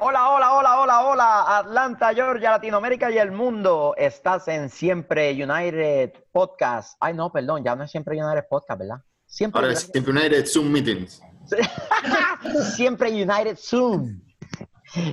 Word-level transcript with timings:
Hola, 0.00 0.30
hola, 0.30 0.52
hola, 0.54 0.80
hola, 0.80 1.06
hola, 1.06 1.58
Atlanta, 1.58 2.14
Georgia, 2.14 2.52
Latinoamérica 2.52 3.10
y 3.10 3.18
el 3.18 3.32
mundo. 3.32 3.94
Estás 3.96 4.46
en 4.46 4.70
Siempre 4.70 5.32
United 5.32 6.12
Podcast. 6.30 6.96
Ay, 7.00 7.14
no, 7.14 7.32
perdón, 7.32 7.64
ya 7.64 7.74
no 7.74 7.82
es 7.82 7.90
Siempre 7.90 8.16
United 8.16 8.46
Podcast, 8.48 8.78
¿verdad? 8.78 8.98
Siempre 9.26 9.60
Ahora 9.60 9.72
es 9.72 9.90
Siempre 9.92 10.12
United 10.12 10.46
Zoom 10.46 10.70
Meetings. 10.70 11.20
Siempre 12.76 13.10
United 13.10 13.56
Zoom. 13.56 14.20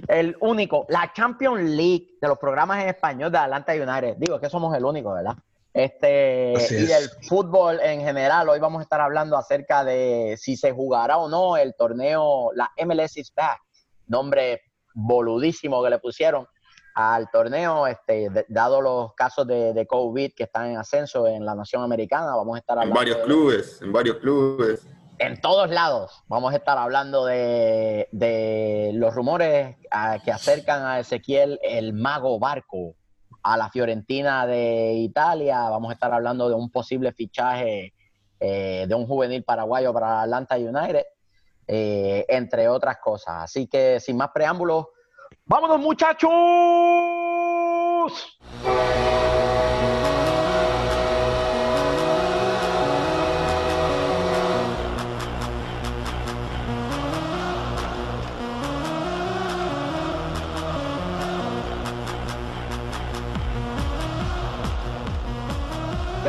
El 0.07 0.37
único, 0.39 0.85
la 0.89 1.11
Champions 1.11 1.67
League 1.67 2.19
de 2.21 2.27
los 2.27 2.37
programas 2.37 2.83
en 2.83 2.89
español 2.89 3.31
de 3.31 3.39
Atlanta 3.39 3.73
United. 3.73 4.17
Digo 4.19 4.39
que 4.39 4.51
somos 4.51 4.75
el 4.77 4.85
único, 4.85 5.13
¿verdad? 5.13 5.35
Este, 5.73 6.53
y 6.69 6.85
del 6.85 7.09
fútbol 7.27 7.79
en 7.81 8.01
general, 8.01 8.47
hoy 8.49 8.59
vamos 8.59 8.81
a 8.81 8.83
estar 8.83 9.01
hablando 9.01 9.35
acerca 9.35 9.83
de 9.83 10.37
si 10.39 10.55
se 10.55 10.71
jugará 10.71 11.17
o 11.17 11.27
no 11.27 11.57
el 11.57 11.73
torneo, 11.73 12.51
la 12.53 12.71
MLS 12.85 13.17
is 13.17 13.33
back, 13.33 13.59
nombre 14.07 14.61
boludísimo 14.95 15.83
que 15.83 15.91
le 15.91 15.99
pusieron 15.99 16.47
al 16.95 17.29
torneo, 17.29 17.85
este, 17.85 18.29
dado 18.47 18.81
los 18.81 19.13
casos 19.13 19.45
de, 19.45 19.85
COVID 19.87 20.31
que 20.33 20.43
están 20.43 20.71
en 20.71 20.77
ascenso 20.77 21.27
en 21.27 21.45
la 21.45 21.53
nación 21.53 21.83
americana, 21.83 22.35
vamos 22.35 22.55
a 22.55 22.59
estar 22.59 22.79
hablando. 22.79 22.99
En 22.99 23.05
varios 23.05 23.25
clubes, 23.25 23.81
en 23.81 23.91
varios 23.91 24.17
clubes. 24.17 24.87
En 25.17 25.39
todos 25.39 25.69
lados 25.69 26.23
vamos 26.27 26.53
a 26.53 26.57
estar 26.57 26.77
hablando 26.77 27.25
de, 27.25 28.07
de 28.11 28.91
los 28.95 29.13
rumores 29.13 29.77
que 30.23 30.31
acercan 30.31 30.83
a 30.83 30.99
Ezequiel 30.99 31.59
el 31.63 31.93
mago 31.93 32.39
barco 32.39 32.95
a 33.43 33.57
la 33.57 33.69
Fiorentina 33.69 34.47
de 34.47 34.93
Italia. 34.93 35.69
Vamos 35.69 35.91
a 35.91 35.93
estar 35.93 36.11
hablando 36.11 36.49
de 36.49 36.55
un 36.55 36.69
posible 36.69 37.13
fichaje 37.13 37.93
eh, 38.39 38.85
de 38.87 38.95
un 38.95 39.07
juvenil 39.07 39.43
paraguayo 39.43 39.93
para 39.93 40.23
Atlanta 40.23 40.57
United, 40.57 41.03
eh, 41.67 42.25
entre 42.27 42.67
otras 42.67 42.97
cosas. 42.97 43.43
Así 43.43 43.67
que 43.67 43.99
sin 43.99 44.17
más 44.17 44.29
preámbulos, 44.33 44.87
¡vámonos 45.45 45.79
muchachos! 45.79 46.31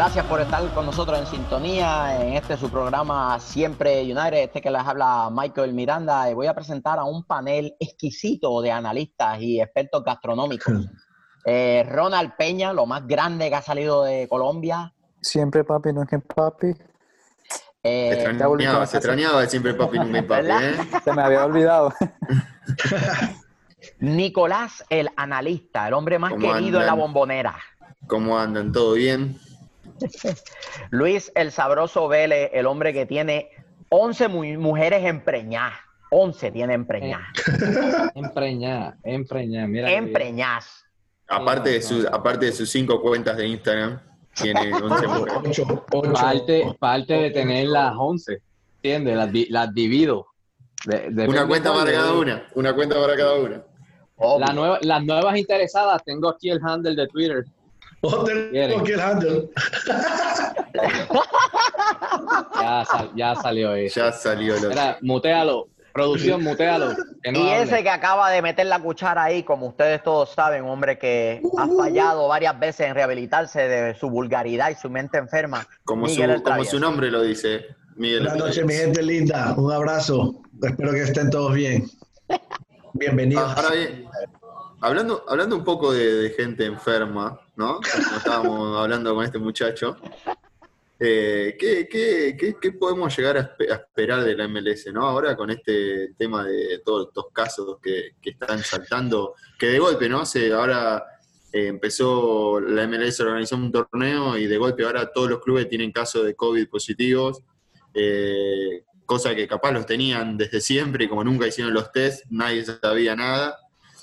Gracias 0.06 0.26
por 0.26 0.40
estar 0.40 0.72
con 0.72 0.86
nosotros 0.86 1.18
en 1.18 1.26
sintonía 1.26 2.22
en 2.22 2.34
este 2.34 2.56
su 2.56 2.70
programa 2.70 3.40
Siempre 3.40 4.02
United, 4.02 4.34
este 4.34 4.62
que 4.62 4.70
les 4.70 4.80
habla 4.82 5.28
Michael 5.32 5.72
Miranda. 5.74 6.30
Y 6.30 6.34
voy 6.34 6.46
a 6.46 6.54
presentar 6.54 7.00
a 7.00 7.04
un 7.04 7.24
panel 7.24 7.74
exquisito 7.80 8.62
de 8.62 8.70
analistas 8.70 9.40
y 9.40 9.60
expertos 9.60 10.04
gastronómicos. 10.04 10.72
Eh, 11.48 11.86
Ronald 11.88 12.32
Peña, 12.36 12.72
lo 12.72 12.86
más 12.86 13.06
grande 13.06 13.48
que 13.48 13.54
ha 13.54 13.62
salido 13.62 14.02
de 14.02 14.26
Colombia. 14.28 14.92
Siempre 15.20 15.62
papi, 15.62 15.92
no 15.92 16.02
es 16.02 16.08
que 16.08 16.18
papi. 16.18 16.74
Eh, 17.84 18.18
se 18.20 18.30
extrañaba, 18.30 18.86
se 18.86 18.96
extrañaba 18.96 19.46
siempre 19.46 19.74
papi, 19.74 19.98
no 19.98 20.16
es 20.16 20.24
papi. 20.24 20.46
¿eh? 20.48 20.74
Se 21.04 21.12
me 21.12 21.22
había 21.22 21.44
olvidado. 21.44 21.92
Nicolás, 24.00 24.84
el 24.88 25.08
analista, 25.16 25.86
el 25.86 25.94
hombre 25.94 26.18
más 26.18 26.32
querido 26.32 26.80
en 26.80 26.86
la 26.86 26.94
bombonera. 26.94 27.56
¿Cómo 28.08 28.36
andan? 28.36 28.72
¿Todo 28.72 28.94
bien? 28.94 29.38
Luis 30.90 31.32
el 31.34 31.52
Sabroso 31.52 32.08
Vélez, 32.08 32.50
el 32.52 32.66
hombre 32.66 32.92
que 32.92 33.06
tiene 33.06 33.50
11 33.88 34.28
mujeres 34.28 35.04
empreñadas. 35.04 35.74
11 36.10 36.50
tiene 36.52 36.74
empreñadas. 36.74 37.28
empreñadas, 38.14 38.94
empreñadas, 39.02 39.68
mira. 39.68 39.92
Empreñadas. 39.92 40.84
Aparte 41.28 41.70
de, 41.70 41.82
sus, 41.82 42.06
aparte 42.06 42.46
de 42.46 42.52
sus 42.52 42.70
cinco 42.70 43.00
cuentas 43.00 43.36
de 43.36 43.48
Instagram, 43.48 44.00
tiene 44.34 44.72
11 44.82 45.06
mujeres. 45.08 45.60
Parte, 46.12 46.76
parte 46.78 47.12
de 47.14 47.30
tener 47.30 47.68
las 47.68 47.94
11, 47.96 48.40
¿entiendes? 48.76 49.16
Las, 49.16 49.30
las 49.50 49.74
divido. 49.74 50.26
una 51.26 51.46
cuenta 51.46 51.72
para 51.72 51.90
cada 51.90 52.12
una, 52.12 52.46
una 52.54 52.74
cuenta 52.74 53.00
para 53.00 53.16
cada 53.16 53.34
una. 53.34 53.64
La 54.18 54.78
las 54.80 55.04
nuevas 55.04 55.36
interesadas, 55.36 56.02
tengo 56.04 56.30
aquí 56.30 56.48
el 56.48 56.60
handle 56.62 56.94
de 56.94 57.06
Twitter, 57.08 57.44
ya, 63.14 63.34
salió 63.36 63.74
eso. 63.74 64.00
Ya 64.00 64.10
salió 64.12 64.54
lo 64.60 64.70
mutealo. 65.02 65.68
Producción, 65.92 66.42
mutealo. 66.42 66.94
y 67.24 67.48
ese 67.48 67.82
que 67.82 67.88
acaba 67.88 68.30
de 68.30 68.42
meter 68.42 68.66
la 68.66 68.78
cuchara 68.78 69.24
ahí, 69.24 69.42
como 69.42 69.68
ustedes 69.68 70.02
todos 70.02 70.30
saben, 70.30 70.64
hombre 70.64 70.98
que 70.98 71.40
ha 71.56 71.64
uh. 71.64 71.78
fallado 71.78 72.28
varias 72.28 72.60
veces 72.60 72.88
en 72.88 72.94
rehabilitarse 72.94 73.66
de 73.66 73.94
su 73.94 74.10
vulgaridad 74.10 74.68
y 74.68 74.74
su 74.74 74.90
mente 74.90 75.16
enferma. 75.16 75.66
Como, 75.84 76.06
su, 76.06 76.22
como 76.44 76.64
su 76.64 76.78
nombre 76.78 77.10
lo 77.10 77.22
dice, 77.22 77.64
Miguel. 77.94 78.24
Buenas 78.24 78.38
noches, 78.38 78.66
mi 78.66 78.74
gente 78.74 79.02
linda. 79.02 79.54
Un 79.56 79.72
abrazo. 79.72 80.42
Espero 80.62 80.92
que 80.92 81.00
estén 81.00 81.30
todos 81.30 81.54
bien. 81.54 81.86
Bienvenidos. 82.92 83.56
Ahora 83.56 83.74
bien, 83.74 84.06
hablando, 84.80 85.24
hablando 85.28 85.56
un 85.56 85.64
poco 85.64 85.92
de 85.92 86.32
gente 86.36 86.64
enferma, 86.64 87.40
¿no? 87.56 87.80
Como 87.80 88.16
estábamos 88.16 88.78
hablando 88.82 89.14
con 89.14 89.24
este 89.24 89.38
muchacho. 89.38 89.96
Eh, 90.98 91.56
¿qué, 91.58 92.72
podemos 92.72 93.14
llegar 93.16 93.36
a, 93.36 93.56
esperar 93.58 94.24
de 94.24 94.34
la 94.34 94.48
MLS, 94.48 94.86
¿no? 94.92 95.06
Ahora 95.06 95.36
con 95.36 95.50
este 95.50 96.14
tema 96.16 96.44
de 96.44 96.80
todos 96.84 97.08
estos 97.08 97.26
casos 97.32 97.78
que, 97.82 98.14
están 98.22 98.60
saltando, 98.60 99.34
que 99.58 99.66
de 99.66 99.78
golpe, 99.78 100.08
¿no? 100.08 100.24
Se, 100.24 100.52
ahora 100.52 101.04
eh, 101.52 101.66
empezó 101.66 102.60
la 102.60 102.86
MLS 102.86 103.20
organizó 103.20 103.56
un 103.56 103.70
torneo 103.70 104.38
y 104.38 104.46
de 104.46 104.56
golpe 104.56 104.84
ahora 104.84 105.12
todos 105.12 105.28
los 105.28 105.40
clubes 105.40 105.68
tienen 105.68 105.92
casos 105.92 106.24
de 106.24 106.34
COVID 106.34 106.66
positivos, 106.68 107.42
eh, 107.92 108.84
cosa 109.04 109.34
que 109.34 109.46
capaz 109.46 109.72
los 109.72 109.84
tenían 109.84 110.38
desde 110.38 110.62
siempre 110.62 111.04
y 111.04 111.08
como 111.08 111.22
nunca 111.22 111.46
hicieron 111.46 111.74
los 111.74 111.92
test, 111.92 112.24
nadie 112.30 112.64
sabía 112.64 113.14
nada. 113.14 113.58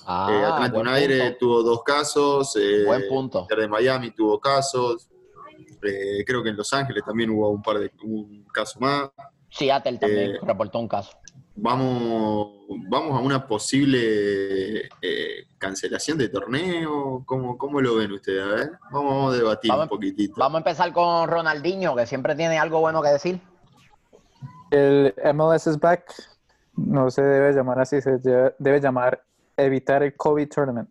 Ah, 0.05 0.27
eh, 0.31 0.43
Atlanta 0.43 0.79
United 0.79 1.37
tuvo 1.37 1.63
dos 1.63 1.83
casos. 1.83 2.55
Eh, 2.55 2.83
buen 2.85 3.07
punto. 3.07 3.47
de 3.49 3.67
Miami 3.67 4.11
tuvo 4.11 4.39
casos. 4.39 5.09
Eh, 5.81 6.23
creo 6.25 6.43
que 6.43 6.49
en 6.49 6.57
Los 6.57 6.71
Ángeles 6.73 7.03
también 7.05 7.29
hubo 7.29 7.49
un 7.49 7.61
par 7.61 7.79
de 7.79 7.91
un 8.03 8.45
caso 8.53 8.79
más. 8.79 9.09
Seattle 9.49 9.97
también 9.97 10.37
reportó 10.41 10.79
un 10.79 10.87
caso. 10.87 11.11
Vamos, 11.55 12.51
vamos 12.89 13.19
a 13.19 13.21
una 13.21 13.47
posible 13.47 14.89
cancelación 15.57 16.17
de 16.17 16.29
torneo. 16.29 17.23
¿Cómo, 17.25 17.57
¿Cómo, 17.57 17.79
lo 17.79 17.95
ven 17.95 18.11
ustedes? 18.11 18.71
vamos 18.91 19.33
a 19.33 19.37
debatir 19.37 19.71
un 19.71 19.87
poquitito. 19.87 20.33
Vamos 20.37 20.55
a 20.55 20.59
empezar 20.59 20.91
con 20.91 21.27
Ronaldinho, 21.27 21.95
que 21.95 22.07
siempre 22.07 22.35
tiene 22.35 22.57
algo 22.57 22.79
bueno 22.79 23.01
que 23.01 23.09
decir. 23.09 23.39
El 24.71 25.13
MLS 25.35 25.67
is 25.67 25.79
back. 25.79 26.11
No 26.75 27.11
se 27.11 27.21
debe 27.21 27.53
llamar 27.53 27.79
así, 27.79 28.01
se 28.01 28.17
debe 28.57 28.81
llamar 28.81 29.23
evitar 29.57 30.03
el 30.03 30.15
COVID 30.15 30.47
tournament. 30.49 30.89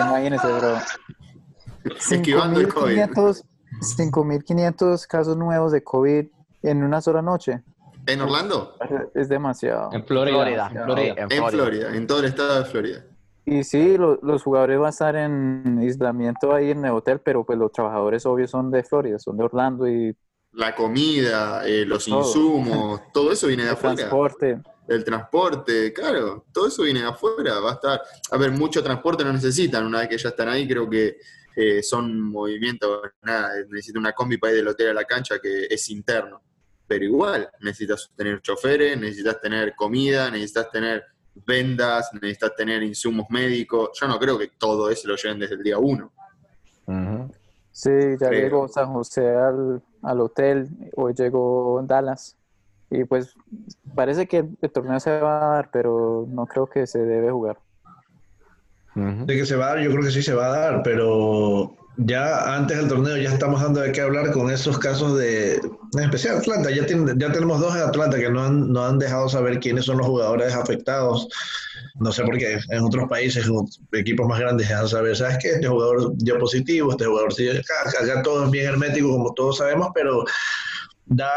Imagínense, 0.00 0.46
bro. 0.46 0.78
Esquivando 2.10 2.60
el 2.60 2.68
COVID. 2.68 2.98
5.500 3.80 5.06
casos 5.06 5.36
nuevos 5.36 5.72
de 5.72 5.82
COVID 5.82 6.26
en 6.62 6.82
una 6.82 7.00
sola 7.00 7.22
noche. 7.22 7.62
¿En 8.06 8.20
Orlando? 8.20 8.76
Es 9.14 9.28
demasiado. 9.28 9.90
En 9.92 10.04
Florida. 10.04 10.68
En 10.68 10.84
Florida, 10.84 11.14
en, 11.16 11.48
Florida. 11.48 11.94
en, 11.94 12.06
todo 12.06 12.20
el 12.20 12.24
estado 12.26 12.58
de 12.58 12.64
Florida. 12.64 13.04
Y 13.44 13.64
sí, 13.64 13.96
los 13.96 14.42
jugadores 14.42 14.78
van 14.78 14.86
a 14.86 14.90
estar 14.90 15.16
en 15.16 15.78
aislamiento 15.80 16.54
ahí 16.54 16.70
en 16.70 16.84
el 16.84 16.92
hotel, 16.92 17.20
pero 17.20 17.44
pues 17.44 17.58
los 17.58 17.72
trabajadores 17.72 18.26
obvios 18.26 18.50
son 18.50 18.70
de 18.70 18.82
Florida, 18.82 19.18
son 19.18 19.36
de 19.36 19.44
Orlando 19.44 19.88
y... 19.88 20.16
La 20.52 20.74
comida, 20.74 21.64
eh, 21.66 21.84
los 21.84 22.08
insumos, 22.08 23.00
todo 23.12 23.32
eso 23.32 23.46
viene 23.46 23.64
de 23.64 23.70
afuera. 23.70 23.94
transporte 23.94 24.60
el 24.90 25.04
transporte, 25.04 25.92
claro, 25.92 26.46
todo 26.52 26.66
eso 26.66 26.82
viene 26.82 27.00
de 27.00 27.06
afuera, 27.06 27.60
va 27.60 27.70
a 27.70 27.74
estar, 27.74 28.02
a 28.32 28.36
ver, 28.36 28.50
mucho 28.50 28.82
transporte 28.82 29.22
no 29.22 29.32
necesitan, 29.32 29.86
una 29.86 30.00
vez 30.00 30.08
que 30.08 30.18
ya 30.18 30.30
están 30.30 30.48
ahí, 30.48 30.66
creo 30.66 30.90
que 30.90 31.16
eh, 31.54 31.80
son 31.80 32.20
movimientos, 32.20 33.00
nada, 33.22 33.52
necesitan 33.68 34.00
una 34.00 34.12
combi 34.12 34.36
para 34.36 34.52
ir 34.52 34.58
del 34.58 34.68
hotel 34.68 34.88
a 34.88 34.94
la 34.94 35.04
cancha 35.04 35.38
que 35.38 35.66
es 35.70 35.88
interno, 35.90 36.42
pero 36.88 37.04
igual, 37.04 37.48
necesitas 37.60 38.10
tener 38.16 38.42
choferes, 38.42 38.98
necesitas 38.98 39.40
tener 39.40 39.76
comida, 39.76 40.28
necesitas 40.28 40.68
tener 40.72 41.04
vendas, 41.46 42.10
necesitas 42.14 42.56
tener 42.56 42.82
insumos 42.82 43.26
médicos, 43.30 43.90
yo 44.00 44.08
no 44.08 44.18
creo 44.18 44.36
que 44.36 44.48
todo 44.58 44.90
eso 44.90 45.06
lo 45.06 45.14
lleven 45.14 45.38
desde 45.38 45.54
el 45.54 45.62
día 45.62 45.78
uno. 45.78 46.12
Sí, 47.70 47.90
ya 48.20 48.28
llegó 48.28 48.66
San 48.66 48.92
José 48.92 49.28
al, 49.28 49.80
al 50.02 50.20
hotel, 50.20 50.68
hoy 50.96 51.14
llegó 51.14 51.80
Dallas. 51.86 52.39
Y 52.90 53.04
pues 53.04 53.34
parece 53.94 54.26
que 54.26 54.48
el 54.60 54.70
torneo 54.70 54.98
se 54.98 55.20
va 55.20 55.36
a 55.36 55.54
dar, 55.56 55.70
pero 55.72 56.26
no 56.28 56.46
creo 56.46 56.66
que 56.66 56.86
se 56.86 56.98
debe 56.98 57.30
jugar. 57.30 57.58
De 58.94 59.36
que 59.36 59.46
se 59.46 59.54
va 59.54 59.66
a 59.66 59.68
dar, 59.76 59.84
yo 59.84 59.90
creo 59.90 60.02
que 60.02 60.10
sí 60.10 60.22
se 60.22 60.34
va 60.34 60.46
a 60.46 60.58
dar, 60.58 60.82
pero 60.82 61.76
ya 61.96 62.56
antes 62.56 62.76
del 62.76 62.88
torneo 62.88 63.16
ya 63.16 63.32
estamos 63.32 63.62
dando 63.62 63.80
de 63.80 63.92
qué 63.92 64.00
hablar 64.00 64.32
con 64.32 64.50
esos 64.50 64.78
casos 64.78 65.16
de, 65.16 65.54
en 65.56 66.00
especial 66.00 66.38
Atlanta, 66.38 66.70
ya, 66.70 66.86
ya 66.86 67.32
tenemos 67.32 67.60
dos 67.60 67.74
en 67.76 67.82
Atlanta 67.82 68.18
que 68.18 68.30
no 68.30 68.42
han, 68.42 68.72
no 68.72 68.84
han 68.84 68.98
dejado 68.98 69.28
saber 69.28 69.60
quiénes 69.60 69.84
son 69.84 69.98
los 69.98 70.06
jugadores 70.06 70.54
afectados. 70.54 71.28
No 72.00 72.10
sé 72.12 72.24
por 72.24 72.38
qué, 72.38 72.58
en 72.70 72.82
otros 72.82 73.08
países, 73.08 73.46
equipos 73.92 74.26
más 74.26 74.40
grandes 74.40 74.68
dejan 74.68 74.88
saber, 74.88 75.14
¿sabes 75.16 75.38
qué? 75.40 75.50
Este 75.50 75.68
jugador 75.68 76.16
dio 76.16 76.38
positivo, 76.38 76.90
este 76.90 77.04
jugador 77.04 77.32
sí, 77.32 77.48
acá, 77.48 77.74
acá 78.02 78.22
todo 78.22 78.44
es 78.44 78.50
bien 78.50 78.66
hermético 78.66 79.10
como 79.10 79.34
todos 79.34 79.58
sabemos, 79.58 79.88
pero 79.94 80.24
da, 81.10 81.32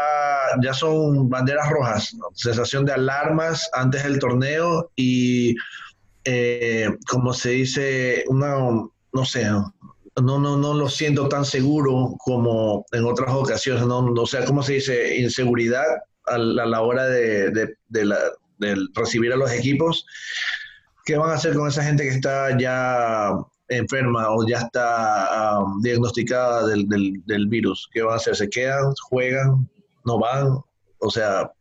ya 0.62 0.72
son 0.72 1.28
banderas 1.28 1.68
rojas, 1.68 2.16
sensación 2.34 2.84
de 2.84 2.92
alarmas 2.92 3.68
antes 3.72 4.04
del 4.04 4.20
torneo 4.20 4.90
y 4.94 5.56
eh, 6.24 6.88
como 7.08 7.34
se 7.34 7.50
dice, 7.50 8.24
una, 8.28 8.56
no 8.56 9.24
sé, 9.24 9.44
no, 9.50 9.68
no, 10.16 10.56
no 10.56 10.74
lo 10.74 10.88
siento 10.88 11.28
tan 11.28 11.44
seguro 11.44 12.14
como 12.18 12.86
en 12.92 13.04
otras 13.04 13.34
ocasiones, 13.34 13.84
no, 13.84 13.98
o 13.98 14.26
sea, 14.26 14.44
¿cómo 14.44 14.62
se 14.62 14.74
dice? 14.74 15.18
Inseguridad 15.18 15.84
a 16.26 16.38
la, 16.38 16.80
hora 16.80 17.06
de, 17.06 17.50
de, 17.50 18.88
recibir 18.94 19.32
a 19.32 19.36
los 19.36 19.50
equipos. 19.50 20.06
¿Qué 21.04 21.16
van 21.18 21.30
a 21.30 21.34
hacer 21.34 21.54
con 21.54 21.68
esa 21.68 21.82
gente 21.82 22.04
que 22.04 22.10
está 22.10 22.56
ya 22.56 23.32
enferma 23.68 24.30
o 24.30 24.46
ya 24.46 24.58
está 24.58 25.60
um, 25.60 25.80
diagnosticada 25.80 26.66
del, 26.66 26.86
del, 26.88 27.48
virus? 27.48 27.88
¿Qué 27.92 28.02
van 28.02 28.14
a 28.14 28.16
hacer? 28.16 28.36
¿Se 28.36 28.48
quedan? 28.48 28.92
¿Juegan? 29.08 29.68
¿No 30.04 30.18
van? 30.18 30.58
O 30.98 31.10
sea, 31.10 31.52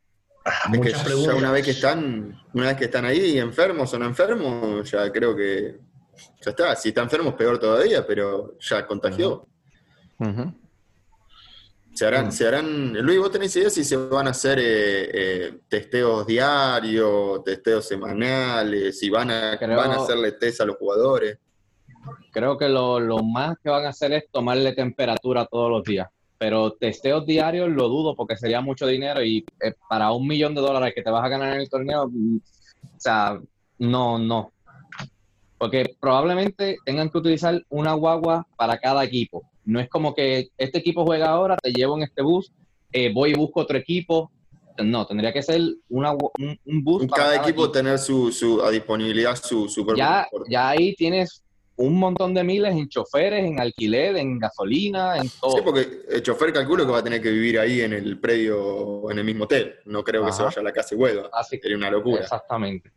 ah, 0.45 0.69
muchas 0.69 1.03
preguntas. 1.03 1.35
una 1.35 1.51
vez 1.51 1.65
que 1.65 1.71
están, 1.71 2.41
una 2.53 2.67
vez 2.67 2.77
que 2.77 2.85
están 2.85 3.05
ahí 3.05 3.37
enfermos 3.37 3.93
o 3.93 3.99
no 3.99 4.05
enfermos, 4.05 4.89
ya 4.89 5.11
creo 5.11 5.35
que 5.35 5.79
ya 6.41 6.51
está. 6.51 6.75
Si 6.75 6.89
está 6.89 7.01
enfermo 7.01 7.31
es 7.31 7.35
peor 7.35 7.59
todavía, 7.59 8.05
pero 8.05 8.57
ya 8.59 8.85
contagió. 8.85 9.47
Se 11.93 12.07
harán, 12.07 12.31
se 12.31 12.47
harán, 12.47 12.93
Luis, 13.05 13.19
¿vos 13.19 13.29
tenés 13.29 13.55
idea 13.55 13.69
si 13.69 13.83
se 13.83 13.95
van 13.95 14.25
a 14.25 14.31
hacer 14.31 14.57
eh, 14.57 15.09
eh, 15.13 15.59
testeos 15.67 16.25
diarios, 16.25 17.43
testeos 17.43 17.87
semanales, 17.87 18.97
si 18.97 19.11
van 19.11 19.29
a, 19.29 19.57
van 19.61 19.91
a 19.91 19.95
hacerle 19.97 20.31
test 20.31 20.61
a 20.61 20.65
los 20.65 20.77
jugadores? 20.77 21.37
Creo 22.31 22.57
que 22.57 22.69
lo, 22.69 22.99
más 23.23 23.57
que 23.63 23.69
van 23.69 23.85
a 23.85 23.89
hacer 23.89 24.13
es 24.13 24.29
tomarle 24.31 24.73
temperatura 24.73 25.45
todos 25.45 25.69
los 25.69 25.83
días. 25.83 26.07
Pero 26.37 26.71
testeos 26.71 27.25
diarios 27.25 27.69
lo 27.69 27.87
dudo 27.87 28.15
porque 28.15 28.35
sería 28.35 28.59
mucho 28.59 28.85
dinero 28.87 29.23
y 29.23 29.45
eh, 29.61 29.73
para 29.87 30.11
un 30.11 30.27
millón 30.27 30.55
de 30.55 30.61
dólares 30.61 30.93
que 30.95 31.01
te 31.01 31.09
vas 31.09 31.23
a 31.23 31.29
ganar 31.29 31.53
en 31.53 31.61
el 31.61 31.69
torneo, 31.69 32.09
mm, 32.09 32.37
o 32.37 32.99
sea, 32.99 33.39
no, 33.79 34.17
no. 34.17 34.51
Porque 35.57 35.95
probablemente 35.99 36.77
tengan 36.85 37.09
que 37.09 37.19
utilizar 37.19 37.63
una 37.69 37.93
guagua 37.93 38.45
para 38.57 38.77
cada 38.77 39.03
equipo. 39.03 39.43
No 39.63 39.79
es 39.79 39.89
como 39.89 40.13
que 40.13 40.49
este 40.57 40.79
equipo 40.79 41.05
juega 41.05 41.29
ahora, 41.29 41.55
te 41.55 41.71
llevo 41.71 41.95
en 41.95 42.03
este 42.03 42.21
bus, 42.21 42.51
eh, 42.91 43.13
voy 43.13 43.31
y 43.31 43.35
busco 43.35 43.61
otro 43.61 43.77
equipo. 43.77 44.29
No, 44.83 45.05
tendría 45.05 45.31
que 45.31 45.43
ser 45.43 45.61
una, 45.87 46.11
un, 46.13 46.83
bus. 46.83 47.05
Cada, 47.05 47.33
cada 47.33 47.35
equipo, 47.35 47.71
tener 47.71 47.99
su, 47.99 48.31
su, 48.31 48.61
a 48.61 48.71
disponibilidad 48.71 49.35
su, 49.35 49.69
su 49.69 49.85
ya, 49.95 50.27
ya 50.49 50.69
ahí 50.69 50.95
tienes 50.95 51.43
un 51.75 51.97
montón 51.97 52.33
de 52.33 52.43
miles 52.43 52.73
en 52.73 52.87
choferes, 52.87 53.43
en 53.45 53.59
alquiler, 53.59 54.17
en 54.17 54.37
gasolina, 54.37 55.17
en 55.17 55.29
todo. 55.41 55.57
Sí, 55.57 55.61
porque 55.63 56.03
el 56.09 56.21
chofer 56.21 56.53
calculo 56.53 56.85
que 56.85 56.91
va 56.91 56.99
a 56.99 57.03
tener 57.03 57.21
que 57.21 57.31
vivir 57.31 57.59
ahí 57.59 57.81
en 57.81 57.93
el 57.93 58.19
predio, 58.19 59.09
en 59.09 59.19
el 59.19 59.25
mismo 59.25 59.45
hotel. 59.45 59.75
No 59.85 60.03
creo 60.03 60.25
que 60.25 60.31
se 60.31 60.43
vaya 60.43 60.61
a 60.61 60.63
la 60.63 60.71
casa 60.71 60.93
y 60.93 60.97
vuelva. 60.97 61.29
Sería 61.43 61.77
una 61.77 61.89
locura. 61.89 62.21
Exactamente. 62.21 62.91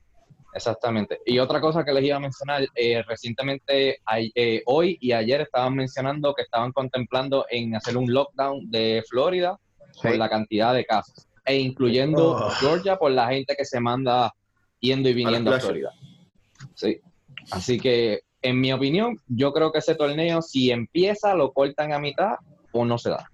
Exactamente. 0.56 1.20
Y 1.26 1.38
otra 1.38 1.60
cosa 1.60 1.84
que 1.84 1.92
les 1.92 2.04
iba 2.04 2.16
a 2.16 2.20
mencionar, 2.20 2.66
eh, 2.74 3.02
recientemente, 3.06 4.00
eh, 4.34 4.62
hoy 4.64 4.96
y 5.02 5.12
ayer 5.12 5.42
estaban 5.42 5.74
mencionando 5.74 6.32
que 6.34 6.42
estaban 6.42 6.72
contemplando 6.72 7.44
en 7.50 7.76
hacer 7.76 7.96
un 7.96 8.10
lockdown 8.10 8.70
de 8.70 9.04
Florida 9.06 9.58
por 10.02 10.16
la 10.16 10.30
cantidad 10.30 10.72
de 10.72 10.86
casos, 10.86 11.26
e 11.44 11.58
incluyendo 11.58 12.32
oh. 12.32 12.50
Georgia 12.52 12.96
por 12.96 13.10
la 13.10 13.28
gente 13.28 13.54
que 13.54 13.66
se 13.66 13.80
manda 13.80 14.32
yendo 14.80 15.10
y 15.10 15.14
viniendo 15.14 15.54
a, 15.54 15.60
Florida. 15.60 15.92
Sí. 16.74 17.00
Así 17.50 17.78
que, 17.78 18.22
en 18.46 18.60
mi 18.60 18.72
opinión, 18.72 19.20
yo 19.28 19.52
creo 19.52 19.72
que 19.72 19.78
ese 19.78 19.94
torneo, 19.94 20.42
si 20.42 20.70
empieza, 20.70 21.34
lo 21.34 21.52
cortan 21.52 21.92
a 21.92 21.98
mitad 21.98 22.36
o 22.72 22.84
no 22.84 22.98
se 22.98 23.10
da. 23.10 23.30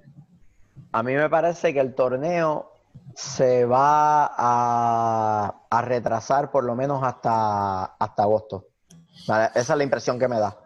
A 0.92 1.02
mí 1.02 1.14
me 1.14 1.28
parece 1.28 1.72
que 1.72 1.80
el 1.80 1.94
torneo 1.94 2.72
se 3.14 3.64
va 3.64 4.30
a, 4.36 5.82
retrasar 5.82 6.50
por 6.50 6.64
lo 6.64 6.74
menos 6.74 7.02
hasta, 7.02 7.84
hasta 7.84 8.22
agosto. 8.22 8.66
Esa 9.14 9.52
es 9.54 9.68
la 9.68 9.84
impresión 9.84 10.18
que 10.18 10.28
me 10.28 10.38
da, 10.38 10.56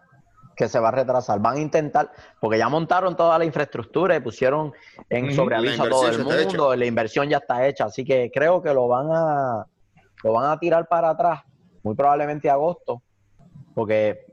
que 0.54 0.68
se 0.68 0.78
va 0.78 0.88
a 0.88 0.92
retrasar. 0.92 1.40
Van 1.40 1.56
a 1.56 1.60
intentar, 1.60 2.10
porque 2.40 2.58
ya 2.58 2.68
montaron 2.68 3.16
toda 3.16 3.38
la 3.38 3.44
infraestructura 3.44 4.16
y 4.16 4.20
pusieron 4.20 4.72
en 5.08 5.34
sobreaviso 5.34 5.84
a 5.84 5.88
todo 5.88 6.08
el 6.08 6.24
mundo, 6.24 6.74
la 6.74 6.86
inversión 6.86 7.28
ya 7.28 7.38
está 7.38 7.66
hecha, 7.66 7.86
así 7.86 8.04
que 8.04 8.30
creo 8.32 8.62
que 8.62 8.72
lo 8.72 8.88
van 8.88 9.08
a, 9.10 9.66
lo 10.22 10.32
van 10.32 10.50
a 10.50 10.58
tirar 10.58 10.88
para 10.88 11.10
atrás, 11.10 11.42
muy 11.82 11.94
probablemente 11.94 12.50
agosto, 12.50 13.02
porque 13.74 14.25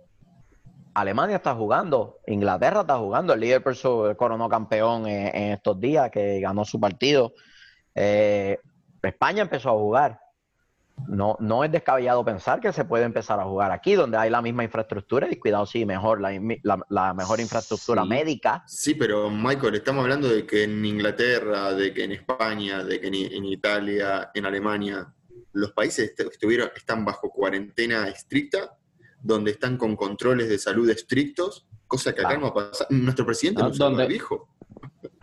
Alemania 0.93 1.37
está 1.37 1.55
jugando, 1.55 2.19
Inglaterra 2.27 2.81
está 2.81 2.97
jugando, 2.97 3.33
el 3.33 3.39
líder 3.39 3.63
coronó 4.15 4.47
campeón 4.47 5.07
en 5.07 5.53
estos 5.53 5.79
días, 5.79 6.11
que 6.11 6.39
ganó 6.39 6.65
su 6.65 6.79
partido. 6.79 7.33
Eh, 7.95 8.59
España 9.01 9.41
empezó 9.41 9.69
a 9.69 9.73
jugar. 9.73 10.19
No, 11.07 11.35
no 11.39 11.63
es 11.63 11.71
descabellado 11.71 12.23
pensar 12.23 12.59
que 12.59 12.71
se 12.71 12.85
puede 12.85 13.03
empezar 13.03 13.39
a 13.39 13.45
jugar 13.45 13.71
aquí, 13.71 13.95
donde 13.95 14.15
hay 14.15 14.29
la 14.29 14.43
misma 14.43 14.63
infraestructura 14.63 15.27
y 15.29 15.37
cuidado, 15.37 15.65
sí, 15.65 15.85
mejor, 15.85 16.21
la, 16.21 17.13
mejor 17.13 17.39
infraestructura 17.39 18.05
médica. 18.05 18.63
Sí, 18.67 18.93
pero 18.93 19.29
Michael, 19.29 19.73
estamos 19.73 20.03
hablando 20.03 20.29
de 20.29 20.45
que 20.45 20.63
en 20.63 20.85
Inglaterra, 20.85 21.73
de 21.73 21.93
que 21.93 22.03
en 22.03 22.11
España, 22.11 22.83
de 22.83 23.01
que 23.01 23.07
en, 23.07 23.45
Italia, 23.45 24.29
en 24.35 24.45
Alemania, 24.45 25.11
los 25.53 25.71
países 25.71 26.13
estuvieron, 26.15 26.69
están 26.75 27.03
bajo 27.03 27.31
cuarentena 27.31 28.07
estricta, 28.07 28.77
donde 29.23 29.51
están 29.51 29.77
con 29.77 29.95
controles 29.95 30.49
de 30.49 30.59
salud 30.59 30.87
estrictos, 30.89 31.65
cosa 31.87 32.13
que 32.13 32.21
acá 32.21 32.37
no 32.37 32.47
ha 32.47 32.53
pasado. 32.53 32.87
Nuestro 32.91 33.25
presidente 33.25 33.63
no, 33.63 33.89
lo 33.89 34.07
dijo. 34.07 34.49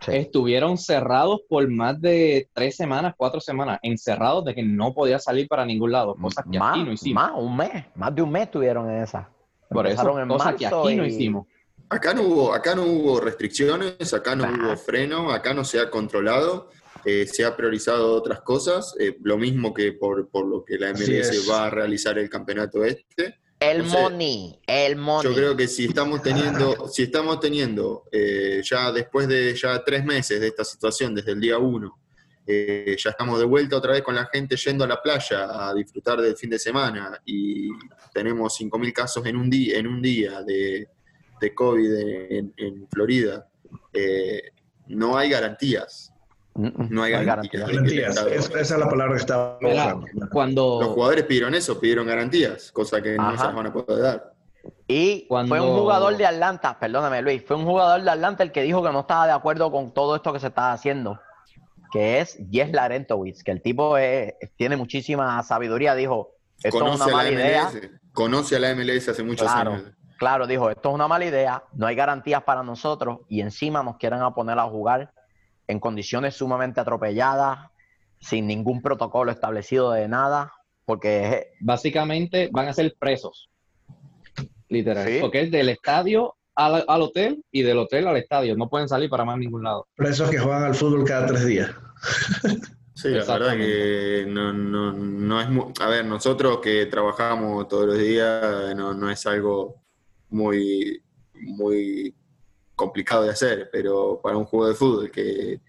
Estuvieron 0.07 0.77
cerrados 0.77 1.41
por 1.47 1.69
más 1.69 2.01
de 2.01 2.49
tres 2.53 2.75
semanas, 2.75 3.13
cuatro 3.15 3.39
semanas, 3.39 3.79
encerrados 3.83 4.43
de 4.43 4.55
que 4.55 4.63
no 4.63 4.93
podía 4.93 5.19
salir 5.19 5.47
para 5.47 5.65
ningún 5.65 5.91
lado, 5.91 6.15
cosas 6.15 6.45
que 6.51 6.57
más, 6.57 6.75
aquí 6.75 6.83
no 6.83 6.91
hicimos. 6.91 7.23
Más, 7.23 7.31
un 7.35 7.55
mes, 7.55 7.85
más 7.95 8.15
de 8.15 8.21
un 8.23 8.31
mes 8.31 8.43
estuvieron 8.43 8.89
en 8.89 9.03
esa. 9.03 9.29
Por 9.69 9.85
eso, 9.87 10.19
en 10.19 10.27
cosas 10.27 10.55
que 10.55 10.65
aquí 10.65 10.95
no 10.95 11.05
hicimos. 11.05 11.47
Acá 11.89 12.13
no 12.13 12.23
hubo, 12.23 12.53
acá 12.53 12.73
no 12.73 12.83
hubo 12.83 13.19
restricciones, 13.19 14.13
acá 14.13 14.35
no 14.35 14.45
hubo 14.45 14.77
freno, 14.77 15.29
acá 15.31 15.53
no 15.53 15.63
se 15.63 15.79
ha 15.79 15.89
controlado, 15.89 16.69
eh, 17.03 17.27
se 17.27 17.43
ha 17.43 17.55
priorizado 17.55 18.13
otras 18.13 18.41
cosas, 18.41 18.95
eh, 18.97 19.17
lo 19.21 19.37
mismo 19.37 19.73
que 19.73 19.91
por, 19.91 20.29
por, 20.29 20.47
lo 20.47 20.63
que 20.63 20.77
la 20.77 20.91
MLS 20.93 21.49
va 21.49 21.65
a 21.65 21.69
realizar 21.69 22.17
el 22.17 22.29
campeonato 22.29 22.83
este. 22.85 23.40
El 23.61 23.83
money, 23.83 24.59
el 24.65 24.95
money. 24.95 25.29
Yo 25.29 25.35
creo 25.35 25.55
que 25.55 25.67
si 25.67 25.85
estamos 25.85 26.23
teniendo, 26.23 26.87
si 26.87 27.03
estamos 27.03 27.39
teniendo 27.39 28.05
eh, 28.11 28.59
ya 28.63 28.91
después 28.91 29.27
de 29.27 29.55
ya 29.55 29.83
tres 29.83 30.03
meses 30.03 30.41
de 30.41 30.47
esta 30.47 30.63
situación, 30.63 31.13
desde 31.13 31.33
el 31.33 31.39
día 31.39 31.59
uno, 31.59 31.99
eh, 32.47 32.95
ya 32.97 33.11
estamos 33.11 33.37
de 33.37 33.45
vuelta 33.45 33.77
otra 33.77 33.91
vez 33.91 34.01
con 34.01 34.15
la 34.15 34.27
gente 34.33 34.55
yendo 34.55 34.83
a 34.83 34.87
la 34.87 34.99
playa 34.99 35.69
a 35.69 35.75
disfrutar 35.75 36.19
del 36.19 36.35
fin 36.35 36.49
de 36.49 36.57
semana 36.57 37.21
y 37.23 37.69
tenemos 38.11 38.59
5.000 38.59 38.93
casos 38.93 39.23
en 39.27 39.37
un 39.37 39.47
día, 39.47 39.77
en 39.77 39.85
un 39.85 40.01
día 40.01 40.41
de, 40.41 40.89
COVID 41.53 41.93
en, 42.57 42.87
Florida, 42.91 43.47
eh, 43.93 44.41
no 44.87 45.15
hay 45.15 45.29
garantías. 45.29 46.10
No 46.53 47.03
hay 47.03 47.11
garantías. 47.11 47.69
esa 47.69 48.59
es 48.59 48.71
la 48.71 48.89
palabra 48.89 49.15
que 49.15 49.21
estaba 49.21 49.57
cuando 50.31 50.79
Los 50.81 50.89
jugadores 50.89 51.23
pidieron 51.23 51.55
eso, 51.55 51.79
pidieron 51.79 52.05
garantías, 52.05 52.71
cosa 52.71 53.01
que 53.01 53.15
no 53.15 53.37
se 53.37 53.47
van 53.47 53.67
a 53.67 53.73
poder 53.73 54.01
dar. 54.01 54.33
Y 54.87 55.25
fue 55.29 55.61
un 55.61 55.79
jugador 55.79 56.17
de 56.17 56.25
Atlanta, 56.25 56.77
perdóname 56.77 57.21
Luis, 57.21 57.43
fue 57.45 57.55
un 57.55 57.65
jugador 57.65 58.03
de 58.03 58.11
Atlanta 58.11 58.43
el 58.43 58.51
que 58.51 58.61
dijo 58.63 58.83
que 58.83 58.91
no 58.91 59.01
estaba 59.01 59.25
de 59.25 59.33
acuerdo 59.33 59.71
con 59.71 59.93
todo 59.93 60.15
esto 60.15 60.33
que 60.33 60.39
se 60.39 60.47
está 60.47 60.73
haciendo, 60.73 61.19
que 61.91 62.19
es 62.19 62.37
Jess 62.51 62.71
Larentowicz, 62.71 63.43
que 63.43 63.51
el 63.51 63.61
tipo 63.61 63.95
tiene 64.57 64.75
muchísima 64.75 65.41
sabiduría, 65.43 65.95
dijo, 65.95 66.35
esto 66.61 66.85
es 66.85 66.95
una 66.95 67.07
mala 67.07 67.29
idea. 67.29 67.71
Conoce 68.13 68.57
a 68.57 68.59
la 68.59 68.75
MLS 68.75 69.07
hace 69.07 69.23
muchos 69.23 69.49
años. 69.49 69.83
Claro, 70.19 70.45
dijo, 70.45 70.69
esto 70.69 70.89
es 70.89 70.95
una 70.95 71.07
mala 71.07 71.25
idea, 71.25 71.63
no 71.73 71.87
hay 71.87 71.95
garantías 71.95 72.43
para 72.43 72.61
nosotros 72.61 73.21
y 73.29 73.41
encima 73.41 73.81
nos 73.81 73.97
quieren 73.97 74.21
a 74.21 74.35
poner 74.35 74.59
a 74.59 74.63
jugar 74.63 75.11
en 75.71 75.79
condiciones 75.79 76.35
sumamente 76.35 76.81
atropelladas, 76.81 77.69
sin 78.19 78.45
ningún 78.45 78.81
protocolo 78.81 79.31
establecido 79.31 79.91
de 79.91 80.07
nada, 80.07 80.53
porque... 80.85 81.53
Básicamente 81.61 82.49
van 82.51 82.67
a 82.67 82.73
ser 82.73 82.93
presos, 82.99 83.49
literal, 84.67 85.07
porque 85.21 85.41
es 85.41 85.51
del 85.51 85.69
estadio 85.69 86.35
al, 86.55 87.01
hotel 87.01 87.43
y 87.51 87.63
del 87.63 87.79
hotel 87.79 88.07
al 88.07 88.17
estadio, 88.17 88.55
no 88.55 88.69
pueden 88.69 88.87
salir 88.87 89.09
para 89.09 89.25
más 89.25 89.37
ningún 89.37 89.63
lado. 89.63 89.87
Presos 89.95 90.29
que 90.29 90.37
juegan 90.37 90.63
al 90.63 90.75
fútbol 90.75 91.05
cada 91.05 91.27
tres 91.27 91.45
días. 91.45 91.71
Sí, 92.93 93.09
la 93.09 93.25
verdad 93.25 93.57
que 93.57 94.25
no, 94.27 94.53
no, 94.53 94.91
no 94.91 95.41
es 95.41 95.49
muy, 95.49 95.73
a 95.79 95.87
ver, 95.87 96.05
nosotros 96.05 96.59
que 96.59 96.85
trabajamos 96.85 97.67
todos 97.67 97.87
los 97.87 97.97
días 97.97 98.75
no, 98.75 98.93
no 98.93 99.09
es 99.09 99.25
algo 99.25 99.81
muy, 100.29 101.01
muy 101.33 102.13
complicado 102.81 103.23
de 103.23 103.29
hacer, 103.29 103.69
pero 103.71 104.19
para 104.21 104.37
un 104.37 104.45
juego 104.45 104.67
de 104.67 104.73
fútbol 104.73 105.11
que 105.11 105.53
eh, 105.53 105.59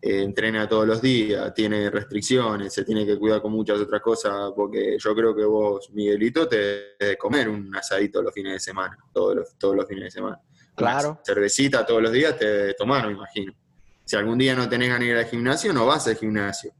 entrena 0.00 0.68
todos 0.68 0.86
los 0.86 1.02
días, 1.02 1.52
tiene 1.52 1.90
restricciones, 1.90 2.72
se 2.72 2.84
tiene 2.84 3.04
que 3.04 3.18
cuidar 3.18 3.42
con 3.42 3.50
muchas 3.52 3.80
otras 3.80 4.00
cosas, 4.00 4.52
porque 4.54 4.96
yo 4.98 5.14
creo 5.14 5.34
que 5.34 5.44
vos, 5.44 5.90
Miguelito, 5.92 6.46
te 6.46 6.96
de 6.98 7.16
comer 7.18 7.48
un 7.48 7.74
asadito 7.74 8.22
los 8.22 8.32
fines 8.32 8.52
de 8.52 8.60
semana, 8.60 8.96
todos 9.12 9.34
los, 9.34 9.58
todos 9.58 9.74
los 9.74 9.86
fines 9.86 10.04
de 10.04 10.10
semana. 10.10 10.40
Claro. 10.76 11.20
cervecita 11.26 11.84
todos 11.84 12.00
los 12.00 12.12
días 12.12 12.38
te 12.38 12.46
de 12.46 12.74
tomar, 12.74 13.06
me 13.06 13.12
imagino. 13.12 13.52
Si 14.04 14.16
algún 14.16 14.38
día 14.38 14.54
no 14.54 14.68
tenés 14.68 14.88
ganas 14.88 15.06
de 15.06 15.12
ir 15.12 15.16
al 15.16 15.26
gimnasio, 15.26 15.72
no 15.72 15.84
vas 15.86 16.06
al 16.06 16.16
gimnasio. 16.16 16.72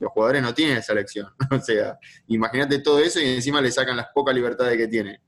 Los 0.00 0.10
jugadores 0.10 0.42
no 0.42 0.54
tienen 0.54 0.78
esa 0.78 0.92
elección. 0.92 1.28
o 1.50 1.60
sea, 1.60 1.98
imagínate 2.28 2.78
todo 2.80 2.98
eso 2.98 3.20
y 3.20 3.26
encima 3.34 3.60
le 3.60 3.70
sacan 3.70 3.96
las 3.96 4.08
pocas 4.14 4.34
libertades 4.34 4.76
que 4.76 4.88
tienen. 4.88 5.20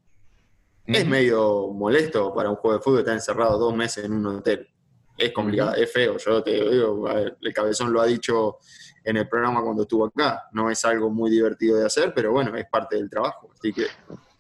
Es 0.93 1.07
medio 1.07 1.69
molesto 1.69 2.35
para 2.35 2.51
un 2.51 2.57
juego 2.57 2.79
de 2.79 2.83
fútbol 2.83 3.01
estar 3.01 3.15
encerrado 3.15 3.59
dos 3.59 3.75
meses 3.75 4.05
en 4.05 4.13
un 4.13 4.27
hotel. 4.27 4.69
Es 5.17 5.33
complicado, 5.33 5.75
es 5.75 5.93
feo. 5.93 6.17
Yo 6.17 6.43
te 6.43 6.53
digo, 6.53 7.09
el 7.11 7.53
cabezón 7.55 7.93
lo 7.93 8.01
ha 8.01 8.07
dicho 8.07 8.59
en 9.05 9.17
el 9.19 9.29
programa 9.29 9.63
cuando 9.63 9.83
estuvo 9.83 10.07
acá. 10.07 10.49
No 10.53 10.71
es 10.71 10.85
algo 10.85 11.11
muy 11.11 11.31
divertido 11.31 11.79
de 11.79 11.87
hacer, 11.87 12.13
pero 12.15 12.33
bueno, 12.33 12.57
es 12.57 12.67
parte 12.67 12.97
del 12.97 13.11
trabajo. 13.11 13.51
Así 13.53 13.73
que. 13.73 13.87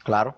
Claro. 0.02 0.34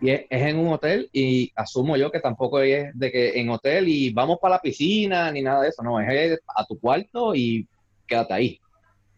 Y 0.00 0.10
es, 0.10 0.26
en 0.28 0.58
un 0.58 0.74
hotel 0.74 1.08
y 1.12 1.50
asumo 1.56 1.96
yo 1.96 2.10
que 2.10 2.20
tampoco 2.20 2.60
es 2.60 2.90
de 2.94 3.10
que 3.10 3.40
en 3.40 3.48
hotel 3.48 3.88
y 3.88 4.12
vamos 4.12 4.38
para 4.40 4.56
la 4.56 4.60
piscina 4.60 5.32
ni 5.32 5.42
nada 5.42 5.62
de 5.62 5.68
eso, 5.70 5.82
no, 5.82 5.98
es 5.98 6.38
a 6.54 6.64
tu 6.66 6.78
cuarto 6.78 7.34
y 7.34 7.66
quédate 8.06 8.34
ahí. 8.34 8.60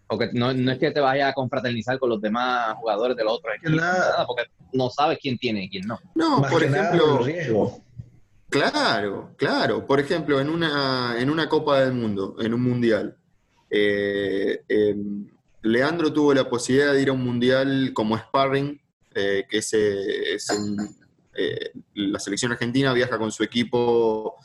Porque 0.09 0.31
no, 0.33 0.51
es 0.51 0.79
que 0.79 0.91
te 0.91 1.01
vayas 1.01 1.31
a 1.31 1.35
confraternizar 1.35 1.99
con 1.99 2.09
los 2.09 2.21
demás 2.21 2.75
jugadores 2.77 3.17
de 3.17 3.25
los 3.25 3.35
otros 3.35 3.57
equipos, 3.57 3.77
nada, 3.77 4.27
porque 4.27 4.45
no 4.73 4.89
sabes 4.89 5.19
quién 5.21 5.37
tiene 5.37 5.65
y 5.65 5.69
quién 5.69 5.87
no. 5.87 5.99
No, 6.15 6.43
por 6.51 6.65
ejemplo, 6.65 7.21
claro, 8.49 9.35
claro. 9.37 9.87
Por 9.87 10.01
ejemplo, 10.01 10.41
en 10.41 10.49
una, 10.49 11.17
en 11.19 11.29
una 11.29 11.49
Copa 11.49 11.81
del 11.81 11.93
Mundo, 11.93 12.37
en 12.41 12.55
un 12.55 12.63
Mundial, 12.63 13.17
eh, 13.69 14.63
em, 14.67 15.29
Leandro 15.63 16.11
tuvo 16.11 16.33
la 16.33 16.49
posibilidad 16.49 16.95
de 16.95 17.03
ir 17.03 17.11
a 17.11 17.13
un 17.13 17.23
Mundial 17.23 17.91
como 17.93 18.17
sparring, 18.17 18.81
eh, 19.15 19.45
que 19.49 19.59
es, 19.59 19.75
es 19.75 20.49
eh, 21.35 21.71
la 21.95 22.19
selección 22.19 22.53
argentina 22.53 22.93
viaja 22.93 23.19
con 23.19 23.31
su 23.31 23.45
equipo 23.45 24.37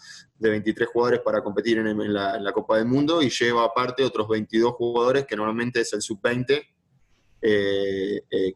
de 0.44 0.52
23 0.52 0.90
jugadores 0.90 1.22
para 1.22 1.42
competir 1.42 1.80
en, 1.80 2.14
la, 2.14 2.52
Copa 2.54 2.78
del 2.78 2.86
Mundo 2.86 3.22
y 3.22 3.30
lleva 3.30 3.64
aparte 3.64 4.04
otros 4.04 4.28
22 4.28 4.74
jugadores, 4.74 5.26
que 5.26 5.36
normalmente 5.36 5.82
es 5.82 5.94
el 5.94 6.02
sub-20, 6.02 6.68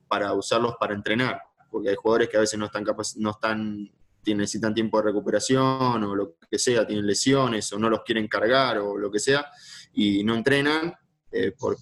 para 0.07 0.33
usarlos 0.33 0.75
para 0.79 0.93
entrenar 0.93 1.41
porque 1.69 1.89
hay 1.89 1.95
jugadores 1.95 2.29
que 2.29 2.37
a 2.37 2.41
veces 2.41 2.57
no 2.59 2.65
están 2.65 2.85
no 3.17 3.31
están, 3.31 3.91
necesitan 4.25 4.73
tiempo 4.73 4.97
de 4.97 5.03
recuperación 5.03 6.03
o 6.03 6.15
lo 6.15 6.35
que 6.49 6.59
sea, 6.59 6.85
tienen 6.85 7.05
lesiones 7.05 7.71
o 7.71 7.79
no 7.79 7.89
los 7.89 8.01
quieren 8.03 8.27
cargar 8.27 8.77
o 8.79 8.97
lo 8.97 9.11
que 9.11 9.19
sea, 9.19 9.45
y 9.93 10.23
no 10.23 10.35
entrenan 10.35 10.93
eh, 11.31 11.53
porque, 11.57 11.81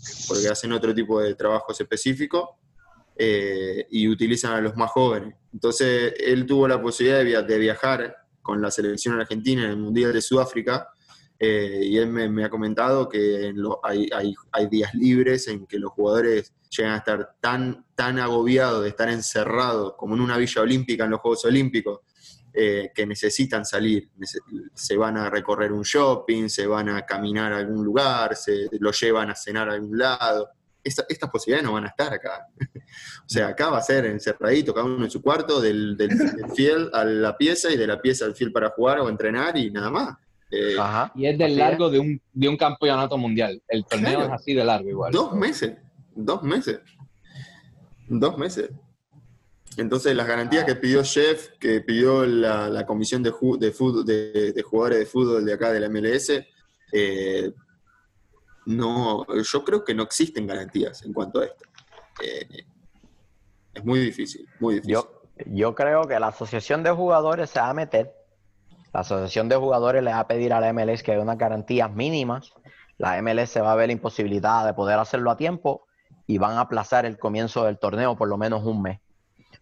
hacen 0.51 0.71
otro 0.71 0.93
tipo 0.93 1.21
de 1.21 1.33
trabajos 1.35 1.79
específicos 1.79 2.49
eh, 3.15 3.87
y 3.89 4.07
utilizan 4.07 4.53
a 4.53 4.61
los 4.61 4.75
más 4.75 4.91
jóvenes. 4.91 5.35
Entonces, 5.53 6.13
él 6.19 6.45
tuvo 6.45 6.67
la 6.67 6.81
posibilidad 6.81 7.43
de, 7.43 7.57
viajar 7.57 8.15
con 8.45 8.61
la 8.61 8.69
selección 8.69 9.19
argentina 9.19 9.63
en 9.63 9.71
el 9.71 9.77
Mundial 9.77 10.13
de 10.13 10.21
Sudáfrica 10.21 10.87
eh, 11.39 11.81
y 11.83 11.97
él 11.97 12.07
me, 12.07 12.45
ha 12.45 12.49
comentado 12.49 13.09
que 13.09 13.51
hay, 13.83 14.07
hay, 14.51 14.67
días 14.67 14.93
libres 14.93 15.47
en 15.47 15.65
que 15.65 15.79
los 15.79 15.91
jugadores 15.91 16.53
llegan 16.69 16.93
a 16.93 16.97
estar 16.97 17.35
tan, 17.41 17.85
tan 17.95 18.19
agobiados 18.19 18.83
de 18.83 18.89
estar 18.89 19.09
encerrados 19.09 19.95
como 19.97 20.13
en 20.15 20.21
una 20.21 20.37
villa 20.37 20.61
olímpica 20.61 21.05
en 21.05 21.11
los 21.11 21.19
Juegos 21.19 21.43
Olímpicos, 21.45 21.99
eh, 22.53 22.91
que 22.95 23.05
necesitan 23.05 23.65
salir. 23.65 24.09
Se 24.73 24.95
van 24.95 25.17
a 25.17 25.29
recorrer 25.29 25.73
un 25.73 25.81
shopping, 25.81 26.47
se 26.47 26.67
van 26.67 26.87
a 26.89 27.05
caminar 27.05 27.51
a 27.51 27.57
algún 27.57 27.83
lugar, 27.83 28.35
se 28.35 28.69
lo 28.79 28.91
llevan 28.91 29.31
a 29.31 29.35
cenar 29.35 29.69
a 29.69 29.73
algún 29.73 29.97
lado. 29.97 30.51
Estas 30.85 31.29
posibilidades 31.29 31.65
no 31.65 31.73
van 31.73 31.85
a 31.85 31.89
estar 31.89 32.13
acá. 32.13 32.47
o 32.59 33.27
sea, 33.29 33.47
acá 33.47 33.69
va 33.69 33.79
a 33.79 33.81
ser 33.81 34.05
encerradito, 34.05 34.73
cada 34.73 34.85
uno 34.85 35.03
en 35.03 35.11
su 35.11 35.21
cuarto, 35.21 35.59
del, 35.59 35.97
del 35.97 36.11
fiel 36.55 36.89
a 36.93 37.03
la 37.03 37.35
pieza 37.35 37.71
y 37.71 37.77
de 37.77 37.87
la 37.87 37.99
pieza 37.99 38.25
al 38.25 38.35
fiel 38.35 38.51
para 38.51 38.69
jugar 38.69 38.99
o 38.99 39.09
entrenar 39.09 39.57
y 39.57 39.71
nada 39.71 39.89
más. 39.89 40.15
Eh, 40.51 40.75
y 41.15 41.25
es 41.25 41.37
del 41.37 41.57
largo 41.57 41.89
de 41.89 41.99
un, 41.99 42.21
de 42.31 42.47
un 42.47 42.55
campeonato 42.55 43.17
mundial. 43.17 43.61
El 43.67 43.85
torneo 43.85 44.21
es 44.21 44.29
así 44.29 44.53
de 44.53 44.63
largo 44.63 44.89
igual. 44.89 45.11
Dos 45.11 45.33
meses, 45.33 45.73
dos 46.13 46.43
meses. 46.43 46.79
Dos 48.07 48.37
meses. 48.37 48.69
Entonces, 49.77 50.15
las 50.15 50.27
garantías 50.27 50.63
que 50.63 50.75
pidió 50.75 51.03
Chef, 51.03 51.49
que 51.59 51.81
pidió 51.81 52.25
la, 52.25 52.85
comisión 52.85 53.21
de, 53.23 53.33
de, 53.59 53.71
fútbol, 53.71 54.05
de, 54.05 54.63
jugadores 54.63 54.99
de 54.99 55.05
fútbol 55.05 55.43
de 55.43 55.53
acá 55.53 55.71
de 55.73 55.79
la 55.81 55.89
MLS, 55.89 56.29
eh, 56.93 57.51
no, 58.65 59.25
yo 59.27 59.63
creo 59.63 59.83
que 59.83 59.93
no 59.93 60.03
existen 60.03 60.47
garantías 60.47 61.03
en 61.03 61.13
cuanto 61.13 61.39
a 61.39 61.45
esto. 61.45 61.65
Eh, 62.23 62.65
es 63.73 63.85
muy 63.85 63.99
difícil, 63.99 64.47
muy 64.59 64.75
difícil. 64.75 64.97
Yo, 65.47 65.75
creo 65.75 66.03
que 66.03 66.19
la 66.19 66.27
asociación 66.27 66.83
de 66.83 66.91
jugadores 66.91 67.49
se 67.49 67.59
va 67.59 67.69
a 67.69 67.73
meter 67.73 68.13
la 68.95 69.01
asociación 69.01 69.49
de 69.49 69.57
jugadores 69.57 70.01
le 70.01 70.11
va 70.11 70.19
a 70.19 70.27
pedir 70.27 70.53
a 70.53 70.61
la 70.61 70.71
MLS 70.71 71.03
que 71.03 71.11
haya 71.11 71.19
unas 71.19 71.37
garantías 71.37 71.91
mínimas. 71.91 72.53
La 72.97 73.21
MLS 73.21 73.49
se 73.49 73.59
va 73.59 73.73
a 73.73 73.75
ver 73.75 73.87
la 73.87 73.91
imposibilidad 73.91 74.65
de 74.65 74.73
poder 74.73 74.97
hacerlo 74.97 75.31
a 75.31 75.35
tiempo 75.35 75.85
y 76.27 76.37
van 76.37 76.53
a 76.53 76.61
aplazar 76.61 77.05
el 77.05 77.19
comienzo 77.19 77.65
del 77.65 77.77
torneo 77.77 78.15
por 78.15 78.29
lo 78.29 78.37
menos 78.37 78.63
un 78.63 78.81
mes. 78.81 79.01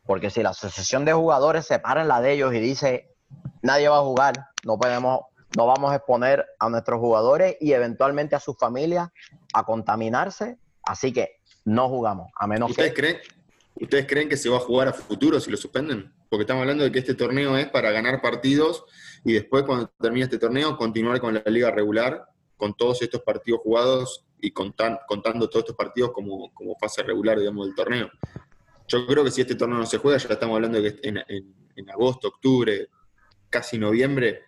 Porque 0.05 0.29
si 0.29 0.43
la 0.43 0.51
asociación 0.51 1.03
de 1.03 1.13
jugadores 1.13 1.65
se 1.65 1.79
para 1.79 2.03
en 2.03 2.09
la 2.09 2.21
de 2.21 2.33
ellos 2.33 2.53
y 2.53 2.59
dice 2.59 3.15
nadie 3.63 3.89
va 3.89 3.97
a 3.97 4.03
jugar, 4.03 4.49
no 4.65 4.77
podemos, 4.77 5.21
no 5.57 5.67
vamos 5.67 5.91
a 5.91 5.95
exponer 5.95 6.45
a 6.59 6.69
nuestros 6.69 6.99
jugadores 6.99 7.57
y 7.59 7.73
eventualmente 7.73 8.35
a 8.35 8.39
sus 8.39 8.57
familias 8.57 9.09
a 9.53 9.63
contaminarse, 9.63 10.57
así 10.83 11.13
que 11.13 11.39
no 11.65 11.89
jugamos, 11.89 12.31
a 12.35 12.47
menos 12.47 12.71
¿Ustedes 12.71 12.93
Creen, 12.93 13.17
¿Ustedes 13.75 14.05
creen 14.07 14.29
que 14.29 14.37
se 14.37 14.49
va 14.49 14.57
a 14.57 14.61
jugar 14.61 14.87
a 14.87 14.93
futuro 14.93 15.39
si 15.39 15.49
lo 15.49 15.57
suspenden? 15.57 16.13
Porque 16.29 16.43
estamos 16.43 16.61
hablando 16.61 16.83
de 16.83 16.91
que 16.91 16.99
este 16.99 17.15
torneo 17.15 17.57
es 17.57 17.67
para 17.67 17.91
ganar 17.91 18.21
partidos 18.21 18.85
y 19.23 19.33
después 19.33 19.63
cuando 19.63 19.87
termine 19.99 20.25
este 20.25 20.37
torneo 20.37 20.77
continuar 20.77 21.19
con 21.19 21.33
la 21.33 21.43
liga 21.45 21.71
regular, 21.71 22.27
con 22.57 22.75
todos 22.75 23.01
estos 23.01 23.21
partidos 23.21 23.61
jugados 23.61 24.25
y 24.39 24.51
contando 24.51 25.49
todos 25.49 25.63
estos 25.63 25.75
partidos 25.75 26.11
como, 26.11 26.51
fase 26.79 27.01
regular, 27.03 27.39
digamos, 27.39 27.67
del 27.67 27.75
torneo. 27.75 28.11
Yo 28.87 29.05
creo 29.07 29.23
que 29.23 29.31
si 29.31 29.41
este 29.41 29.55
torneo 29.55 29.79
no 29.79 29.85
se 29.85 29.97
juega, 29.97 30.17
ya 30.17 30.29
estamos 30.29 30.55
hablando 30.55 30.81
de 30.81 30.95
que 30.95 31.07
en, 31.07 31.89
agosto, 31.89 32.27
octubre, 32.27 32.89
casi 33.49 33.77
noviembre, 33.77 34.41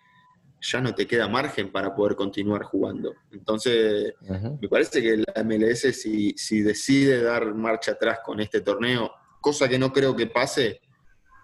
ya 0.61 0.81
no 0.81 0.95
te 0.95 1.05
queda 1.05 1.27
margen 1.27 1.71
para 1.71 1.93
poder 1.93 2.15
continuar 2.15 2.63
jugando. 2.63 3.13
Entonces, 3.31 4.13
me 4.21 4.67
parece 4.67 5.01
que 5.01 5.17
la 5.17 5.43
MLS, 5.43 5.95
si, 5.95 6.33
si, 6.37 6.61
decide 6.61 7.21
dar 7.21 7.53
marcha 7.53 7.91
atrás 7.91 8.19
con 8.23 8.39
este 8.39 8.61
torneo, 8.61 9.11
cosa 9.41 9.67
que 9.67 9.77
no 9.77 9.91
creo 9.93 10.15
que 10.15 10.27
pase, 10.27 10.81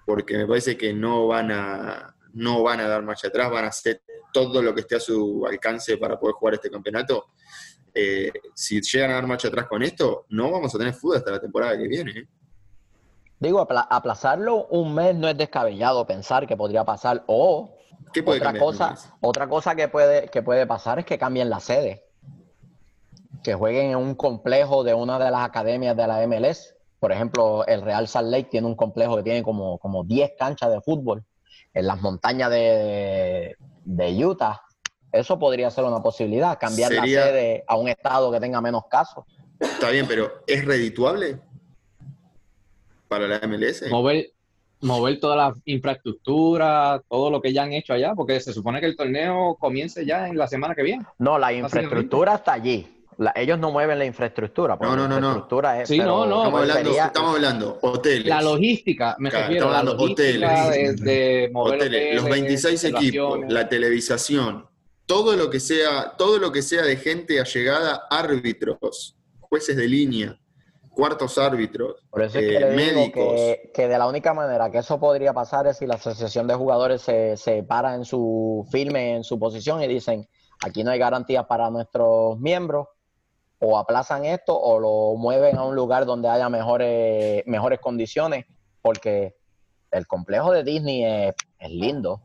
porque 0.05 0.37
me 0.37 0.47
parece 0.47 0.77
que 0.77 0.93
no 0.93 1.27
van 1.27 1.51
a, 1.51 2.15
no 2.33 2.63
van 2.63 2.79
a 2.79 2.87
dar 2.87 3.03
marcha 3.03 3.27
atrás, 3.27 3.51
van 3.51 3.65
a 3.65 3.69
hacer 3.69 4.01
todo 4.33 4.61
lo 4.61 4.73
que 4.73 4.81
esté 4.81 4.95
a 4.95 4.99
su 4.99 5.45
alcance 5.45 5.97
para 5.97 6.19
poder 6.19 6.35
jugar 6.35 6.55
este 6.55 6.69
campeonato. 6.69 7.27
Eh, 7.93 8.31
si 8.55 8.81
llegan 8.81 9.11
a 9.11 9.15
dar 9.15 9.27
marcha 9.27 9.49
atrás 9.49 9.67
con 9.67 9.83
esto, 9.83 10.25
no 10.29 10.49
vamos 10.49 10.73
a 10.73 10.77
tener 10.77 10.93
fútbol 10.93 11.17
hasta 11.17 11.31
la 11.31 11.41
temporada 11.41 11.77
que 11.77 11.87
viene. 11.87 12.11
¿eh? 12.11 12.27
Digo, 13.39 13.59
aplazarlo 13.59 14.67
un 14.67 14.93
mes 14.93 15.15
no 15.15 15.27
es 15.27 15.37
descabellado 15.37 16.05
pensar 16.05 16.47
que 16.47 16.55
podría 16.55 16.85
pasar. 16.85 17.23
O 17.27 17.75
otra 18.25 18.57
cosa, 18.57 18.95
otra 19.21 19.47
cosa 19.47 19.75
que 19.75 19.87
puede, 19.87 20.27
que 20.29 20.41
puede 20.41 20.65
pasar 20.65 20.99
es 20.99 21.05
que 21.05 21.17
cambien 21.17 21.49
la 21.49 21.59
sede. 21.59 22.05
Que 23.43 23.53
jueguen 23.53 23.91
en 23.91 23.97
un 23.97 24.15
complejo 24.15 24.83
de 24.83 24.93
una 24.93 25.17
de 25.17 25.31
las 25.31 25.45
academias 25.45 25.95
de 25.95 26.07
la 26.07 26.25
MLS. 26.27 26.75
Por 26.99 27.11
ejemplo, 27.11 27.65
el 27.65 27.81
Real 27.81 28.07
Salt 28.07 28.29
Lake 28.29 28.49
tiene 28.51 28.67
un 28.67 28.75
complejo 28.75 29.17
que 29.17 29.23
tiene 29.23 29.41
como, 29.43 29.79
como 29.79 30.03
10 30.03 30.33
canchas 30.37 30.71
de 30.71 30.81
fútbol 30.81 31.25
en 31.73 31.87
las 31.87 32.01
montañas 32.01 32.51
de, 32.51 33.55
Utah. 34.23 34.61
Eso 35.11 35.39
podría 35.39 35.69
ser 35.71 35.83
una 35.83 36.01
posibilidad, 36.01 36.57
cambiar 36.59 36.93
la 36.93 37.03
sede 37.03 37.63
a 37.67 37.75
un 37.75 37.89
estado 37.89 38.31
que 38.31 38.39
tenga 38.39 38.61
menos 38.61 38.83
casos. 38.89 39.25
Está 39.59 39.89
bien, 39.89 40.07
pero 40.07 40.43
¿es 40.47 40.63
redituable 40.63 41.39
para 43.07 43.27
la 43.27 43.45
MLS? 43.47 43.89
Mover, 43.89 44.31
mover 44.81 45.19
toda 45.19 45.35
la 45.35 45.53
infraestructura, 45.65 47.01
todo 47.09 47.29
lo 47.29 47.41
que 47.41 47.53
ya 47.53 47.63
han 47.63 47.73
hecho 47.73 47.93
allá, 47.93 48.13
porque 48.15 48.39
se 48.39 48.53
supone 48.53 48.79
que 48.79 48.87
el 48.87 48.95
torneo 48.95 49.55
comience 49.59 50.05
ya 50.05 50.27
en 50.27 50.37
la 50.37 50.47
semana 50.47 50.75
que 50.75 50.83
viene. 50.83 51.05
No, 51.19 51.37
la 51.37 51.53
infraestructura 51.53 52.35
está 52.35 52.53
allí 52.53 52.87
ellos 53.35 53.59
no 53.59 53.71
mueven 53.71 53.99
la 53.99 54.05
infraestructura. 54.05 54.77
No, 54.81 54.95
no, 54.95 55.07
no, 55.07 55.19
no. 55.19 55.85
sí, 55.85 55.99
no, 55.99 56.25
no. 56.25 56.43
Estamos 56.43 56.61
hablando, 56.61 56.91
estamos 56.91 57.35
hablando 57.35 57.79
hoteles. 57.81 58.27
La 58.27 58.41
logística, 58.41 59.15
me 59.19 59.29
refiero 59.29 59.69
a 59.69 59.73
la 59.73 59.83
logística 59.83 60.65
hoteles, 60.65 61.01
de, 61.01 61.49
mover 61.51 61.75
hoteles, 61.75 62.15
los 62.15 62.25
26 62.25 62.83
equipos, 62.85 63.39
la 63.47 63.69
televisación, 63.69 64.65
todo 65.05 65.35
lo 65.35 65.49
que 65.49 65.59
sea, 65.59 66.13
todo 66.17 66.39
lo 66.39 66.51
que 66.51 66.61
sea 66.61 66.83
de 66.83 66.95
gente 66.97 67.39
allegada, 67.39 68.07
árbitros, 68.09 69.15
jueces 69.39 69.75
de 69.75 69.87
línea, 69.87 70.39
cuartos 70.93 71.37
árbitros, 71.37 71.95
Por 72.09 72.21
eso 72.21 72.39
es 72.39 72.45
eh, 72.45 72.47
que, 72.47 72.59
le 72.59 72.69
digo 72.69 72.75
médicos. 72.75 73.33
que, 73.35 73.71
que 73.73 73.87
de 73.87 73.97
la 73.97 74.07
única 74.07 74.33
manera 74.33 74.69
que 74.69 74.79
eso 74.79 74.99
podría 74.99 75.33
pasar 75.33 75.67
es 75.67 75.77
si 75.77 75.87
la 75.87 75.95
asociación 75.95 76.47
de 76.47 76.53
jugadores 76.53 77.01
se, 77.01 77.37
se 77.37 77.63
para 77.63 77.95
en 77.95 78.05
su 78.05 78.67
firme, 78.71 79.15
en 79.15 79.23
su 79.23 79.39
posición 79.39 79.81
y 79.81 79.87
dicen, 79.87 80.27
aquí 80.63 80.83
no 80.83 80.91
hay 80.91 80.99
garantías 80.99 81.45
para 81.45 81.69
nuestros 81.69 82.39
miembros, 82.39 82.87
o 83.63 83.77
aplazan 83.77 84.25
esto 84.25 84.59
o 84.59 84.79
lo 84.79 85.17
mueven 85.19 85.57
a 85.57 85.63
un 85.63 85.75
lugar 85.75 86.05
donde 86.05 86.27
haya 86.27 86.49
mejores, 86.49 87.43
mejores 87.45 87.79
condiciones, 87.79 88.45
porque 88.81 89.35
el 89.91 90.07
complejo 90.07 90.51
de 90.51 90.63
Disney 90.63 91.05
es, 91.05 91.35
es 91.59 91.69
lindo, 91.69 92.23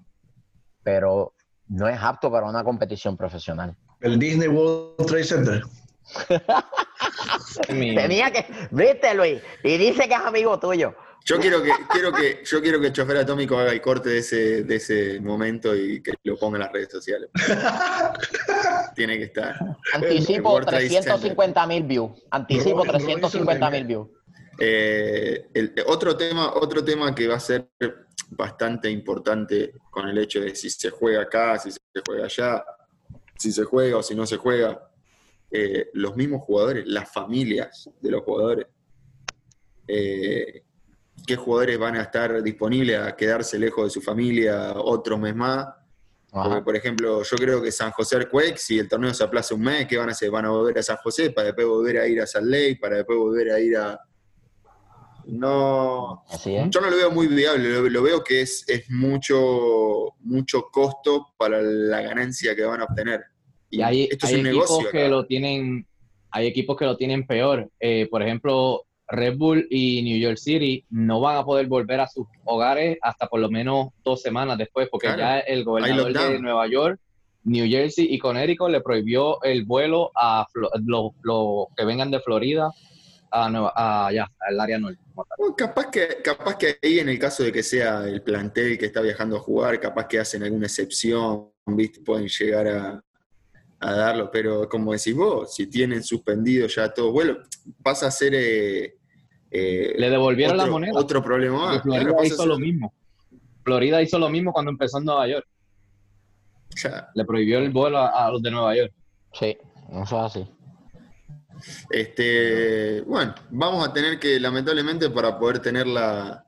pero 0.83 1.35
no 1.69 1.89
es 1.89 1.99
apto 2.01 2.31
para 2.31 2.47
una 2.47 2.65
competición 2.65 3.17
profesional. 3.17 3.77
El 4.01 4.19
Disney 4.19 4.49
World 4.49 5.07
Trade 5.07 5.25
Center. 5.25 5.63
Tenía 7.67 8.31
que, 8.31 8.47
viste 8.71 9.15
Luis, 9.15 9.41
y 9.63 9.77
dice 9.79 10.09
que 10.09 10.15
es 10.15 10.21
amigo 10.21 10.59
tuyo. 10.59 10.95
Yo 11.25 11.41
quiero 11.41 11.61
que, 11.61 11.73
quiero 11.91 12.13
que, 12.13 12.43
yo 12.45 12.63
quiero 12.63 12.81
que 12.81 12.87
el 12.87 12.93
chofer 12.93 13.17
atómico 13.17 13.59
haga 13.59 13.73
el 13.73 13.81
corte 13.81 14.11
de 14.11 14.19
ese, 14.19 14.63
de 14.63 14.77
ese 14.77 15.19
momento 15.21 15.75
y 15.75 16.01
que 16.01 16.15
lo 16.23 16.37
ponga 16.39 16.57
en 16.59 16.63
las 16.63 16.73
redes 16.73 16.89
sociales. 16.93 17.31
Tiene 18.95 19.19
que 19.19 19.25
estar. 19.25 19.57
Anticipo 19.93 20.53
World 20.53 20.69
Trade 20.69 20.87
350 20.89 21.67
mil 21.67 21.83
views. 21.83 22.13
Anticipo 22.31 22.79
Lo- 22.79 22.85
lo 22.85 22.93
350 22.93 23.71
mil 23.71 23.85
views. 23.85 24.09
Eh, 24.59 25.49
el- 25.53 25.75
otro, 25.87 26.17
tema, 26.17 26.53
otro 26.55 26.85
tema 26.85 27.15
que 27.15 27.27
va 27.29 27.35
a 27.37 27.41
ser 27.41 27.69
bastante 28.31 28.89
importante 28.91 29.73
con 29.91 30.09
el 30.09 30.17
hecho 30.19 30.41
de 30.41 30.55
si 30.55 30.71
se 30.71 30.91
juega 30.91 31.23
acá, 31.23 31.59
si 31.59 31.71
se 31.73 31.81
juega 32.07 32.25
allá, 32.25 32.65
si 33.37 33.53
se 33.53 33.65
juega 33.65 33.99
o 33.99 34.03
si 34.03 34.15
no 34.15 34.27
se 34.27 34.37
juega, 34.37 34.81
eh, 35.51 35.91
los 35.93 36.17
mismos 36.17 36.43
jugadores, 36.43 36.85
las 36.87 37.11
familias 37.11 37.89
de 38.01 38.11
los 38.11 38.23
jugadores, 38.23 38.67
eh, 39.89 40.65
qué 41.27 41.37
jugadores 41.37 41.79
van 41.79 41.97
a 41.97 42.03
estar 42.03 42.43
disponibles 42.43 42.99
a 42.99 43.17
quedarse 43.17 43.59
lejos 43.59 43.85
de 43.85 43.91
su 43.91 44.01
familia 44.01 44.75
otro 44.77 45.19
mes 45.19 45.35
más. 45.35 45.67
Porque, 46.31 46.63
por 46.63 46.77
ejemplo, 46.77 47.23
yo 47.23 47.37
creo 47.39 47.63
que 47.63 47.73
San 47.73 47.93
José 47.93 48.17
Earthquakes, 48.17 48.59
si 48.59 48.79
el 48.79 48.89
torneo 48.89 49.15
se 49.15 49.25
aplaza 49.25 49.55
un 49.55 49.63
mes, 49.63 49.87
¿qué 49.87 49.97
van 49.97 50.11
a 50.11 50.13
hacer? 50.13 50.31
Van 50.31 50.45
a 50.45 50.51
volver 50.51 50.79
a 50.79 50.83
San 50.83 50.99
José 50.99 51.31
para 51.31 51.47
después 51.47 51.67
volver 51.67 51.99
a 51.99 52.07
ir 52.07 52.21
a 52.21 52.27
Salt 52.27 52.47
Lake, 52.47 52.79
para 52.79 52.97
después 52.97 53.19
volver 53.19 53.53
a 53.53 53.61
ir 53.61 53.77
a... 53.77 53.99
No, 55.25 56.25
Así 56.29 56.55
es. 56.55 56.69
yo 56.69 56.81
no 56.81 56.91
lo 56.91 56.97
veo 56.97 57.11
muy 57.11 57.27
viable, 57.27 57.71
lo, 57.71 57.89
lo 57.89 58.03
veo 58.03 58.23
que 58.23 58.43
es, 58.43 58.65
es 58.69 58.89
mucho, 58.91 60.15
mucho 60.21 60.69
costo 60.71 61.29
para 61.39 61.61
la 61.63 62.03
ganancia 62.03 62.55
que 62.55 62.65
van 62.65 62.83
a 62.83 62.85
obtener. 62.85 63.25
Y 63.71 63.83
hay, 63.83 64.05
esto 64.05 64.27
hay 64.27 64.35
es 64.35 64.41
un 64.41 64.47
equipos 64.47 64.71
negocio. 64.71 64.91
que 64.91 65.09
lo 65.09 65.27
tienen, 65.27 65.87
hay 66.31 66.47
equipos 66.47 66.77
que 66.77 66.85
lo 66.85 66.97
tienen 66.97 67.27
peor. 67.27 67.69
Eh, 67.81 68.09
por 68.11 68.23
ejemplo, 68.23 68.85
Red 69.09 69.37
Bull 69.37 69.67
y 69.71 70.03
New 70.03 70.19
York 70.19 70.37
City 70.39 70.85
no 70.91 71.21
van 71.21 71.37
a 71.37 71.45
poder 71.45 71.67
volver 71.67 72.01
a 72.01 72.09
sus 72.09 72.27
hogares 72.45 72.99
hasta 73.03 73.27
por 73.29 73.41
lo 73.41 73.49
menos 73.51 73.89
dos 74.05 74.21
semanas 74.23 74.59
después, 74.59 74.89
porque 74.91 75.07
Claro. 75.07 75.21
ya 75.21 75.39
el 75.41 75.65
gobernador 75.65 76.13
de. 76.13 76.39
Nueva 76.41 76.67
York, 76.69 77.01
New 77.45 77.69
Jersey 77.69 78.07
y 78.13 78.19
Connecticut 78.19 78.71
le 78.71 78.81
prohibió 78.81 79.41
el 79.43 79.65
vuelo 79.65 80.11
a 80.17 80.47
los 80.85 81.13
que 81.77 81.85
vengan 81.85 82.11
de 82.11 82.21
Florida 82.21 82.71
a 83.31 83.51
Nueva, 83.51 83.73
a 83.77 84.07
allá, 84.09 84.31
al 84.41 84.59
área 84.61 84.79
norte. 84.79 84.99
Bueno, 85.15 85.55
capaz 85.57 85.91
que, 85.91 86.09
capaz 86.23 86.57
que 86.57 86.77
ahí 86.83 86.99
en 86.99 87.09
el 87.09 87.19
caso 87.19 87.43
de 87.43 87.53
que 87.53 87.63
sea 87.63 88.05
el 88.07 88.23
plantel 88.23 88.77
que 88.79 88.87
está 88.87 89.01
viajando 89.01 89.37
a 89.37 89.41
jugar, 89.41 89.79
capaz 89.81 90.07
que 90.09 90.19
hacen 90.19 90.43
alguna 90.43 90.67
excepción, 90.67 91.51
¿viste? 91.67 92.01
pueden 92.01 92.29
llegar 92.29 92.69
a, 92.69 93.01
a 93.81 93.93
darlo, 93.93 94.31
pero 94.31 94.69
como 94.69 94.93
decís 94.93 95.15
vos, 95.15 95.55
si 95.55 95.67
tienen 95.67 96.03
suspendido 96.03 96.67
ya 96.67 96.89
todo 96.93 97.13
vuelo, 97.13 97.39
pasa 97.83 98.07
a 98.07 98.11
ser 98.11 98.35
eh, 98.35 98.97
eh, 99.51 99.95
Le 99.97 100.11
devolvieron 100.11 100.55
otro, 100.57 100.67
la 100.67 100.73
moneda. 100.73 100.93
otro 100.99 101.23
problema 101.23 101.59
más. 101.67 101.83
Florida 101.83 102.05
Claro, 102.11 102.25
hizo 102.25 102.37
ser- 102.37 102.47
lo 102.47 102.59
mismo. 102.59 102.95
Florida 103.65 104.01
hizo 104.03 104.19
lo 104.19 104.29
mismo 104.29 104.53
cuando 104.53 104.71
empezó 104.71 104.99
en 104.99 105.05
Nueva 105.05 105.27
York. 105.29 105.47
ya, 106.77 107.09
Le 107.15 107.25
prohibió 107.25 107.59
el 107.59 107.71
vuelo 107.71 107.99
a, 107.99 108.27
a 108.27 108.31
los 108.31 108.43
de 108.43 108.51
Nueva 108.51 108.75
York. 108.77 108.93
Sí, 109.33 109.57
eso 109.91 110.03
es 110.03 110.13
así. 110.37 110.47
Este, 111.91 113.01
bueno, 113.03 113.35
vamos 113.51 113.87
a 113.87 113.93
tener 113.93 114.19
que, 114.19 114.39
lamentablemente, 114.41 115.09
para 115.11 115.39
poder 115.39 115.59
tener 115.61 115.87
la, 115.87 116.45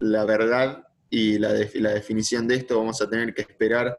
la 0.00 0.24
verdad 0.24 0.84
y 1.10 1.38
la, 1.38 1.52
de- 1.52 1.70
la 1.80 1.90
definición 1.90 2.46
de 2.48 2.56
esto, 2.56 2.78
vamos 2.78 3.00
a 3.02 3.08
tener 3.08 3.34
que 3.34 3.42
esperar 3.42 3.98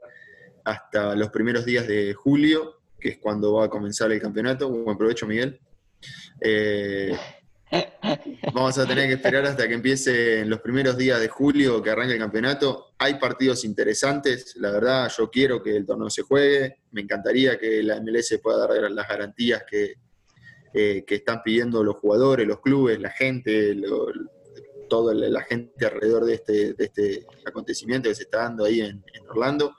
hasta 0.63 1.15
los 1.15 1.29
primeros 1.29 1.65
días 1.65 1.87
de 1.87 2.13
julio, 2.13 2.81
que 2.99 3.09
es 3.09 3.17
cuando 3.17 3.53
va 3.53 3.65
a 3.65 3.69
comenzar 3.69 4.11
el 4.11 4.21
campeonato. 4.21 4.69
Buen 4.69 4.97
provecho, 4.97 5.27
Miguel. 5.27 5.59
Eh, 6.41 7.15
vamos 8.53 8.77
a 8.77 8.85
tener 8.85 9.07
que 9.07 9.13
esperar 9.13 9.45
hasta 9.45 9.67
que 9.67 9.73
empiece 9.73 10.45
los 10.45 10.61
primeros 10.61 10.97
días 10.97 11.19
de 11.19 11.27
julio, 11.27 11.81
que 11.81 11.89
arranque 11.89 12.13
el 12.13 12.19
campeonato. 12.19 12.93
Hay 12.99 13.15
partidos 13.15 13.65
interesantes, 13.65 14.55
la 14.57 14.71
verdad, 14.71 15.11
yo 15.17 15.29
quiero 15.29 15.61
que 15.61 15.75
el 15.75 15.85
torneo 15.85 16.09
se 16.09 16.21
juegue. 16.21 16.77
Me 16.91 17.01
encantaría 17.01 17.57
que 17.57 17.81
la 17.83 17.99
MLS 17.99 18.39
pueda 18.41 18.67
dar 18.67 18.91
las 18.91 19.07
garantías 19.07 19.63
que, 19.69 19.95
eh, 20.73 21.03
que 21.05 21.15
están 21.15 21.41
pidiendo 21.43 21.83
los 21.83 21.95
jugadores, 21.97 22.47
los 22.47 22.61
clubes, 22.61 22.99
la 22.99 23.11
gente, 23.11 23.73
lo- 23.75 24.07
toda 24.89 25.13
la 25.15 25.41
gente 25.41 25.85
alrededor 25.85 26.25
de 26.25 26.33
este, 26.35 26.73
de 26.73 26.83
este 26.85 27.25
acontecimiento 27.45 28.09
que 28.09 28.15
se 28.15 28.23
está 28.23 28.39
dando 28.43 28.65
ahí 28.65 28.81
en 28.81 29.03
Orlando. 29.27 29.75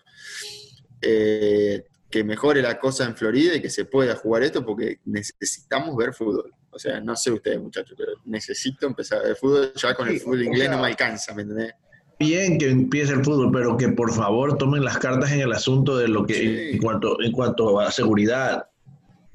Eh, 1.04 1.84
que 2.10 2.22
mejore 2.22 2.62
la 2.62 2.78
cosa 2.78 3.04
en 3.04 3.16
Florida 3.16 3.56
y 3.56 3.60
que 3.60 3.68
se 3.68 3.86
pueda 3.86 4.14
jugar 4.14 4.44
esto 4.44 4.64
porque 4.64 5.00
necesitamos 5.04 5.96
ver 5.96 6.14
fútbol. 6.14 6.54
O 6.70 6.78
sea, 6.78 7.00
no 7.00 7.16
sé 7.16 7.32
ustedes 7.32 7.60
muchachos, 7.60 7.96
pero 7.98 8.12
necesito 8.24 8.86
empezar 8.86 9.22
ver 9.24 9.34
fútbol. 9.34 9.72
Ya 9.74 9.94
con 9.94 10.06
el 10.06 10.20
fútbol 10.20 10.44
inglés 10.44 10.70
no 10.70 10.80
me 10.80 10.86
alcanza, 10.86 11.34
¿me 11.34 11.42
entendés? 11.42 11.72
Bien 12.20 12.56
que 12.56 12.70
empiece 12.70 13.14
el 13.14 13.24
fútbol, 13.24 13.50
pero 13.52 13.76
que 13.76 13.88
por 13.88 14.12
favor 14.12 14.56
tomen 14.56 14.84
las 14.84 14.98
cartas 14.98 15.32
en 15.32 15.40
el 15.40 15.52
asunto 15.52 15.96
de 15.96 16.06
lo 16.06 16.24
que 16.24 16.34
Sí. 16.34 16.70
en 16.74 16.78
cuanto 16.78 17.20
en 17.20 17.32
cuanto 17.32 17.80
a 17.80 17.90
seguridad, 17.90 18.64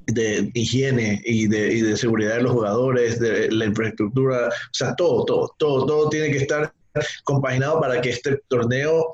de 0.06 0.50
higiene 0.54 1.20
y 1.24 1.46
de, 1.48 1.74
y 1.74 1.80
de 1.82 1.96
seguridad 1.96 2.36
de 2.36 2.42
los 2.42 2.52
jugadores, 2.52 3.20
de 3.20 3.50
la 3.50 3.66
infraestructura, 3.66 4.48
o 4.48 4.72
sea, 4.72 4.94
todo, 4.96 5.24
todo, 5.24 5.54
todo, 5.58 5.86
todo 5.86 6.08
tiene 6.08 6.30
que 6.30 6.38
estar 6.38 6.72
compaginado 7.24 7.80
para 7.80 8.00
que 8.00 8.10
este 8.10 8.40
torneo 8.48 9.12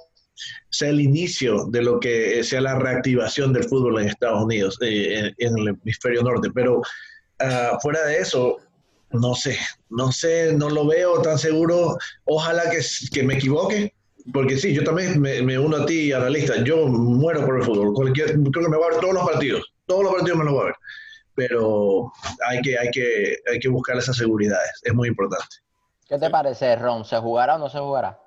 sea 0.71 0.91
el 0.91 1.01
inicio 1.01 1.67
de 1.67 1.83
lo 1.83 2.01
que 2.01 2.43
sea 2.45 2.61
la 2.61 2.79
reactivación 2.79 3.53
del 3.53 3.65
fútbol 3.65 4.01
en 4.01 4.09
Estados 4.09 4.45
Unidos, 4.45 4.79
eh, 4.83 5.33
en, 5.39 5.59
el 5.59 5.69
hemisferio 5.69 6.23
norte. 6.23 6.51
Pero 6.55 6.83
ah, 7.41 7.79
fuera 7.81 8.05
de 8.07 8.19
eso, 8.19 8.59
no 9.11 9.35
sé, 9.35 9.59
no 9.91 10.13
sé, 10.13 10.53
no 10.53 10.69
lo 10.71 10.87
veo 10.87 11.21
tan 11.23 11.39
seguro. 11.39 11.97
Ojalá 12.25 12.65
que, 12.71 13.23
me 13.23 13.35
equivoque, 13.35 13.95
porque 14.33 14.57
sí, 14.57 14.75
yo 14.75 14.85
también 14.85 15.21
me, 15.21 15.59
uno 15.59 15.79
a 15.79 15.87
ti 15.87 16.07
y 16.07 16.13
a 16.13 16.19
la 16.19 16.31
lista. 16.31 16.63
Yo 16.63 16.87
muero 16.87 17.45
por 17.45 17.59
el 17.59 17.65
fútbol. 17.65 17.95
Cualquier, 17.95 18.33
creo 18.33 18.65
que 18.65 18.71
me 18.71 18.77
voy 18.77 18.87
a 18.87 18.91
ver 18.91 19.01
todos 19.01 19.15
los 19.15 19.25
partidos. 19.25 19.73
Todos 19.87 20.05
los 20.05 20.15
partidos 20.15 20.39
me 20.39 20.45
los 20.45 20.55
voy 20.55 20.63
a 20.63 20.67
ver. 20.67 20.75
Pero 21.35 22.13
hay 22.49 22.63
que, 22.63 22.79
hay 22.79 22.91
que, 22.91 23.37
hay 23.51 23.59
que 23.59 23.69
buscar 23.69 23.97
esas 23.99 24.17
seguridades. 24.17 24.81
Es 24.83 24.95
muy 24.95 25.09
importante. 25.09 25.57
¿Qué 26.09 26.19
te 26.19 26.31
parece, 26.31 26.77
Ron? 26.77 27.05
¿Se 27.05 27.17
jugará 27.17 27.57
o 27.57 27.59
no 27.59 27.69
se 27.69 27.79
jugará? 27.79 28.19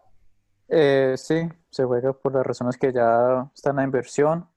Eh, 0.70 1.16
sí, 1.18 1.48
se 1.72 1.84
juega 1.84 2.14
por 2.14 2.34
las 2.34 2.46
razones 2.46 2.78
que 2.78 2.94
ya 2.94 3.50
está 3.54 3.72
en 3.72 3.78
la 3.78 3.84
inversión 3.84 4.48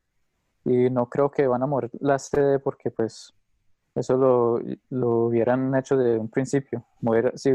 y 0.64 0.90
no 0.90 1.08
creo 1.08 1.30
que 1.30 1.46
van 1.46 1.62
a 1.62 1.66
mover 1.66 1.90
la 2.00 2.18
sede 2.18 2.58
porque 2.58 2.90
pues 2.90 3.34
eso 3.94 4.16
lo, 4.16 4.60
lo 4.90 5.26
hubieran 5.26 5.74
hecho 5.74 5.96
de 5.96 6.18
un 6.18 6.28
principio. 6.28 6.84
Si, 7.34 7.50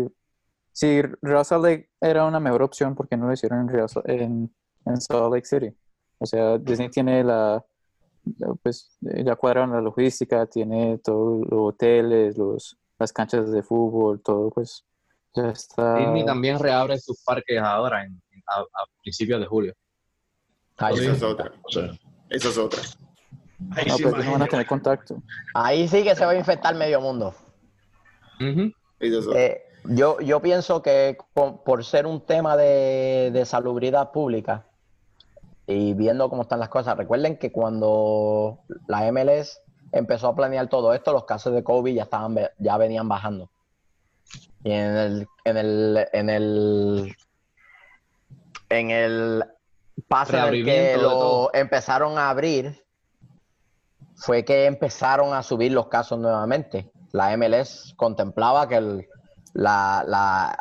si 0.72 1.02
Real 1.22 1.46
Salt 1.46 1.64
Lake 1.64 1.90
era 2.02 2.26
una 2.26 2.40
mejor 2.40 2.64
opción, 2.64 2.96
¿por 2.96 3.08
qué 3.08 3.16
no 3.16 3.28
lo 3.28 3.34
hicieron 3.34 3.62
en, 3.62 3.68
Real 3.70 3.88
en, 4.06 4.52
Salt 5.02 5.34
Lake 5.34 5.46
City? 5.46 5.76
O 6.20 6.26
sea, 6.26 6.58
Disney 6.58 6.90
tiene 6.90 7.24
la, 7.24 7.64
pues 8.64 8.98
ya 9.02 9.36
cuadraron 9.36 9.72
la 9.72 9.82
logística, 9.82 10.46
tiene 10.48 10.98
todos 11.00 11.46
los 11.48 11.74
hoteles, 11.74 12.38
los, 12.38 12.78
las 12.98 13.14
canchas 13.14 13.52
de 13.52 13.62
fútbol, 13.62 14.22
todo 14.22 14.50
pues 14.50 14.84
ya 15.34 15.50
está. 15.50 15.96
Disney 15.96 16.26
también 16.26 16.60
reabre 16.60 16.98
sus 17.00 17.24
parques 17.24 17.60
ahora 17.62 18.04
en- 18.04 18.22
a, 18.48 18.60
a 18.62 18.86
principios 19.02 19.40
de 19.40 19.46
julio. 19.46 19.74
Ahí, 20.78 20.94
Esa 20.96 21.04
sí. 21.04 21.10
es 21.12 21.24
otra. 21.24 21.52
Sea, 21.70 21.92
Esa 22.30 22.50
es 22.50 22.58
otra. 22.58 22.82
ahí 23.72 23.86
No, 23.88 23.96
sí 23.98 24.04
no 24.04 24.32
van 24.32 24.42
a 24.42 24.48
tener 24.48 24.66
contacto. 24.68 25.22
Ahí 25.54 25.88
sí 25.88 26.04
que 26.04 26.16
se 26.16 26.26
va 26.26 26.32
a 26.32 26.36
infectar 26.38 26.76
medio 26.76 27.02
mundo. 27.02 27.34
Ujú. 28.40 28.72
Esa 29.00 29.20
es 29.20 29.28
otra. 29.28 29.42
Eh, 29.42 29.62
yo, 29.86 30.20
yo 30.20 30.42
pienso 30.42 30.82
que 30.82 31.18
con- 31.34 31.64
por 31.64 31.84
ser 31.86 32.06
un 32.06 32.26
tema 32.26 32.56
de, 32.58 33.32
de 33.34 33.46
salubridad 33.46 34.12
pública 34.12 34.66
y 35.66 35.94
viendo 35.94 36.30
cómo 36.30 36.44
están 36.44 36.60
las 36.60 36.70
cosas, 36.70 36.98
recuerden 36.98 37.38
que 37.38 37.52
cuando 37.52 38.60
la 38.88 39.12
MLS 39.12 39.62
empezó 39.92 40.28
a 40.28 40.36
planear 40.36 40.68
todo 40.70 40.94
esto, 40.94 41.12
los 41.14 41.26
casos 41.26 41.54
de 41.54 41.64
COVID 41.64 41.94
ya 41.96 42.04
estaban 42.04 42.38
ya 42.60 42.78
venían 42.78 43.08
bajando. 43.08 43.50
Y 44.64 44.72
en 44.72 44.96
el, 44.98 45.28
en 45.46 45.58
el, 45.58 46.08
en 46.12 46.30
el, 46.30 47.16
en 48.70 48.92
el 48.92 49.44
paso 50.08 50.38
en 50.38 50.54
el 50.54 50.66
que 50.66 50.98
lo 50.98 51.54
empezaron 51.54 52.18
a 52.18 52.30
abrir, 52.30 52.84
fue 54.16 54.44
que 54.44 54.66
empezaron 54.66 55.34
a 55.34 55.44
subir 55.44 55.72
los 55.72 55.88
casos 55.88 56.20
nuevamente. 56.20 56.92
la 57.12 57.36
MLS 57.38 57.94
contemplaba 57.96 58.68
que 58.68 58.76
el, 58.76 59.08
la, 59.54 60.58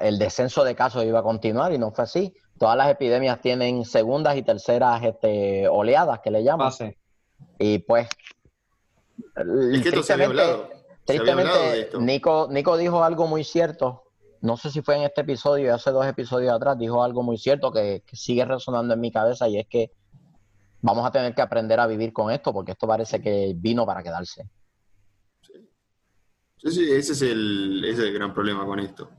el 0.00 0.18
descenso 0.18 0.64
de 0.64 0.74
casos 0.74 1.04
iba 1.04 1.20
a 1.20 1.22
continuar 1.22 1.72
y 1.72 1.78
no 1.78 1.90
fue 1.90 2.04
así. 2.04 2.34
Todas 2.58 2.76
las 2.76 2.90
epidemias 2.90 3.40
tienen 3.40 3.84
segundas 3.84 4.36
y 4.36 4.42
terceras 4.42 5.02
este, 5.02 5.66
oleadas 5.68 6.20
que 6.20 6.30
le 6.30 6.44
llaman. 6.44 6.72
Y 7.58 7.78
pues, 7.78 8.08
es 9.72 9.82
que 9.82 9.90
tristemente, 9.90 11.90
Nico, 11.98 12.48
Nico 12.50 12.76
dijo 12.76 13.02
algo 13.02 13.26
muy 13.26 13.44
cierto. 13.44 14.04
No 14.42 14.56
sé 14.56 14.70
si 14.70 14.80
fue 14.80 14.96
en 14.96 15.02
este 15.02 15.20
episodio, 15.20 15.74
hace 15.74 15.90
dos 15.90 16.06
episodios 16.06 16.52
atrás, 16.52 16.78
dijo 16.78 17.02
algo 17.02 17.22
muy 17.22 17.36
cierto 17.36 17.72
que, 17.72 18.02
sigue 18.12 18.44
resonando 18.44 18.94
en 18.94 19.00
mi 19.00 19.12
cabeza 19.12 19.48
y 19.48 19.58
es 19.58 19.66
que 19.66 19.92
vamos 20.80 21.06
a 21.06 21.10
tener 21.10 21.34
que 21.34 21.42
aprender 21.42 21.78
a 21.78 21.86
vivir 21.86 22.12
con 22.12 22.30
esto 22.30 22.52
porque 22.52 22.72
esto 22.72 22.86
parece 22.86 23.20
que 23.20 23.52
vino 23.54 23.84
para 23.84 24.02
quedarse. 24.02 24.48
Sí, 25.42 26.70
sí, 26.70 26.90
ese 26.90 27.12
es 27.12 27.22
el, 27.22 27.84
ese 27.84 28.02
es 28.02 28.08
el 28.08 28.14
gran 28.14 28.32
problema 28.32 28.64
con 28.64 28.80
esto. 28.80 29.10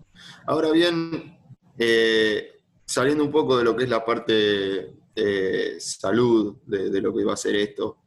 Ahora 0.46 0.72
bien, 0.72 1.38
eh, 1.78 2.62
saliendo 2.86 3.24
un 3.24 3.32
poco 3.32 3.58
de 3.58 3.64
lo 3.64 3.76
que 3.76 3.84
es 3.84 3.90
la 3.90 4.04
parte 4.04 4.96
eh, 5.16 5.76
salud 5.80 6.58
de, 6.66 7.02
lo 7.02 7.14
que 7.14 7.22
iba 7.22 7.34
a 7.34 7.38
ser 7.38 7.56
esto, 7.56 7.98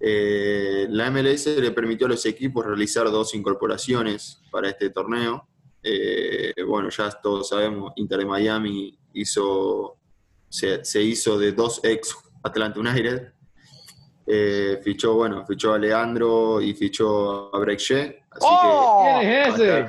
eh, 0.00 0.86
la 0.90 1.10
MLS 1.10 1.46
le 1.46 1.70
permitió 1.72 2.06
a 2.06 2.10
los 2.10 2.24
equipos 2.26 2.64
realizar 2.64 3.10
dos 3.10 3.34
incorporaciones 3.34 4.40
para 4.50 4.68
este 4.68 4.90
torneo. 4.90 5.47
Eh, 5.82 6.54
bueno, 6.66 6.88
ya 6.90 7.10
todos 7.10 7.48
sabemos, 7.48 7.92
Inter 7.96 8.18
de 8.18 8.26
Miami 8.26 8.98
hizo, 9.12 9.96
se, 10.48 11.02
hizo 11.02 11.38
de 11.38 11.52
dos 11.52 11.80
ex 11.82 12.16
Atlanta 12.42 12.80
United. 12.80 13.32
Eh, 14.26 14.80
fichó, 14.82 15.14
bueno, 15.14 15.46
fichó 15.46 15.72
a 15.72 15.78
Leandro 15.78 16.60
y 16.60 16.74
fichó 16.74 17.54
a 17.54 17.58
Break 17.58 17.80
¡Oh! 18.40 19.18
¿Quién 19.20 19.32
es 19.32 19.54
ese? 19.54 19.88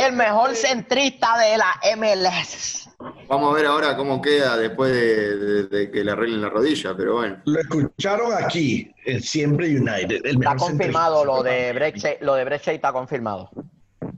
El 0.00 0.12
mejor 0.12 0.54
centrista 0.54 1.38
de 1.38 1.56
la 1.56 1.80
MLS. 1.96 2.88
Vamos 3.28 3.52
a 3.52 3.54
ver 3.54 3.66
ahora 3.66 3.96
cómo 3.96 4.20
queda 4.20 4.56
después 4.56 4.92
de, 4.92 5.90
que 5.90 6.04
le 6.04 6.10
arreglen 6.10 6.42
la 6.42 6.50
rodilla, 6.50 6.94
pero 6.96 7.14
bueno. 7.14 7.40
Lo 7.44 7.60
escucharon 7.60 8.32
aquí, 8.32 8.92
en 9.04 9.22
Siempre 9.22 9.68
United. 9.68 10.26
está 10.26 10.56
confirmado 10.56 11.24
lo 11.24 11.42
de 11.42 11.72
Brexit, 11.72 12.20
lo 12.20 12.34
de 12.34 12.60
está 12.66 12.92
confirmado. 12.92 13.50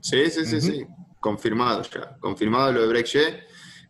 Sí, 0.01 0.29
sí, 0.29 0.45
sí, 0.45 0.61
sí. 0.61 0.85
Confirmado 1.19 1.83
ya. 1.83 2.17
Confirmado 2.19 2.71
lo 2.71 2.81
de 2.81 2.87
Brexit. 2.87 3.35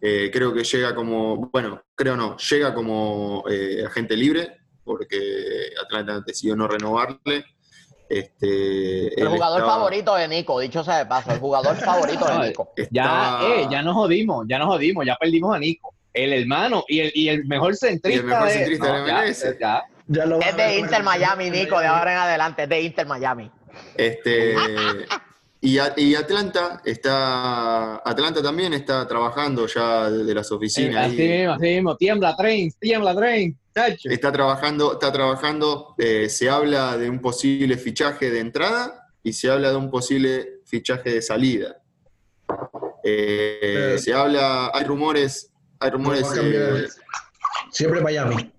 Eh, 0.02 0.30
creo 0.34 0.54
que 0.54 0.64
llega 0.64 0.96
como, 0.96 1.50
bueno, 1.52 1.84
creo 1.96 2.18
no, 2.18 2.36
llega 2.36 2.74
como 2.74 3.44
eh, 3.48 3.84
agente 3.86 4.18
libre, 4.18 4.58
porque 4.84 5.72
Atlanta 5.82 6.22
decidió 6.26 6.56
no 6.56 6.68
renovarle. 6.68 7.46
Este, 8.10 9.22
el 9.22 9.28
jugador 9.30 9.62
favorito 9.62 10.16
de 10.16 10.28
Nico, 10.28 10.60
dicho 10.60 10.84
sea 10.84 10.98
de 10.98 11.06
paso, 11.06 11.32
el 11.32 11.40
jugador 11.40 11.78
favorito 11.78 12.26
de 12.26 12.40
Nico. 12.48 12.74
Ya, 12.90 13.40
eh, 13.44 13.68
ya 13.70 13.82
nos 13.84 13.94
jodimos, 13.94 14.46
ya 14.50 14.58
nos 14.58 14.68
jodimos, 14.68 15.06
ya 15.06 15.16
perdimos 15.16 15.56
a 15.56 15.60
Nico. 15.60 15.94
El 16.14 16.34
hermano 16.34 16.84
y 16.90 17.00
el, 17.00 17.12
y 17.16 17.30
el 17.30 17.46
mejor 17.46 17.76
centrista. 17.76 18.20
el 18.20 18.26
mejor 18.26 18.50
centrista 18.50 18.94
de, 18.94 19.14
MLS. 19.14 19.60
Ya, 19.60 19.84
es 20.08 20.58
de 20.58 20.80
Inter 20.80 21.04
Miami, 21.04 21.50
Nico, 21.52 21.80
de 21.80 21.88
ahora 21.88 22.12
en 22.12 22.18
adelante, 22.18 22.64
es 22.64 22.70
de 22.70 22.82
Inter 22.82 23.06
Miami. 23.06 23.50
Este, 23.96 24.56
y, 25.62 25.78
y, 25.98 26.16
Atlanta 26.16 26.82
está, 26.84 27.98
Atlanta 27.98 28.42
también 28.42 28.74
está 28.74 29.08
trabajando 29.08 29.68
ya 29.68 30.10
desde 30.10 30.34
las 30.34 30.52
oficinas. 30.52 31.06
así 31.06 31.18
mismo, 31.18 31.54
así 31.54 31.66
mismo, 31.66 31.98
tiembla 31.98 32.36
train, 32.36 32.72
tiembla 32.80 33.16
train. 33.16 33.56
Está 34.04 34.32
trabajando, 34.32 34.94
está 34.94 35.12
trabajando, 35.14 35.96
eh, 35.98 36.28
se 36.30 36.50
habla 36.50 36.98
de 36.98 37.10
un 37.10 37.20
posible 37.20 37.78
fichaje 37.78 38.30
de 38.30 38.40
entrada 38.40 39.08
y 39.24 39.34
se 39.34 39.50
habla 39.50 39.70
de 39.70 39.78
un 39.78 39.90
posible 39.90 40.62
fichaje 40.66 41.12
de 41.12 41.22
salida. 41.22 41.78
Eh, 43.04 43.98
se 43.98 44.14
habla, 44.14 44.72
hay 44.74 44.84
rumores, 44.84 45.52
hay 45.80 45.90
rumores. 45.92 46.28
Eh, 46.36 46.88
siempre 47.72 48.02
Miami. 48.02 48.52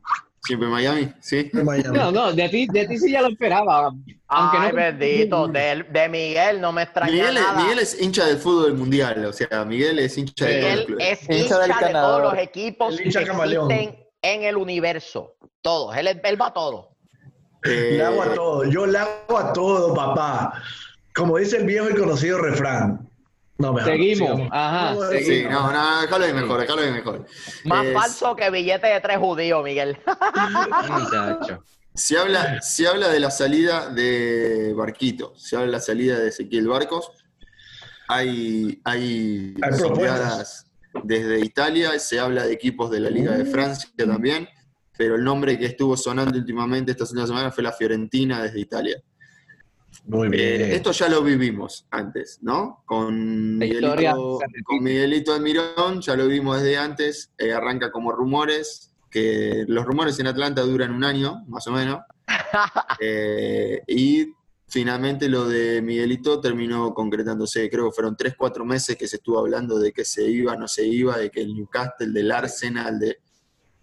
Siempre 0.53 0.69
Miami, 0.69 1.13
sí. 1.21 1.51
No, 1.95 2.13
no, 2.13 2.33
de 2.35 2.47
ti, 2.51 2.67
de 2.71 2.87
ti 2.87 2.99
sí 2.99 3.13
ya 3.13 3.23
lo 3.23 3.29
esperaba. 3.29 3.91
Aunque 4.29 4.57
Ay, 4.59 4.71
no... 4.71 4.77
bendito, 4.77 5.49
de, 5.49 5.87
de, 5.91 6.09
Miguel 6.11 6.61
no 6.61 6.73
me 6.73 6.83
extraña 6.83 7.11
Miguel, 7.11 7.35
nada. 7.37 7.63
Miguel 7.63 7.79
es 7.79 7.99
hincha 7.99 8.27
del 8.27 8.37
fútbol 8.37 8.75
mundial, 8.75 9.25
o 9.25 9.33
sea, 9.33 9.65
Miguel 9.65 9.99
es 9.99 10.19
hincha 10.19 10.45
de 10.45 10.85
todo 10.87 10.99
es 10.99 11.23
hincha, 11.23 11.59
de 11.59 11.93
todos 11.93 12.23
los 12.23 12.35
equipos 12.37 12.95
que 12.99 13.05
existen 13.05 13.97
en 14.21 14.43
el 14.43 14.59
universo. 14.59 15.37
Todos. 15.63 15.97
Él, 15.97 16.21
él 16.23 16.39
va 16.39 16.49
a 16.49 16.53
todo. 16.53 16.91
Eh, 17.65 17.95
le 17.97 18.05
hago 18.05 18.23
a 18.23 18.35
todo. 18.35 18.65
Yo 18.65 18.85
le 18.85 18.99
hago 18.99 19.39
a 19.39 19.55
todo, 19.55 19.95
papá. 19.95 20.63
Como 21.15 21.39
dice 21.39 21.57
el 21.57 21.65
viejo 21.65 21.89
y 21.89 21.95
conocido 21.95 22.37
refrán. 22.43 23.09
No, 23.63 23.73
mejor, 23.73 23.93
seguimos. 23.93 24.49
Ajá. 24.51 24.97
Sí, 25.25 25.45
no, 25.49 25.73
no, 25.73 26.01
déjalo 26.01 26.27
de 26.27 26.35
mejor, 26.35 26.61
déjalo 26.61 26.83
de 26.83 26.91
mejor. 26.91 27.27
Más 27.65 27.87
falso 27.93 28.35
que 28.35 28.51
billete 28.51 28.89
de 28.89 29.01
tres 29.01 29.19
judíos, 29.19 29.63
Miguel. 29.63 29.97
se 31.95 32.19
habla, 32.19 32.61
se 32.61 32.89
habla 32.89 33.09
de 33.09 33.21
la 33.21 33.31
salida 33.31 33.89
de 33.89 34.75
Barquito, 34.77 35.33
se 35.37 35.55
habla 35.55 35.67
de 35.67 35.73
la 35.73 35.81
salida 35.81 36.19
de 36.19 36.31
Ezequiel 36.31 36.67
Barcos. 36.67 37.13
Hay, 38.09 38.81
hay, 38.85 39.55
hay 39.63 39.73
desde 41.05 41.39
Italia, 41.39 41.97
se 42.01 42.19
habla 42.19 42.45
de 42.45 42.53
equipos 42.53 42.91
de 42.91 42.99
la 42.99 43.11
Liga 43.11 43.31
de 43.39 43.45
Francia 43.45 43.89
también, 43.97 44.49
pero 44.99 45.15
el 45.15 45.23
nombre 45.23 45.57
que 45.57 45.67
estuvo 45.67 45.97
sonando 45.97 46.37
últimamente 46.37 46.91
esta 46.91 47.07
semana 47.07 47.53
fue 47.53 47.63
la 47.63 47.73
Fiorentina 47.73 48.43
desde 48.43 48.59
Italia. 48.59 49.01
Muy 50.05 50.29
bien. 50.29 50.61
Eh, 50.61 50.75
esto 50.75 50.93
ya 50.93 51.09
lo 51.09 51.23
vivimos 51.23 51.87
antes, 51.91 52.39
¿no? 52.43 52.83
Con 52.87 53.59
Miguelito, 53.59 54.41
con 54.65 54.83
Miguelito 54.83 55.35
Almirón, 55.35 56.01
ya 56.01 56.17
lo 56.17 56.27
vimos 56.27 56.61
desde 56.61 56.79
antes, 56.79 57.33
eh, 57.39 57.53
arranca 57.53 57.91
como 57.91 58.13
rumores, 58.13 58.93
que 59.11 59.65
los 59.69 59.85
rumores 59.85 60.19
en 60.19 60.27
Atlanta 60.27 60.63
duran 60.63 60.93
un 60.93 61.05
año, 61.05 61.45
más 61.49 61.67
o 61.67 61.73
menos, 61.73 62.01
eh, 63.01 63.83
y 63.87 64.33
finalmente 64.67 65.29
lo 65.29 65.47
de 65.47 65.83
Miguelito 65.83 66.41
terminó 66.41 66.95
concretándose, 66.95 67.69
creo 67.69 67.91
que 67.91 67.95
fueron 67.95 68.17
3, 68.17 68.35
4 68.37 68.65
meses 68.65 68.97
que 68.97 69.07
se 69.07 69.17
estuvo 69.17 69.39
hablando 69.39 69.79
de 69.79 69.93
que 69.93 70.05
se 70.05 70.25
iba, 70.25 70.57
no 70.57 70.67
se 70.67 70.87
iba, 70.87 71.19
de 71.19 71.31
que 71.31 71.43
el 71.43 71.55
Newcastle, 71.55 72.13
del 72.13 72.33
Arsenal, 72.33 72.99
de... 72.99 73.19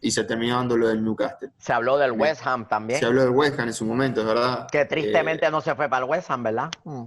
y 0.01 0.11
se 0.11 0.23
terminó 0.23 0.55
dando 0.55 0.77
lo 0.77 0.87
del 0.87 1.03
Newcastle. 1.03 1.51
Se 1.57 1.73
habló 1.73 1.97
del 1.97 2.11
West 2.11 2.45
Ham 2.45 2.67
también. 2.67 2.99
Se 2.99 3.05
habló 3.05 3.21
del 3.21 3.31
West 3.31 3.59
Ham 3.59 3.67
en 3.67 3.73
su 3.73 3.85
momento, 3.85 4.21
es 4.21 4.27
verdad. 4.27 4.67
Que 4.71 4.85
tristemente 4.85 5.45
eh, 5.45 5.51
no 5.51 5.61
se 5.61 5.75
fue 5.75 5.89
para 5.89 6.05
el 6.05 6.09
West 6.09 6.29
Ham, 6.31 6.43
¿verdad? 6.43 6.69
Mm. 6.83 7.05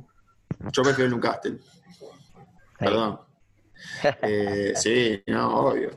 Yo 0.73 0.83
prefiero 0.83 1.05
el 1.05 1.11
Newcastle. 1.11 1.59
Perdón. 2.79 3.21
Eh, 4.23 4.75
sí, 4.77 5.21
no, 5.27 5.67
obvio. 5.67 5.91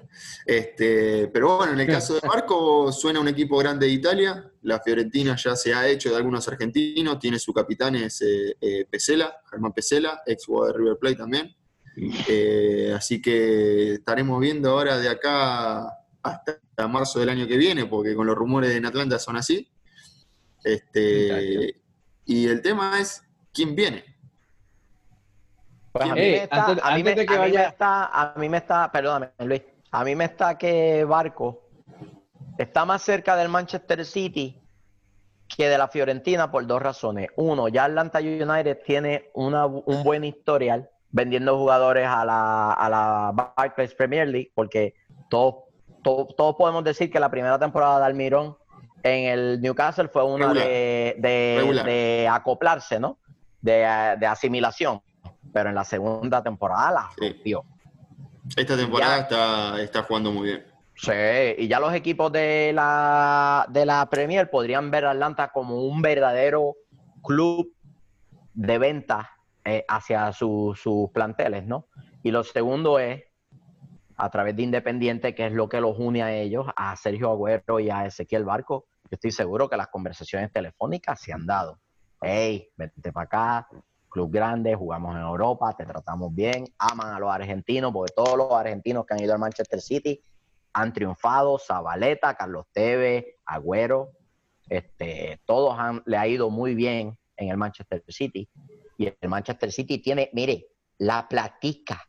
Este, 0.44 1.28
pero 1.28 1.58
bueno, 1.58 1.74
en 1.74 1.82
el 1.82 1.88
caso 1.88 2.16
de 2.16 2.28
Marco, 2.28 2.92
suena 2.92 3.20
un 3.20 3.28
equipo 3.28 3.58
grande 3.58 3.86
de 3.86 3.92
Italia. 3.92 4.52
La 4.64 4.80
Fiorentina 4.80 5.36
ya 5.36 5.56
se 5.56 5.72
ha 5.72 5.88
hecho 5.88 6.10
de 6.10 6.16
algunos 6.16 6.48
argentinos. 6.48 7.20
Tiene 7.20 7.38
su 7.38 7.54
capitán, 7.54 7.96
es 7.96 8.24
eh, 8.24 8.58
eh, 8.60 8.88
Pesela, 8.90 9.36
Germán 9.52 9.72
Pesela, 9.72 10.24
ex 10.26 10.46
jugador 10.46 10.74
de 10.74 10.80
River 10.80 10.98
Plate 10.98 11.16
también. 11.16 11.56
así 12.96 13.22
que 13.22 13.94
estaremos 13.94 14.40
viendo 14.42 14.72
ahora 14.72 14.98
de 14.98 15.08
acá 15.08 15.88
hasta 16.24 16.60
marzo 16.90 17.20
del 17.20 17.30
año 17.30 17.48
que 17.48 17.58
viene, 17.58 17.86
porque 17.86 18.16
con 18.16 18.28
los 18.28 18.36
rumores 18.36 18.72
en 18.72 18.86
Atlanta 18.86 19.20
son 19.20 19.38
así. 19.38 19.68
Este, 20.64 21.82
y 22.26 22.48
el 22.48 22.62
tema 22.62 23.00
es 23.00 23.24
quién 23.54 23.76
viene 23.76 24.16
a 26.02 26.16
mí 26.16 26.22
me 26.22 26.36
está, 26.44 26.66
a 26.66 26.96
mí 26.96 27.04
me, 27.04 27.12
está, 27.12 28.06
a 28.06 28.34
mí 28.38 28.50
me 28.50 28.58
está, 28.58 28.92
perdóname 28.92 29.32
Luis, 29.40 29.62
a 29.92 30.04
mí 30.04 30.16
me 30.16 30.26
está 30.26 30.58
que 30.58 31.04
Barco 31.06 31.62
está 32.58 32.86
más 32.86 33.02
cerca 33.02 33.36
del 33.36 33.50
Manchester 33.50 34.06
City 34.06 34.62
que 35.48 35.70
de 35.70 35.78
la 35.78 35.88
Fiorentina 35.88 36.50
por 36.50 36.66
dos 36.66 36.82
razones. 36.82 37.30
Uno, 37.36 37.68
ya 37.68 37.86
Atlanta 37.86 38.20
United 38.20 38.80
tiene 38.84 39.30
una, 39.36 39.68
un 39.68 40.04
buen 40.04 40.24
historial 40.24 40.90
vendiendo 41.12 41.58
jugadores 41.58 42.08
a 42.08 42.26
la, 42.26 42.74
a 42.74 42.90
la 42.90 43.54
Barclays 43.56 43.94
Premier 43.94 44.28
League, 44.28 44.52
porque 44.56 44.96
todos, 45.30 45.65
todos, 46.06 46.56
podemos 46.56 46.84
decir 46.84 47.12
que 47.12 47.20
la 47.20 47.30
primera 47.30 47.60
temporada 47.60 48.00
de 48.00 48.06
Almirón 48.06 48.56
en 49.04 49.26
el 49.26 49.62
Newcastle 49.62 50.08
fue 50.08 50.24
una 50.24 50.54
de, 50.54 51.16
de, 51.18 52.28
acoplarse, 52.32 53.00
¿no? 53.00 53.18
De, 53.62 54.16
de 54.20 54.26
asimilación 54.26 55.02
pero 55.56 55.70
en 55.70 55.76
la 55.76 55.86
segunda 55.86 56.44
temporada 56.44 56.92
la 56.92 57.10
rompió. 57.16 57.64
Esta 58.58 58.76
temporada 58.76 59.20
está, 59.20 59.82
está 59.82 60.04
jugando 60.04 60.30
muy 60.34 60.50
bien. 60.50 60.66
Sí, 60.96 61.14
y 61.58 61.70
ya 61.70 61.80
los 61.80 61.94
equipos 61.94 62.30
de 62.34 62.72
la, 62.74 63.66
de 63.70 63.86
la 63.86 64.06
Premier 64.10 64.50
podrían 64.50 64.92
ver 64.92 65.06
a 65.06 65.12
Atlanta 65.12 65.54
como 65.54 65.86
un 65.86 66.02
verdadero 66.02 66.76
club 67.24 67.74
de 68.54 68.78
venta 68.78 69.32
eh, 69.64 69.86
hacia 69.88 70.34
sus 70.34 71.10
planteles, 71.14 71.66
¿no? 71.66 71.88
Y 72.22 72.32
lo 72.32 72.44
segundo 72.44 73.00
es, 73.00 73.24
a 74.18 74.30
través 74.30 74.56
de 74.56 74.64
Independiente, 74.64 75.36
que 75.36 75.48
es 75.48 75.52
lo 75.52 75.68
que 75.68 75.82
los 75.82 75.98
une 75.98 76.24
a 76.24 76.34
ellos, 76.34 76.66
a 76.76 76.96
Sergio 76.96 77.32
Agüero 77.32 77.80
y 77.80 77.90
a 77.90 78.06
Ezequiel 78.06 78.46
Barco, 78.46 78.86
yo 79.04 79.10
estoy 79.12 79.32
seguro 79.32 79.70
que 79.70 79.78
las 79.78 79.88
conversaciones 79.88 80.52
telefónicas 80.52 81.20
se 81.22 81.34
han 81.34 81.46
dado. 81.46 81.80
hey, 82.22 82.70
vete 82.76 83.12
para 83.12 83.26
acá, 83.26 83.68
club 84.10 84.32
grande, 84.32 84.74
jugamos 84.74 85.16
en 85.16 85.22
Europa, 85.22 85.76
te 85.78 85.86
tratamos 85.86 86.34
bien, 86.34 86.66
aman 86.80 87.14
a 87.14 87.20
los 87.20 87.30
argentinos, 87.30 87.92
porque 87.92 88.14
todos 88.16 88.38
los 88.38 88.52
argentinos 88.52 89.06
que 89.06 89.14
han 89.14 89.22
ido 89.22 89.34
al 89.34 89.40
Manchester 89.40 89.82
City 89.82 90.22
han 90.74 90.92
triunfado, 90.94 91.60
Zabaleta, 91.60 92.34
Carlos 92.34 92.66
Tevez, 92.72 93.26
Agüero, 93.46 94.12
este, 94.70 95.40
todos 95.46 95.78
han, 95.78 96.02
le 96.06 96.18
ha 96.18 96.28
ido 96.28 96.50
muy 96.50 96.76
bien 96.76 97.18
en 97.38 97.50
el 97.50 97.58
Manchester 97.58 98.04
City. 98.08 98.50
Y 98.98 99.08
el 99.08 99.30
Manchester 99.30 99.72
City 99.72 100.00
tiene, 100.00 100.30
mire, 100.34 100.68
la 100.98 101.28
platica, 101.28 102.02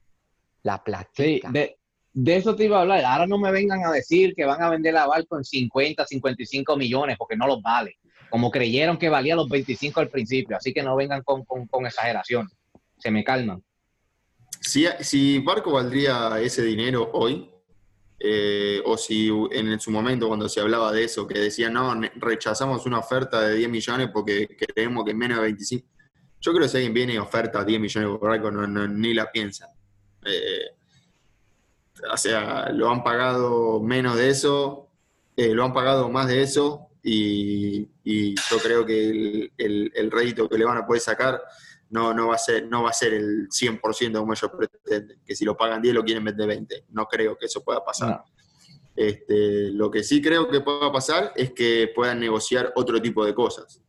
la 0.62 0.82
platica. 0.82 1.48
Sí, 1.48 1.52
de, 1.52 1.78
de 2.18 2.36
eso 2.36 2.56
te 2.56 2.64
iba 2.64 2.78
a 2.78 2.80
hablar. 2.80 3.04
Ahora 3.04 3.26
no 3.26 3.36
me 3.36 3.52
vengan 3.52 3.84
a 3.84 3.92
decir 3.92 4.34
que 4.34 4.46
van 4.46 4.62
a 4.62 4.70
vender 4.70 4.94
la 4.94 5.06
Barco 5.06 5.36
en 5.36 5.44
50, 5.44 6.06
55 6.06 6.74
millones, 6.74 7.16
porque 7.18 7.36
no 7.36 7.46
los 7.46 7.60
vale. 7.60 7.98
Como 8.30 8.50
creyeron 8.50 8.96
que 8.96 9.10
valía 9.10 9.36
los 9.36 9.50
25 9.50 10.00
al 10.00 10.08
principio. 10.08 10.56
Así 10.56 10.72
que 10.72 10.82
no 10.82 10.96
vengan 10.96 11.22
con, 11.22 11.44
con, 11.44 11.84
exageración. 11.84 12.48
Se 12.96 13.10
me 13.10 13.22
calman. 13.22 13.62
Si, 14.62 14.86
si 15.00 15.40
Barco 15.40 15.72
valdría 15.72 16.40
ese 16.40 16.62
dinero 16.62 17.10
hoy, 17.12 17.50
eh, 18.18 18.80
o 18.86 18.96
si 18.96 19.30
en 19.50 19.78
su 19.78 19.90
momento 19.90 20.26
cuando 20.26 20.48
se 20.48 20.62
hablaba 20.62 20.92
de 20.92 21.04
eso, 21.04 21.26
que 21.26 21.38
decían, 21.38 21.74
no, 21.74 22.00
rechazamos 22.14 22.86
una 22.86 22.98
oferta 22.98 23.42
de 23.42 23.56
10 23.56 23.68
millones 23.68 24.08
porque 24.10 24.56
creemos 24.56 25.04
que 25.04 25.12
menos 25.12 25.36
de 25.36 25.44
25. 25.44 25.86
Yo 26.40 26.52
creo 26.52 26.62
que 26.62 26.68
si 26.70 26.76
alguien 26.78 26.94
viene 26.94 27.12
y 27.12 27.18
oferta 27.18 27.62
10 27.62 27.78
millones 27.78 28.08
por 28.18 28.30
Barco, 28.30 28.50
no, 28.50 28.88
ni 28.88 29.12
la 29.12 29.30
piensan. 29.30 29.68
Eh, 30.24 30.65
o 32.12 32.16
sea, 32.16 32.70
lo 32.70 32.90
han 32.90 33.02
pagado 33.02 33.80
menos 33.80 34.16
de 34.16 34.30
eso, 34.30 34.88
eh, 35.36 35.54
lo 35.54 35.64
han 35.64 35.72
pagado 35.72 36.08
más 36.08 36.28
de 36.28 36.42
eso 36.42 36.88
y, 37.02 37.88
yo 38.04 38.58
creo 38.62 38.86
que 38.86 39.50
el, 39.56 39.92
el, 39.94 40.10
rédito 40.10 40.48
que 40.48 40.58
le 40.58 40.64
van 40.64 40.78
a 40.78 40.86
poder 40.86 41.00
sacar 41.00 41.40
no, 41.90 42.12
no, 42.14 42.28
va 42.28 42.34
a 42.34 42.38
ser, 42.38 42.66
no 42.66 42.82
va 42.84 42.90
a 42.90 42.92
ser 42.92 43.14
el 43.14 43.48
100% 43.48 44.18
como 44.18 44.32
ellos 44.32 44.50
pretenden, 44.56 45.20
que 45.24 45.36
si 45.36 45.44
lo 45.44 45.56
pagan 45.56 45.82
10 45.82 45.94
lo 45.94 46.04
quieren 46.04 46.24
vender 46.24 46.46
20. 46.46 46.84
No 46.90 47.06
creo 47.06 47.36
que 47.36 47.46
eso 47.46 47.62
pueda 47.62 47.84
pasar. 47.84 48.22
Este, 48.94 49.70
lo 49.72 49.90
que 49.90 50.02
sí 50.02 50.22
creo 50.22 50.48
que 50.48 50.60
pueda 50.60 50.90
pasar 50.90 51.32
es 51.36 51.52
que 51.52 51.92
puedan 51.94 52.18
negociar 52.18 52.72
otro 52.76 53.00
tipo 53.00 53.24
de 53.24 53.34
cosas. 53.34 53.80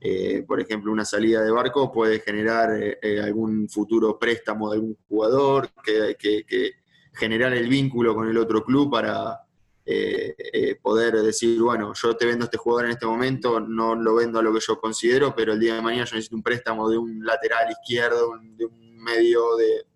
Eh, 0.00 0.44
por 0.46 0.60
ejemplo, 0.60 0.92
una 0.92 1.04
salida 1.04 1.42
de 1.42 1.50
barco 1.50 1.90
puede 1.90 2.20
generar 2.20 2.70
eh, 2.80 3.20
algún 3.20 3.68
futuro 3.68 4.16
préstamo 4.16 4.70
de 4.70 4.76
algún 4.76 4.96
jugador 5.08 5.70
que, 5.82 6.16
que, 6.16 6.72
generar 7.18 7.52
el 7.52 7.68
vínculo 7.68 8.14
con 8.14 8.28
el 8.28 8.38
otro 8.38 8.64
club 8.64 8.90
para 8.90 9.40
eh, 9.84 10.34
eh, 10.52 10.74
poder 10.80 11.16
decir, 11.22 11.60
bueno, 11.60 11.92
yo 11.94 12.16
te 12.16 12.26
vendo 12.26 12.44
este 12.44 12.58
jugador 12.58 12.86
en 12.86 12.90
este 12.92 13.06
momento, 13.06 13.58
no 13.58 13.94
lo 13.94 14.14
vendo 14.14 14.38
a 14.38 14.42
lo 14.42 14.52
que 14.52 14.60
yo 14.60 14.78
considero, 14.78 15.34
pero 15.34 15.54
el 15.54 15.60
día 15.60 15.76
de 15.76 15.82
mañana 15.82 16.04
yo 16.04 16.14
necesito 16.14 16.36
un 16.36 16.42
préstamo 16.42 16.88
de 16.88 16.98
un 16.98 17.24
lateral 17.24 17.70
izquierdo, 17.70 18.38
de 18.40 18.66
un 18.66 18.98
medio, 18.98 19.56
de 19.56 19.86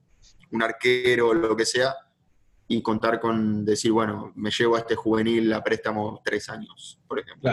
un 0.51 0.63
arquero, 0.63 1.35
lo 1.35 1.55
que 1.55 1.67
sea, 1.67 1.95
y 2.69 2.81
contar 2.81 3.21
con 3.21 3.65
decir, 3.65 3.93
bueno, 3.93 4.33
me 4.35 4.51
llevo 4.51 4.77
a 4.77 4.79
este 4.79 4.97
juvenil 4.97 5.53
a 5.53 5.63
préstamo 5.63 6.21
tres 6.25 6.49
años, 6.49 6.99
por 7.07 7.19
ejemplo. 7.21 7.51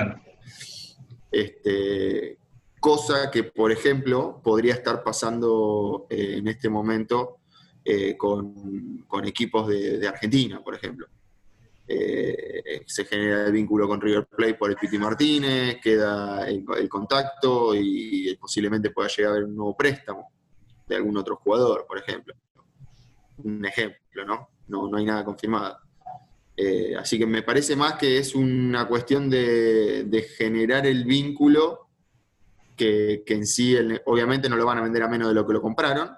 Este, 1.30 2.40
cosa 2.80 3.30
que, 3.30 3.44
por 3.44 3.72
ejemplo, 3.72 4.42
podría 4.42 4.74
estar 4.74 5.04
pasando 5.04 6.08
eh, 6.10 6.36
en 6.38 6.48
este 6.48 6.70
momento 6.70 7.39
eh, 7.84 8.18
con, 8.18 9.06
equipos 9.26 9.68
de, 9.68 10.08
Argentina, 10.08 10.62
por 10.64 10.76
ejemplo. 10.76 11.08
Eh, 11.88 12.84
se 12.86 13.06
genera 13.06 13.48
el 13.48 13.52
vínculo 13.52 13.88
con 13.88 14.00
River 14.00 14.28
Plate 14.28 14.54
por 14.54 14.70
el 14.70 14.76
Piti 14.76 14.98
Martínez, 15.00 15.80
queda 15.82 16.48
el, 16.48 16.64
contacto 16.88 17.74
y, 17.74 18.36
posiblemente 18.36 18.92
pueda 18.92 19.08
llegar 19.08 19.32
a 19.32 19.36
haber 19.36 19.46
un 19.46 19.56
nuevo 19.56 19.76
préstamo 19.76 20.32
de 20.88 20.96
algún 20.96 21.18
otro 21.18 21.38
jugador, 21.38 21.86
por 21.88 21.98
ejemplo. 21.98 22.36
Un 23.44 23.66
ejemplo, 23.66 24.26
¿no? 24.26 24.50
No, 24.68 24.96
hay 24.96 25.06
nada 25.06 25.24
confirmado. 25.24 25.78
Eh, 26.56 26.96
así 26.96 27.18
que 27.18 27.26
me 27.26 27.42
parece 27.42 27.76
más 27.76 27.94
que 27.94 28.18
es 28.18 28.36
una 28.36 28.88
cuestión 28.88 29.30
de, 29.30 30.28
generar 30.38 30.86
el 30.86 31.06
vínculo 31.06 31.88
que, 32.76 33.24
en 33.26 33.48
sí, 33.48 33.76
obviamente 34.06 34.50
no 34.50 34.58
lo 34.58 34.66
van 34.66 34.78
a 34.78 34.82
vender 34.82 35.04
a 35.04 35.08
menos 35.08 35.30
de 35.30 35.34
lo 35.34 35.48
que 35.48 35.54
lo 35.54 35.62
compraron, 35.62 36.12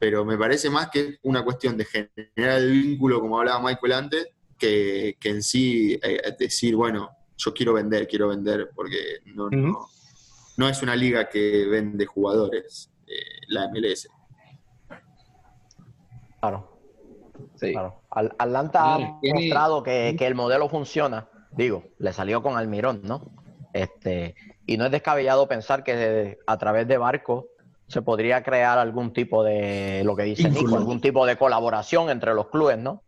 pero 0.00 0.24
me 0.24 0.38
parece 0.38 0.70
más 0.70 0.88
que 0.88 1.18
una 1.22 1.44
cuestión 1.44 1.76
de 1.76 1.84
generar 1.84 2.58
el 2.58 2.72
vínculo, 2.72 3.20
como 3.20 3.38
hablaba 3.38 3.60
Michael 3.60 3.92
antes, 3.92 4.28
que, 4.58 5.16
en 5.22 5.42
sí 5.42 6.00
eh, 6.02 6.22
decir, 6.38 6.74
bueno, 6.74 7.10
yo 7.36 7.52
quiero 7.52 7.74
vender, 7.74 8.08
quiero 8.08 8.28
vender, 8.28 8.70
porque 8.74 9.18
no, 9.26 9.50
no, 10.56 10.68
es 10.68 10.82
una 10.82 10.96
liga 10.96 11.28
que 11.28 11.66
vende 11.66 12.06
jugadores, 12.06 12.90
eh, 13.06 13.44
la 13.48 13.68
MLS. 13.68 14.08
Claro. 16.40 16.78
Sí. 17.56 17.72
claro. 17.72 18.00
Atlanta 18.10 18.94
ha 18.94 18.98
mostrado 18.98 19.82
que, 19.82 20.16
que, 20.18 20.26
el 20.26 20.34
modelo 20.34 20.70
funciona. 20.70 21.28
Digo, 21.52 21.84
le 21.98 22.14
salió 22.14 22.42
con 22.42 22.56
Almirón, 22.56 23.02
¿no? 23.04 23.30
Este, 23.74 24.34
y 24.64 24.78
no 24.78 24.86
es 24.86 24.90
descabellado 24.90 25.46
pensar 25.46 25.84
que 25.84 26.38
a 26.46 26.56
través 26.56 26.88
de 26.88 26.96
barcos 26.96 27.44
se 27.90 28.02
podría 28.02 28.44
crear 28.44 28.78
algún 28.78 29.12
tipo 29.12 29.42
de, 29.42 30.02
lo 30.04 30.14
que 30.14 30.22
dice 30.22 30.48
Nico, 30.48 30.76
algún 30.76 31.00
tipo 31.00 31.26
de 31.26 31.36
colaboración 31.36 32.08
entre 32.08 32.34
los 32.34 32.46
clubes, 32.46 32.78
¿no? 32.78 33.02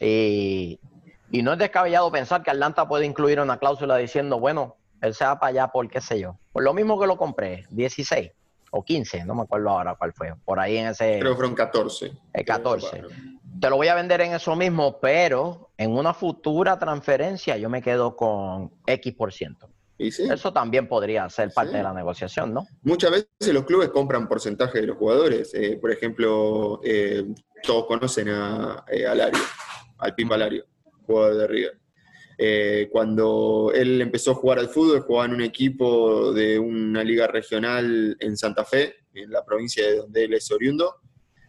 Y, 0.00 0.78
no 1.32 1.52
es 1.52 1.58
descabellado 1.58 2.10
pensar 2.12 2.44
que 2.44 2.52
Atlanta 2.52 2.86
puede 2.86 3.06
incluir 3.06 3.40
una 3.40 3.58
cláusula 3.58 3.96
diciendo, 3.96 4.38
bueno, 4.38 4.76
él 5.00 5.14
se 5.14 5.24
va 5.24 5.40
para 5.40 5.50
allá 5.50 5.68
por 5.68 5.88
qué 5.88 6.00
sé 6.00 6.20
yo. 6.20 6.38
Por 6.52 6.62
lo 6.62 6.72
mismo 6.74 6.98
que 7.00 7.08
lo 7.08 7.16
compré, 7.16 7.66
16 7.70 8.30
o 8.70 8.84
15, 8.84 9.24
no 9.24 9.34
me 9.34 9.42
acuerdo 9.42 9.70
ahora 9.70 9.96
cuál 9.96 10.12
fue. 10.12 10.32
Por 10.44 10.60
ahí 10.60 10.76
en 10.76 10.86
ese... 10.86 11.18
Creo 11.18 11.32
que 11.32 11.36
fueron 11.36 11.56
14. 11.56 12.12
El 12.34 12.44
14. 12.44 13.02
Te 13.60 13.68
lo 13.68 13.76
voy 13.76 13.88
a 13.88 13.96
vender 13.96 14.20
en 14.20 14.32
eso 14.32 14.54
mismo, 14.54 15.00
pero 15.00 15.70
en 15.76 15.90
una 15.90 16.14
futura 16.14 16.78
transferencia 16.78 17.56
yo 17.56 17.68
me 17.68 17.82
quedo 17.82 18.14
con 18.14 18.70
X 18.86 19.12
por 19.14 19.32
ciento. 19.32 19.68
Eso 19.98 20.52
también 20.52 20.86
podría 20.86 21.28
ser 21.28 21.50
parte 21.52 21.76
de 21.76 21.82
la 21.82 21.92
negociación, 21.92 22.54
¿no? 22.54 22.66
Muchas 22.82 23.10
veces 23.10 23.52
los 23.52 23.64
clubes 23.64 23.88
compran 23.88 24.28
porcentaje 24.28 24.80
de 24.80 24.86
los 24.86 24.96
jugadores. 24.96 25.52
Eh, 25.54 25.76
por 25.80 25.90
ejemplo, 25.90 26.80
eh, 26.84 27.24
todos 27.64 27.86
conocen 27.86 28.28
a, 28.28 28.84
eh, 28.86 29.02
Lario, 29.02 29.42
al 29.98 30.14
Pimba 30.14 30.36
Lario, 30.36 30.66
jugador 31.02 31.36
de 31.36 31.46
River. 31.48 31.80
Eh, 32.40 32.88
cuando 32.92 33.72
él 33.74 34.00
empezó 34.00 34.30
a 34.30 34.34
jugar 34.36 34.60
al 34.60 34.68
fútbol, 34.68 35.00
jugaba 35.00 35.26
en 35.26 35.34
un 35.34 35.42
equipo 35.42 36.32
de 36.32 36.60
una 36.60 37.02
liga 37.02 37.26
regional 37.26 38.16
en 38.20 38.36
Santa 38.36 38.64
Fe, 38.64 38.94
en 39.14 39.32
la 39.32 39.44
provincia 39.44 39.84
de 39.84 39.96
donde 39.96 40.24
él 40.24 40.34
es 40.34 40.48
oriundo, 40.52 40.94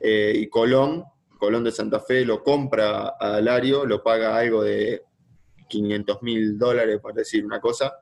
y 0.01 0.47
Colón, 0.47 1.03
Colón 1.37 1.63
de 1.65 1.71
Santa 1.71 1.99
Fe, 1.99 2.25
lo 2.25 2.41
compra 2.41 3.09
a 3.19 3.39
Lario, 3.41 3.85
lo 3.85 4.01
paga 4.01 4.37
algo 4.37 4.63
de 4.63 5.03
500 5.67 6.23
mil 6.23 6.57
dólares, 6.57 6.99
por 6.99 7.13
decir 7.13 7.45
una 7.45 7.59
cosa, 7.59 7.93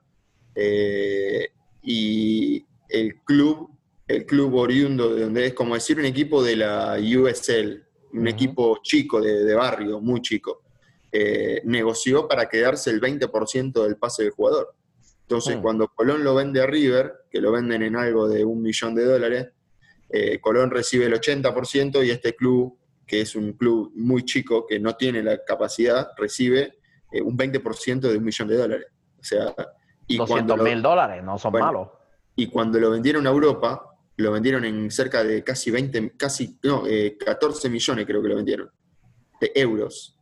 eh, 0.59 1.49
y 1.83 2.65
el 2.89 3.21
club, 3.23 3.69
el 4.07 4.25
club 4.25 4.55
oriundo 4.55 5.13
de 5.13 5.21
donde 5.21 5.45
es 5.45 5.53
como 5.53 5.75
decir 5.75 5.99
un 5.99 6.05
equipo 6.05 6.43
de 6.43 6.55
la 6.55 6.97
USL, 6.97 7.85
un 8.13 8.27
equipo 8.27 8.79
chico 8.81 9.21
de, 9.21 9.53
barrio, 9.53 10.01
muy 10.01 10.19
chico, 10.21 10.63
eh, 11.11 11.61
negoció 11.63 12.27
para 12.27 12.49
quedarse 12.49 12.89
el 12.89 12.99
20% 12.99 13.83
del 13.83 13.97
pase 13.97 14.23
del 14.23 14.31
jugador. 14.31 14.73
Entonces, 15.21 15.57
mm. 15.57 15.61
cuando 15.61 15.89
Colón 15.89 16.23
lo 16.23 16.33
vende 16.33 16.59
a 16.59 16.65
River, 16.65 17.13
que 17.29 17.39
lo 17.39 17.51
venden 17.51 17.83
en 17.83 17.95
algo 17.95 18.27
de 18.27 18.43
un 18.43 18.63
millón 18.63 18.95
de 18.95 19.05
dólares, 19.05 19.49
eh, 20.09 20.39
Colón 20.39 20.71
recibe 20.71 21.05
el 21.05 21.13
80% 21.13 22.03
y 22.03 22.09
este 22.09 22.35
club, 22.35 22.79
que 23.05 23.21
es 23.21 23.35
un 23.35 23.53
club 23.53 23.91
muy 23.95 24.25
chico, 24.25 24.65
que 24.65 24.79
no 24.79 24.95
tiene 24.95 25.21
la 25.21 25.43
capacidad, 25.43 26.07
recibe 26.17 26.79
un 27.23 27.37
20% 27.37 27.99
de 27.99 28.17
un 28.17 28.23
millón 28.23 28.47
de 28.47 28.55
dólares. 28.55 28.87
O 29.19 29.23
sea, 29.23 29.53
200 30.07 30.61
mil 30.61 30.81
dólares, 30.81 31.23
no 31.23 31.37
son 31.37 31.53
malos. 31.53 31.89
Y 32.35 32.47
cuando 32.47 32.79
lo 32.79 32.91
vendieron 32.91 33.25
a 33.27 33.29
Europa, 33.29 33.95
lo 34.17 34.31
vendieron 34.31 34.65
en 34.65 34.89
cerca 34.91 35.23
de 35.23 35.43
casi 35.43 35.71
20, 35.71 36.13
casi, 36.17 36.57
no, 36.63 36.83
14 37.25 37.67
eh, 37.67 37.69
millones 37.69 38.05
creo 38.05 38.21
que 38.21 38.29
lo 38.29 38.35
vendieron, 38.35 38.71
de 39.41 39.51
euros. 39.55 40.17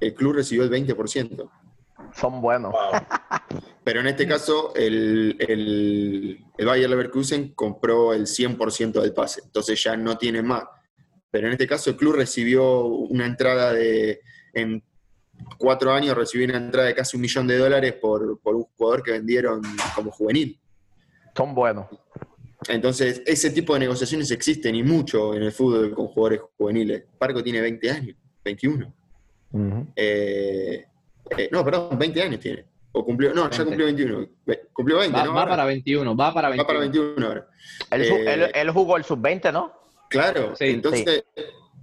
El 0.00 0.14
club 0.14 0.34
recibió 0.34 0.64
el 0.64 0.70
20%. 0.70 1.50
Son 2.14 2.40
buenos. 2.40 2.74
Pero 3.84 4.00
en 4.00 4.06
este 4.06 4.26
caso, 4.26 4.72
el, 4.74 5.36
el, 5.40 6.44
el 6.56 6.66
Bayer 6.66 6.88
Leverkusen 6.88 7.54
compró 7.54 8.12
el 8.12 8.26
100% 8.26 9.00
del 9.00 9.12
pase, 9.12 9.42
entonces 9.44 9.82
ya 9.82 9.96
no 9.96 10.18
tiene 10.18 10.42
más. 10.42 10.64
Pero 11.30 11.46
en 11.46 11.52
este 11.52 11.66
caso, 11.66 11.90
el 11.90 11.96
club 11.96 12.14
recibió 12.14 12.84
una 12.84 13.26
entrada 13.26 13.72
de, 13.72 14.20
en 14.54 14.82
cuatro 15.58 15.92
años 15.92 16.16
recibí 16.16 16.44
una 16.44 16.56
entrada 16.56 16.88
de 16.88 16.94
casi 16.94 17.16
un 17.16 17.22
millón 17.22 17.46
de 17.46 17.58
dólares 17.58 17.94
por, 17.94 18.22
un 18.22 18.64
jugador 18.76 19.02
que 19.02 19.12
vendieron 19.12 19.62
como 19.94 20.10
juvenil. 20.10 20.58
Son 21.36 21.54
buenos. 21.54 21.86
Entonces, 22.68 23.22
ese 23.24 23.50
tipo 23.50 23.74
de 23.74 23.80
negociaciones 23.80 24.30
existen 24.30 24.74
y 24.74 24.82
mucho 24.82 25.34
en 25.34 25.44
el 25.44 25.52
fútbol 25.52 25.94
con 25.94 26.08
jugadores 26.08 26.40
juveniles. 26.56 27.04
Parco 27.18 27.42
tiene 27.42 27.60
20 27.60 27.90
años, 27.90 28.16
21. 28.44 28.92
Eh, 29.94 30.86
eh, 31.36 31.48
no, 31.52 31.64
perdón, 31.64 31.98
20 31.98 32.22
años 32.22 32.40
tiene. 32.40 32.64
O 32.92 33.04
cumplió, 33.04 33.32
no, 33.32 33.48
ya 33.50 33.64
cumplió 33.64 33.86
21. 33.86 34.26
Cumplió 34.72 34.98
20, 34.98 35.16
va, 35.16 35.24
¿no? 35.24 35.34
Va 35.34 35.40
Ahora. 35.42 35.50
para 35.52 35.64
21, 35.66 36.16
va 36.16 36.34
para 36.34 36.48
21. 36.48 36.62
Va 36.64 36.66
para 36.66 36.80
21 36.80 37.26
ahora. 37.26 37.48
Él, 37.90 38.02
Eh, 38.02 38.34
él- 38.34 38.50
él 38.54 38.70
jugó 38.70 38.96
el 38.96 39.04
sub-20, 39.04 39.52
¿no? 39.52 39.72
Claro, 40.08 40.56
Sí, 40.56 40.64
entonces 40.66 41.24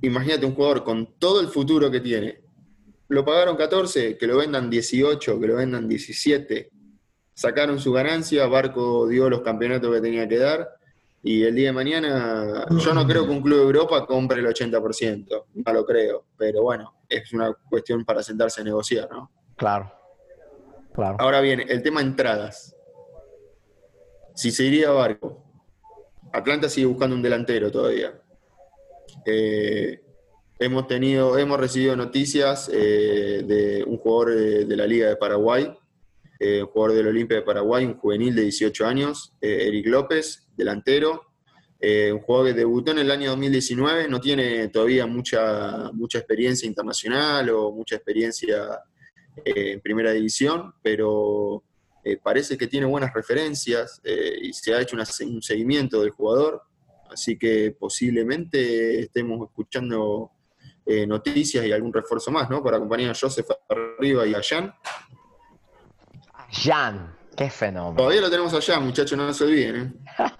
imagínate 0.02 0.46
un 0.46 0.56
jugador 0.56 0.84
con 0.84 1.06
todo 1.20 1.40
el 1.42 1.48
futuro 1.48 1.90
que 1.92 2.00
tiene. 2.00 2.40
Lo 3.08 3.24
pagaron 3.24 3.56
14, 3.56 4.18
que 4.18 4.28
lo 4.28 4.38
vendan 4.38 4.70
18, 4.70 5.40
que 5.40 5.48
lo 5.48 5.56
vendan 5.56 5.88
17. 5.88 6.72
Sacaron 7.34 7.80
su 7.80 7.92
ganancia, 7.92 8.48
Barco 8.48 9.08
dio 9.08 9.30
los 9.30 9.42
campeonatos 9.42 9.94
que 9.94 10.02
tenía 10.02 10.28
que 10.28 10.38
dar. 10.38 10.70
Y 11.22 11.44
el 11.44 11.56
día 11.56 11.70
de 11.70 11.74
mañana, 11.74 12.66
yo 12.70 12.94
no 12.94 13.06
creo 13.08 13.26
que 13.26 13.32
un 13.32 13.42
club 13.42 13.58
de 13.58 13.64
Europa 13.64 14.06
compre 14.06 14.40
el 14.40 14.46
80%, 14.46 15.46
no 15.54 15.74
lo 15.74 15.86
creo. 15.86 16.26
Pero 16.38 16.62
bueno, 16.62 16.96
es 17.10 17.34
una 17.34 17.52
cuestión 17.68 18.06
para 18.06 18.22
sentarse 18.22 18.62
a 18.62 18.64
negociar, 18.64 19.10
¿no? 19.12 19.32
Claro. 19.56 19.92
Claro. 20.94 21.18
Ahora 21.20 21.42
bien, 21.42 21.64
el 21.68 21.82
tema 21.82 22.02
entradas. 22.02 22.76
Si 24.36 24.52
se 24.52 24.66
iría 24.66 24.90
a 24.90 24.94
Barco, 24.94 25.44
Atlanta 26.32 26.70
sigue 26.70 26.88
buscando 26.88 27.16
un 27.16 27.22
delantero 27.22 27.72
todavía. 27.72 28.14
Eh, 29.26 30.05
hemos 30.60 30.88
tenido, 30.88 31.38
hemos 31.38 31.60
recibido 31.60 31.96
noticias 31.96 32.70
eh, 32.74 33.44
de 33.46 33.84
un 33.86 33.98
jugador 33.98 34.36
de, 34.36 34.66
de 34.66 34.76
la 34.76 34.88
Liga 34.88 35.10
de 35.10 35.16
Paraguay, 35.16 35.74
eh, 36.40 36.62
un 36.62 36.70
jugador 36.70 36.98
del 36.98 37.08
Olimpia 37.08 37.38
de 37.38 37.44
Paraguay, 37.44 37.86
un 37.86 37.98
juvenil 37.98 38.36
de 38.36 38.44
18 38.44 38.86
años, 38.86 39.34
eh, 39.42 39.68
Eric 39.68 39.88
López, 39.88 40.48
delantero, 40.56 41.24
eh, 41.80 42.12
un 42.12 42.20
jugador 42.22 42.48
que 42.48 42.54
debutó 42.54 42.92
en 42.92 43.00
el 43.00 43.12
año 43.12 43.30
2019, 43.32 44.08
no 44.08 44.20
tiene 44.20 44.70
todavía 44.70 45.06
mucha, 45.06 45.92
mucha 45.94 46.20
experiencia 46.20 46.68
internacional 46.68 47.50
o 47.50 47.72
mucha 47.72 47.96
experiencia 47.96 48.82
eh, 49.44 49.74
en 49.74 49.82
primera 49.82 50.12
división, 50.12 50.74
pero 50.82 51.64
eh, 52.04 52.18
parece 52.18 52.58
que 52.58 52.68
tiene 52.68 52.86
buenas 52.86 53.14
referencias 53.14 54.00
eh, 54.04 54.38
y 54.42 54.54
se 54.54 54.74
ha 54.74 54.82
hecho 54.82 54.96
un 54.96 55.42
seguimiento 55.42 56.02
del 56.02 56.12
jugador, 56.12 56.62
así 57.12 57.38
que 57.38 57.76
posiblemente 57.78 59.02
estemos 59.02 59.48
escuchando 59.48 60.32
eh, 60.86 61.06
noticias 61.08 61.66
y 61.66 61.72
algún 61.72 61.92
refuerzo 61.94 62.32
más, 62.32 62.50
¿no? 62.50 62.64
Para 62.64 62.78
acompañar 62.78 63.12
a 63.12 63.14
Joseph 63.20 63.48
arriba 63.70 64.26
y 64.26 64.34
a 64.36 64.42
Jan. 64.44 64.74
Jan, 66.52 67.16
qué 67.36 67.50
fenómeno. 67.50 67.96
Todavía 67.98 68.22
lo 68.22 68.30
tenemos 68.30 68.54
allá, 68.54 68.80
muchachos, 68.80 69.18
no 69.18 69.34
se 69.34 69.44
olviden. 69.44 69.76
¿eh? 69.76 70.24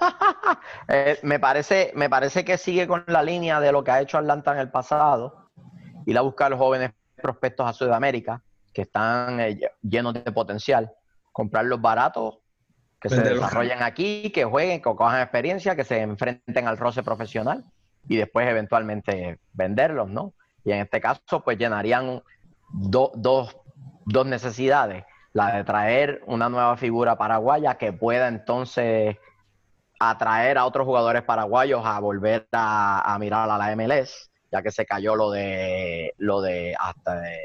Eh, 0.88 1.20
me, 1.24 1.40
parece, 1.40 1.92
me 1.96 2.10
parece 2.10 2.46
que 2.46 2.58
sigue 2.58 2.88
con 2.88 3.04
la 3.08 3.24
línea 3.24 3.60
de 3.60 3.72
lo 3.72 3.84
que 3.84 3.92
ha 3.92 4.02
hecho 4.02 4.18
Atlanta 4.20 4.52
en 4.54 4.60
el 4.60 4.70
pasado, 4.70 5.50
ir 6.06 6.18
a 6.18 6.22
buscar 6.22 6.52
los 6.52 6.60
jóvenes 6.60 6.92
prospectos 7.22 7.68
a 7.68 7.74
Sudamérica, 7.74 8.42
que 8.72 8.84
están 8.84 9.40
eh, 9.40 9.58
lle- 9.58 9.72
llenos 9.82 10.14
de 10.14 10.32
potencial, 10.32 10.92
comprarlos 11.32 11.82
baratos, 11.82 12.38
que 13.02 13.10
se 13.10 13.16
desarrollen 13.22 13.82
aquí, 13.84 14.30
que 14.32 14.46
jueguen, 14.46 14.78
que 14.80 14.84
cojan 14.96 15.22
experiencia, 15.22 15.76
que 15.76 15.84
se 15.84 16.00
enfrenten 16.02 16.68
al 16.68 16.78
roce 16.78 17.02
profesional 17.04 17.64
y 18.08 18.18
después 18.18 18.48
eventualmente 18.48 19.40
venderlos, 19.54 20.10
¿no? 20.10 20.34
Y 20.66 20.72
en 20.72 20.80
este 20.80 21.00
caso, 21.00 21.42
pues 21.44 21.58
llenarían 21.58 22.22
do- 22.70 23.12
dos, 23.16 23.56
dos 24.06 24.26
necesidades. 24.26 25.06
La 25.34 25.56
de 25.56 25.64
traer 25.64 26.22
una 26.28 26.50
nueva 26.50 26.76
figura 26.78 27.18
paraguaya 27.18 27.76
que 27.78 27.94
pueda 27.94 28.28
entonces 28.28 29.18
atraer 30.00 30.58
a 30.58 30.66
otros 30.66 30.86
jugadores 30.86 31.24
paraguayos 31.24 31.82
a 31.86 32.00
volver 32.00 32.48
a, 32.52 33.14
a 33.14 33.20
mirar 33.20 33.50
a 33.50 33.58
la 33.58 33.76
MLS, 33.76 34.32
ya 34.52 34.62
que 34.62 34.72
se 34.72 34.86
cayó 34.86 35.16
lo 35.16 35.32
de 35.32 36.14
lo 36.18 36.42
de 36.42 36.76
hasta 36.80 37.20
de 37.22 37.38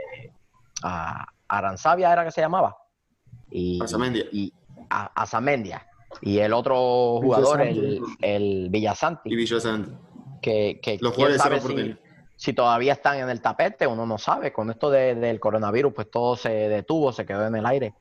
a- 0.83 1.26
Aranzabia 1.48 2.12
era 2.12 2.24
que 2.24 2.30
se 2.30 2.40
llamaba. 2.40 2.76
Y, 3.50 3.80
Arzamendia. 3.83 4.24
y 4.33 4.52
a, 4.88 5.11
Azamendia. 5.22 5.85
Y 6.20 6.38
el 6.38 6.52
otro 6.52 7.18
jugador, 7.20 7.61
el, 7.61 8.00
el 8.20 8.68
Villasanti, 8.70 9.30
Y 9.33 9.37
Villasanti. 9.37 9.92
que, 10.40 10.80
que 10.83 10.98
Los 11.00 11.14
jugadores 11.14 11.42
sabe 11.42 11.61
si. 11.61 11.96
Si 12.40 12.55
todavía 12.55 12.94
están 12.94 13.18
en 13.18 13.29
el 13.29 13.42
tapete, 13.42 13.87
uno 13.87 14.07
no 14.07 14.16
sabe. 14.16 14.50
Con 14.50 14.70
esto 14.70 14.90
de- 14.90 15.14
del 15.14 15.38
coronavirus, 15.38 15.92
pues 15.92 16.11
todo 16.11 16.37
se 16.37 16.48
detuvo, 16.48 17.12
se 17.12 17.26
quedó 17.26 17.46
en 17.46 17.55
el 17.57 17.66
aire. 17.66 17.92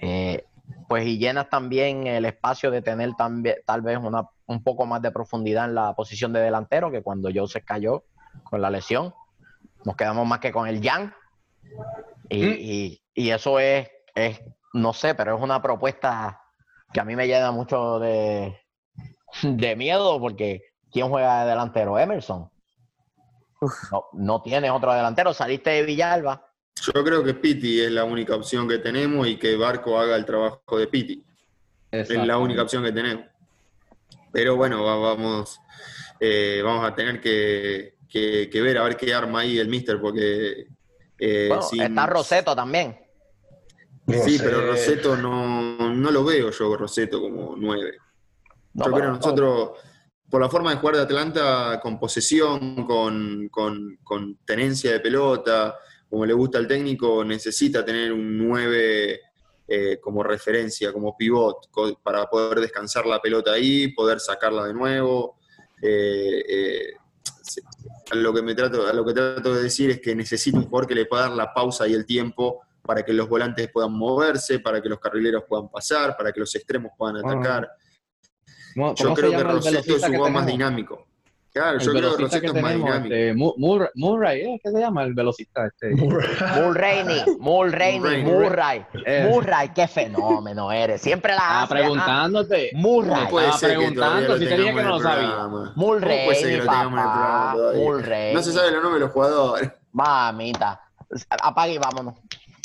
Eh, 0.00 0.46
pues 0.88 1.04
y 1.06 1.18
llenas 1.18 1.50
también 1.50 2.06
el 2.06 2.24
espacio 2.24 2.70
de 2.70 2.80
tener 2.80 3.12
también, 3.18 3.56
tal 3.66 3.82
vez 3.82 3.98
una, 3.98 4.26
un 4.46 4.62
poco 4.64 4.86
más 4.86 5.02
de 5.02 5.10
profundidad 5.10 5.66
en 5.66 5.74
la 5.74 5.92
posición 5.94 6.32
de 6.32 6.40
delantero, 6.40 6.90
que 6.90 7.02
cuando 7.02 7.28
Joseph 7.34 7.64
cayó 7.66 8.04
con 8.44 8.62
la 8.62 8.70
lesión, 8.70 9.12
nos 9.84 9.94
quedamos 9.94 10.26
más 10.26 10.38
que 10.38 10.52
con 10.52 10.66
el 10.66 10.80
Yang. 10.80 11.12
Y, 12.30 12.42
Mm. 12.46 12.54
y- 12.58 13.02
y 13.14 13.30
eso 13.30 13.58
es, 13.58 13.90
es, 14.14 14.40
no 14.72 14.94
sé, 14.94 15.14
pero 15.14 15.36
es 15.36 15.42
una 15.42 15.60
propuesta 15.60 16.40
que 16.94 17.00
a 17.00 17.04
mí 17.04 17.14
me 17.14 17.26
llena 17.26 17.50
mucho 17.52 17.98
de, 17.98 18.58
de 19.42 19.76
miedo, 19.76 20.18
porque 20.18 20.62
¿quién 20.90 21.10
juega 21.10 21.42
de 21.44 21.50
delantero? 21.50 21.98
Emerson. 21.98 22.48
No, 23.90 24.06
no 24.14 24.42
tienes 24.42 24.70
otro 24.70 24.92
delantero, 24.92 25.32
saliste 25.32 25.70
de 25.70 25.82
Villalba. 25.84 26.44
Yo 26.80 27.04
creo 27.04 27.22
que 27.22 27.34
Piti 27.34 27.80
es 27.80 27.92
la 27.92 28.04
única 28.04 28.34
opción 28.34 28.68
que 28.68 28.78
tenemos 28.78 29.26
y 29.28 29.36
que 29.36 29.56
Barco 29.56 29.98
haga 29.98 30.16
el 30.16 30.24
trabajo 30.24 30.78
de 30.78 30.86
Piti. 30.88 31.22
Es 31.90 32.08
la 32.10 32.38
única 32.38 32.62
opción 32.62 32.82
que 32.82 32.92
tenemos. 32.92 33.24
Pero 34.32 34.56
bueno, 34.56 34.82
va- 34.82 34.96
vamos, 34.96 35.60
eh, 36.18 36.60
vamos 36.64 36.84
a 36.90 36.94
tener 36.94 37.20
que, 37.20 37.96
que- 38.08 38.48
que 38.50 38.60
ver 38.62 38.78
a 38.78 38.84
ver 38.84 38.96
qué 38.96 39.12
arma 39.14 39.40
ahí 39.40 39.58
el 39.58 39.68
Mister, 39.68 40.00
porque... 40.00 40.66
eh, 41.18 41.46
Bueno, 41.48 41.62
sin- 41.62 41.82
está 41.82 42.06
Roseto 42.06 42.56
también. 42.56 42.98
Sí, 44.08 44.38
pero 44.42 44.66
Roseto 44.66 45.16
no, 45.16 45.94
no 45.94 46.10
lo 46.10 46.24
veo 46.24 46.50
yo, 46.50 46.76
Roseto, 46.76 47.20
como 47.20 47.54
nueve. 47.56 47.98
No, 48.74 48.86
yo 48.86 48.90
pero- 48.90 48.96
creo 48.96 49.10
nosotros, 49.12 49.70
por 50.32 50.40
la 50.40 50.48
forma 50.48 50.70
de 50.70 50.78
jugar 50.78 50.96
de 50.96 51.02
Atlanta, 51.02 51.78
con 51.82 52.00
posesión, 52.00 52.86
con, 52.86 53.48
con- 53.50 53.98
con 54.02 54.38
tenencia 54.46 54.90
de 54.92 55.00
pelota, 55.00 55.76
como 56.08 56.24
le 56.24 56.32
gusta 56.32 56.56
al 56.56 56.66
técnico, 56.66 57.22
necesita 57.22 57.84
tener 57.84 58.14
un 58.14 58.38
9 58.38 59.20
eh, 59.68 59.98
como 60.00 60.22
referencia, 60.22 60.90
como 60.90 61.14
pivot, 61.18 61.68
para 62.02 62.24
poder 62.30 62.60
descansar 62.60 63.04
la 63.04 63.20
pelota 63.20 63.52
ahí, 63.52 63.88
poder 63.92 64.20
sacarla 64.20 64.64
de 64.64 64.72
nuevo. 64.72 65.36
Eh, 65.82 66.42
eh, 66.48 66.86
a 68.10 68.14
lo 68.14 68.32
que 68.32 68.40
me 68.40 68.54
trato, 68.54 68.86
a 68.86 68.92
lo 68.94 69.04
que 69.04 69.12
trato 69.12 69.54
de 69.54 69.62
decir 69.64 69.90
es 69.90 70.00
que 70.00 70.14
necesita 70.14 70.56
un 70.56 70.64
jugador 70.64 70.86
que 70.88 70.94
le 70.94 71.04
pueda 71.04 71.24
dar 71.24 71.32
la 71.32 71.52
pausa 71.52 71.86
y 71.86 71.92
el 71.92 72.06
tiempo 72.06 72.62
para 72.82 73.04
que 73.04 73.12
los 73.12 73.28
volantes 73.28 73.70
puedan 73.70 73.92
moverse, 73.92 74.60
para 74.60 74.80
que 74.80 74.88
los 74.88 74.98
carrileros 74.98 75.44
puedan 75.46 75.68
pasar, 75.68 76.16
para 76.16 76.32
que 76.32 76.40
los 76.40 76.54
extremos 76.54 76.92
puedan 76.96 77.16
atacar. 77.18 77.70
¿Cómo- 78.74 78.94
Yo 78.94 79.04
cómo 79.04 79.14
creo 79.16 79.30
que 79.30 79.36
llama 79.36 79.50
el 79.50 79.56
Roseto 79.56 79.96
es 79.96 80.02
un 80.02 80.08
jugador 80.14 80.30
más 80.32 80.46
dinámico. 80.46 81.06
Claro, 81.54 81.76
El 81.76 81.80
yo 81.84 81.92
creo 81.92 82.16
que 82.16 82.16
que 82.16 82.24
es 82.24 82.42
más 82.44 82.52
tenemos, 82.54 82.74
dinámico. 82.86 83.14
este, 83.14 83.34
Mu- 83.34 83.52
Mur- 83.58 83.90
Murray, 83.94 84.40
¿eh? 84.40 84.60
¿qué 84.64 84.70
se 84.70 84.80
llama 84.80 85.02
el 85.04 85.12
velocista? 85.12 85.66
Este? 85.66 85.90
Mulroney, 85.94 87.24
Mulroney. 87.38 88.22
Murray. 88.24 88.86
Eh. 89.04 89.28
Murray, 89.30 89.68
qué 89.74 89.86
fenómeno 89.86 90.72
eres. 90.72 91.02
Siempre 91.02 91.32
la 91.32 91.38
Estaba 91.38 91.62
hace, 91.64 91.74
preguntándote. 91.74 92.70
ah. 92.74 92.78
Murray. 92.78 93.22
No 93.24 93.28
puede 93.28 93.46
Estaba 93.48 93.58
ser 93.58 93.76
preguntando 93.76 94.38
si 94.38 94.46
tenía 94.46 94.74
que 94.74 94.82
no 94.82 94.88
lo 94.88 94.96
el 94.96 95.02
sabía. 95.02 95.28
programa. 95.28 95.72
Mulroney, 95.76 96.16
¿Cómo 96.16 96.24
puede 96.24 96.36
ser 96.40 96.48
que 96.50 96.56
lo 96.56 96.62
tengamos 96.64 96.92
en 96.92 96.98
el 96.98 97.04
todavía? 97.04 97.82
Mulroney. 97.84 98.34
No 98.34 98.42
se 98.42 98.52
sabe 98.52 98.70
los 98.70 98.82
nombres 98.82 98.94
de 98.94 99.00
los 99.00 99.10
jugadores. 99.12 99.70
Mamita. 99.92 100.80
Apague 101.42 101.74
y 101.74 101.78
vámonos. 101.78 102.14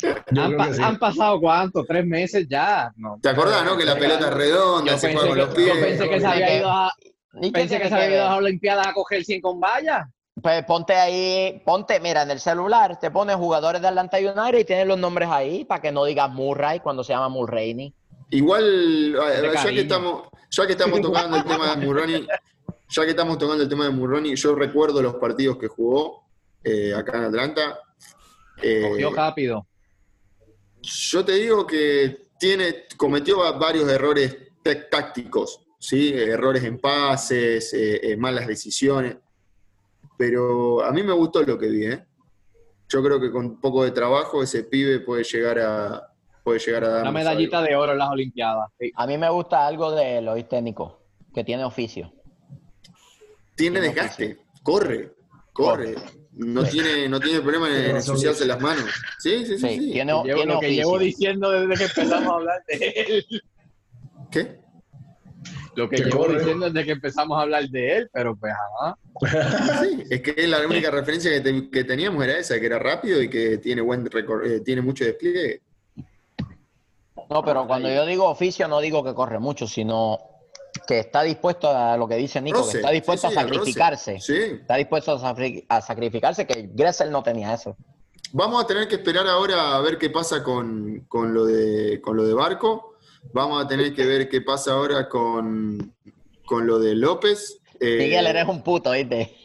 Han, 0.04 0.14
creo 0.46 0.56
pa- 0.56 0.66
que 0.68 0.74
sí. 0.74 0.82
han 0.82 0.98
pasado 0.98 1.40
cuánto, 1.40 1.84
tres 1.84 2.04
meses 2.06 2.46
ya. 2.48 2.92
No. 2.96 3.18
¿Te 3.20 3.28
acordás, 3.30 3.64
no? 3.64 3.76
Que 3.76 3.84
la 3.84 3.96
pelota 3.98 4.28
es 4.28 4.34
redonda, 4.34 4.92
Yo 4.92 4.98
se 4.98 5.12
juega 5.12 5.26
con 5.28 5.36
que, 5.36 5.44
los 5.44 5.54
pies. 5.54 5.74
yo 5.74 5.80
pensé 5.80 6.08
que 6.08 6.20
se 6.20 6.26
había 6.26 6.56
ido 6.58 6.70
a, 6.70 6.92
¿Y 7.40 7.46
qué 7.52 7.60
pensé 7.60 7.80
que 7.80 7.88
se 7.88 7.94
había 7.94 8.10
ido 8.16 8.22
a 8.26 8.28
las 8.30 8.38
Olimpiadas 8.38 8.86
a 8.86 8.92
coger 8.92 9.24
100 9.24 9.40
con 9.40 9.60
vallas. 9.60 10.06
Pues 10.40 10.64
ponte 10.64 10.94
ahí, 10.94 11.60
ponte, 11.66 11.98
mira, 11.98 12.22
en 12.22 12.30
el 12.30 12.38
celular, 12.38 12.98
te 13.00 13.10
pones 13.10 13.34
jugadores 13.36 13.82
de 13.82 13.88
Atlanta 13.88 14.18
United 14.18 14.58
y 14.58 14.64
tienes 14.64 14.86
los 14.86 14.96
nombres 14.98 15.28
ahí 15.30 15.64
para 15.64 15.80
que 15.82 15.90
no 15.90 16.04
digas 16.04 16.30
Murray 16.30 16.78
cuando 16.78 17.02
se 17.02 17.12
llama 17.12 17.28
Mulroney. 17.28 17.92
Igual, 18.30 19.14
eh, 19.16 19.40
ya 19.42 19.52
cariño. 19.52 19.74
que 19.74 19.80
estamos, 19.80 20.22
ya 20.50 20.66
que 20.66 20.72
estamos 20.72 21.00
tocando 21.00 21.38
el 21.38 21.44
tema 21.44 21.74
de 21.74 21.76
Murroni, 21.86 22.26
ya 22.90 23.02
que 23.04 23.10
estamos 23.10 23.36
tocando 23.38 23.62
el 23.64 23.68
tema 23.68 23.84
de 23.86 23.90
Murroni, 23.90 24.36
yo 24.36 24.54
recuerdo 24.54 25.02
los 25.02 25.16
partidos 25.16 25.56
que 25.58 25.66
jugó 25.66 26.24
eh, 26.62 26.94
acá 26.94 27.16
en 27.18 27.24
Atlanta. 27.24 27.78
Eh, 28.62 28.86
Cogió 28.90 29.10
rápido. 29.12 29.66
Yo 30.82 31.24
te 31.24 31.32
digo 31.32 31.66
que 31.66 32.28
tiene, 32.38 32.84
cometió 32.96 33.38
va- 33.38 33.52
varios 33.52 33.88
errores 33.88 34.36
tácticos, 34.90 35.60
¿sí? 35.78 36.12
errores 36.14 36.62
en 36.64 36.78
pases, 36.78 37.72
eh, 37.74 38.00
eh, 38.12 38.16
malas 38.16 38.46
decisiones, 38.46 39.16
pero 40.16 40.82
a 40.84 40.92
mí 40.92 41.02
me 41.02 41.12
gustó 41.12 41.42
lo 41.42 41.58
que 41.58 41.68
vi. 41.68 41.86
¿eh? 41.86 42.04
Yo 42.88 43.02
creo 43.02 43.20
que 43.20 43.30
con 43.30 43.44
un 43.46 43.60
poco 43.60 43.84
de 43.84 43.90
trabajo 43.90 44.42
ese 44.42 44.64
pibe 44.64 45.00
puede 45.00 45.24
llegar 45.24 45.58
a, 45.58 46.12
puede 46.44 46.58
llegar 46.58 46.84
a 46.84 47.00
Una 47.02 47.12
medallita 47.12 47.58
algo. 47.58 47.68
de 47.68 47.76
oro 47.76 47.92
en 47.92 47.98
las 47.98 48.10
Olimpiadas. 48.10 48.70
Sí. 48.78 48.92
A 48.94 49.06
mí 49.06 49.18
me 49.18 49.28
gusta 49.30 49.66
algo 49.66 49.92
de 49.92 50.20
los 50.22 50.48
técnicos, 50.48 50.94
que 51.34 51.44
tiene 51.44 51.64
oficio. 51.64 52.12
Tiene 53.54 53.80
tiene 53.80 53.80
desgaste, 53.80 54.38
corre, 54.62 55.14
corre. 55.52 55.94
No 56.32 56.62
tiene, 56.64 57.08
no 57.08 57.18
tiene 57.18 57.40
problema 57.40 57.68
en 57.68 57.96
ensuciarse 57.96 58.44
las 58.46 58.60
manos. 58.60 58.84
Sí, 59.18 59.44
sí, 59.46 59.58
sí. 59.58 59.68
sí. 59.68 59.90
Tiene, 59.92 60.12
Llevo- 60.12 60.22
tiene 60.22 60.44
lo 60.54 60.60
que 60.60 60.74
llevo 60.74 60.98
diciendo 60.98 61.50
desde 61.50 61.74
que 61.76 61.84
empezamos 61.84 62.28
a 62.30 62.34
hablar 62.34 62.62
de 62.68 62.76
él. 63.08 63.42
¿Qué? 64.30 64.58
Lo 65.74 65.88
que 65.88 65.96
llevo 65.96 66.18
corre. 66.18 66.38
diciendo 66.38 66.70
desde 66.70 66.84
que 66.86 66.92
empezamos 66.92 67.38
a 67.38 67.42
hablar 67.42 67.68
de 67.68 67.96
él, 67.96 68.10
pero 68.12 68.36
pues 68.36 68.52
ajá. 68.52 68.98
Sí, 69.82 70.04
es 70.10 70.22
que 70.22 70.46
la 70.46 70.64
única 70.66 70.90
referencia 70.90 71.30
que, 71.30 71.40
te- 71.40 71.70
que 71.70 71.84
teníamos 71.84 72.22
era 72.24 72.38
esa, 72.38 72.58
que 72.60 72.66
era 72.66 72.78
rápido 72.78 73.20
y 73.22 73.28
que 73.30 73.58
tiene 73.58 73.80
buen 73.80 74.04
recor- 74.06 74.44
eh, 74.46 74.60
tiene 74.60 74.82
mucho 74.82 75.04
despliegue. 75.04 75.62
No, 77.30 77.44
pero 77.44 77.66
cuando 77.66 77.88
yo 77.92 78.06
digo 78.06 78.24
oficio, 78.28 78.68
no 78.68 78.80
digo 78.80 79.04
que 79.04 79.12
corre 79.14 79.38
mucho, 79.38 79.66
sino 79.66 80.18
que 80.86 81.00
está 81.00 81.22
dispuesto 81.22 81.70
a 81.70 81.96
lo 81.96 82.08
que 82.08 82.16
dice 82.16 82.40
Nico, 82.40 82.68
que 82.68 82.78
está 82.78 82.90
dispuesto 82.90 83.28
sí, 83.28 83.36
a 83.36 83.40
sí, 83.40 83.46
sacrificarse. 83.46 84.20
Sí. 84.20 84.36
Está 84.60 84.76
dispuesto 84.76 85.20
a 85.68 85.80
sacrificarse, 85.80 86.46
que 86.46 86.70
Gressel 86.72 87.10
no 87.10 87.22
tenía 87.22 87.54
eso. 87.54 87.76
Vamos 88.32 88.62
a 88.62 88.66
tener 88.66 88.88
que 88.88 88.96
esperar 88.96 89.26
ahora 89.26 89.76
a 89.76 89.80
ver 89.80 89.96
qué 89.96 90.10
pasa 90.10 90.42
con, 90.42 91.06
con 91.08 91.32
lo, 91.32 91.46
de, 91.46 92.00
con 92.02 92.16
lo 92.16 92.24
de 92.24 92.34
Barco. 92.34 92.96
Vamos 93.32 93.64
a 93.64 93.68
tener 93.68 93.94
que 93.94 94.04
ver 94.04 94.28
qué 94.28 94.42
pasa 94.42 94.72
ahora 94.72 95.08
con, 95.08 95.94
con 96.44 96.66
lo 96.66 96.78
de 96.78 96.94
López. 96.94 97.60
Eh, 97.80 97.96
Miguel, 97.98 98.26
eres 98.26 98.46
un 98.46 98.62
puto, 98.62 98.90
¿viste? 98.90 99.36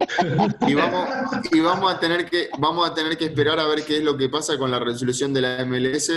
y 0.67 0.73
vamos, 0.73 1.07
y 1.51 1.59
vamos 1.59 1.93
a 1.93 1.99
tener 1.99 2.29
que 2.29 2.49
vamos 2.57 2.89
a 2.89 2.93
tener 2.93 3.17
que 3.17 3.25
esperar 3.25 3.59
a 3.59 3.67
ver 3.67 3.85
qué 3.85 3.97
es 3.97 4.03
lo 4.03 4.17
que 4.17 4.27
pasa 4.27 4.57
con 4.57 4.71
la 4.71 4.79
resolución 4.79 5.33
de 5.33 5.41
la 5.41 5.65
MLS. 5.65 6.11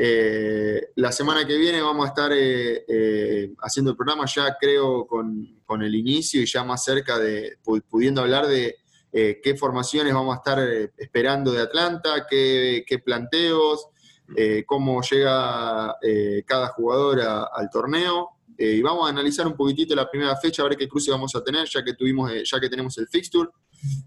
Eh, 0.00 0.90
la 0.94 1.10
semana 1.10 1.44
que 1.44 1.56
viene 1.56 1.82
vamos 1.82 2.04
a 2.06 2.08
estar 2.10 2.30
eh, 2.32 2.84
eh, 2.86 3.52
haciendo 3.62 3.90
el 3.90 3.96
programa 3.96 4.26
ya 4.32 4.56
creo 4.60 5.04
con, 5.08 5.58
con 5.66 5.82
el 5.82 5.92
inicio 5.92 6.40
y 6.40 6.46
ya 6.46 6.62
más 6.62 6.84
cerca 6.84 7.18
de 7.18 7.58
pu- 7.64 7.82
pudiendo 7.82 8.20
hablar 8.20 8.46
de 8.46 8.76
eh, 9.12 9.40
qué 9.42 9.56
formaciones 9.56 10.14
vamos 10.14 10.34
a 10.34 10.38
estar 10.38 10.58
esperando 10.96 11.50
de 11.50 11.62
Atlanta, 11.62 12.26
qué, 12.30 12.84
qué 12.86 13.00
planteos, 13.00 13.88
eh, 14.36 14.62
cómo 14.66 15.00
llega 15.02 15.96
eh, 16.00 16.44
cada 16.46 16.68
jugador 16.68 17.20
a- 17.22 17.44
al 17.52 17.68
torneo. 17.68 18.30
Eh, 18.56 18.72
y 18.74 18.82
vamos 18.82 19.06
a 19.06 19.10
analizar 19.10 19.46
un 19.46 19.56
poquitito 19.56 19.94
la 19.96 20.08
primera 20.10 20.36
fecha, 20.36 20.62
a 20.62 20.68
ver 20.68 20.76
qué 20.76 20.88
cruce 20.88 21.10
vamos 21.10 21.34
a 21.34 21.42
tener, 21.42 21.66
ya 21.68 21.82
que 21.84 21.94
tuvimos, 21.94 22.30
eh, 22.32 22.42
ya 22.44 22.60
que 22.60 22.68
tenemos 22.68 22.96
el 22.98 23.08
fixture. 23.08 23.48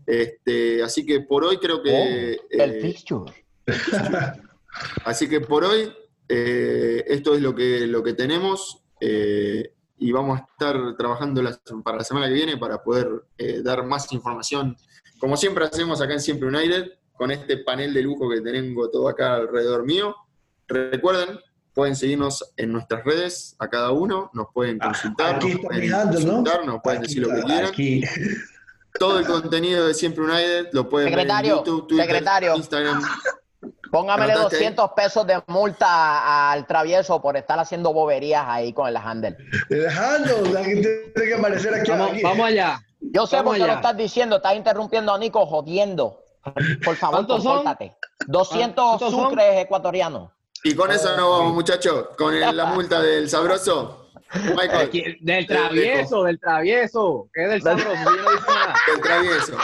Este, 0.05 0.83
así 0.83 1.05
que 1.05 1.21
por 1.21 1.43
hoy 1.45 1.57
creo 1.57 1.81
que. 1.81 1.91
Oh, 1.91 2.47
el 2.49 2.71
eh, 2.75 2.81
fixture. 2.81 3.33
así 5.05 5.27
que 5.29 5.41
por 5.41 5.63
hoy, 5.65 5.91
eh, 6.27 7.03
esto 7.07 7.35
es 7.35 7.41
lo 7.41 7.53
que, 7.55 7.87
lo 7.87 8.03
que 8.03 8.13
tenemos. 8.13 8.83
eh, 8.99 9.73
y 10.03 10.11
vamos 10.11 10.39
a 10.39 10.43
estar 10.43 10.95
trabajando 10.97 11.41
la- 11.43 11.59
para 11.83 11.97
la 11.99 12.03
semana 12.03 12.27
que 12.27 12.33
viene 12.33 12.57
para 12.57 12.81
poder 12.83 13.07
eh, 13.37 13.61
dar 13.63 13.83
más 13.85 14.11
información, 14.13 14.75
como 15.19 15.37
siempre 15.37 15.65
hacemos 15.65 16.01
acá 16.01 16.13
en 16.13 16.19
Siempre 16.19 16.47
United, 16.47 16.91
con 17.13 17.29
este 17.31 17.57
panel 17.57 17.93
de 17.93 18.01
lujo 18.01 18.27
que 18.29 18.41
tengo 18.41 18.89
todo 18.89 19.07
acá 19.09 19.35
alrededor 19.35 19.85
mío. 19.85 20.15
Recuerden, 20.67 21.39
pueden 21.73 21.95
seguirnos 21.95 22.51
en 22.57 22.71
nuestras 22.73 23.03
redes 23.03 23.55
a 23.59 23.67
cada 23.69 23.91
uno, 23.91 24.31
nos 24.33 24.47
pueden 24.53 24.79
consultar, 24.79 25.33
Ah, 25.33 25.37
Aquí 25.37 25.51
nos 25.53 25.61
pueden 25.61 25.93
handle, 25.93 26.25
¿no? 26.25 26.31
consultar, 26.33 26.65
nos 26.65 26.81
pueden 26.81 26.99
Aquí 26.99 27.07
decir 27.07 27.27
lo 27.27 27.35
que 27.35 27.41
quieran. 27.43 27.65
aquí. 27.65 28.01
Todo 28.99 29.19
el 29.19 29.25
contenido 29.27 29.85
de 29.87 29.93
Siempre 29.93 30.23
United 30.23 30.69
lo 30.73 30.89
pueden 30.89 31.09
Secretario, 31.09 31.49
ver 31.51 31.59
en 31.59 31.65
YouTube, 31.65 31.87
Twitter, 31.87 32.05
secretario. 32.07 32.55
Instagram. 32.55 33.01
Póngamele 33.91 34.31
¿Anotaste 34.33 34.55
ahí? 34.57 34.63
200 34.63 34.91
pesos 34.95 35.27
de 35.27 35.41
multa 35.47 36.51
al 36.51 36.65
travieso 36.65 37.21
por 37.21 37.35
estar 37.35 37.59
haciendo 37.59 37.91
boberías 37.93 38.45
ahí 38.47 38.71
con 38.73 38.87
el 38.87 38.95
handle. 38.97 39.35
Dejando, 39.69 40.41
la 40.53 40.63
gente 40.63 41.11
tiene 41.13 41.29
que 41.29 41.35
aparecer 41.35 41.73
aquí. 41.75 41.91
Vamos, 41.91 42.11
aquí. 42.11 42.21
vamos 42.23 42.47
allá. 42.47 42.79
Yo 43.01 43.27
sé 43.27 43.35
Vamos 43.37 43.51
por 43.57 43.61
qué 43.61 43.67
lo 43.67 43.73
estás 43.77 43.97
diciendo, 43.97 44.35
estás 44.37 44.55
interrumpiendo 44.55 45.13
a 45.13 45.17
Nico 45.17 45.45
jodiendo. 45.45 46.19
Por 46.85 46.95
favor, 46.95 47.27
consóltate. 47.27 47.95
200 48.27 48.83
¿Cuántos 48.85 49.11
son? 49.11 49.29
sucres 49.29 49.57
ecuatorianos. 49.59 50.31
Y 50.63 50.75
con 50.75 50.91
eso 50.91 51.15
nos 51.17 51.39
vamos, 51.39 51.53
muchachos, 51.53 52.09
con 52.17 52.33
el- 52.35 52.55
la 52.55 52.65
multa 52.67 53.01
del 53.01 53.29
sabroso. 53.29 53.97
Michael, 54.55 55.17
Del 55.21 55.45
travieso, 55.45 56.23
del 56.23 56.39
travieso. 56.39 57.27
¿Qué 57.33 57.43
es 57.43 57.49
del 57.49 57.61
sabroso? 57.61 57.89
Yo 57.93 58.11
no 58.11 58.31
dije 58.31 58.43
nada. 58.47 58.75
el 58.95 59.01
travieso. 59.01 59.57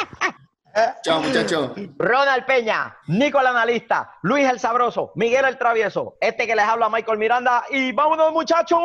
Chao, 1.01 1.21
muchachos. 1.21 1.71
Ronald 1.97 2.45
Peña, 2.45 2.95
Nico 3.07 3.39
el 3.39 3.47
analista, 3.47 4.11
Luis 4.21 4.47
el 4.47 4.59
sabroso, 4.59 5.11
Miguel 5.15 5.45
el 5.45 5.57
travieso, 5.57 6.17
este 6.21 6.45
que 6.45 6.55
les 6.55 6.65
habla 6.65 6.87
Michael 6.89 7.17
Miranda 7.17 7.63
y 7.71 7.91
vámonos 7.93 8.31
muchachos. 8.31 8.79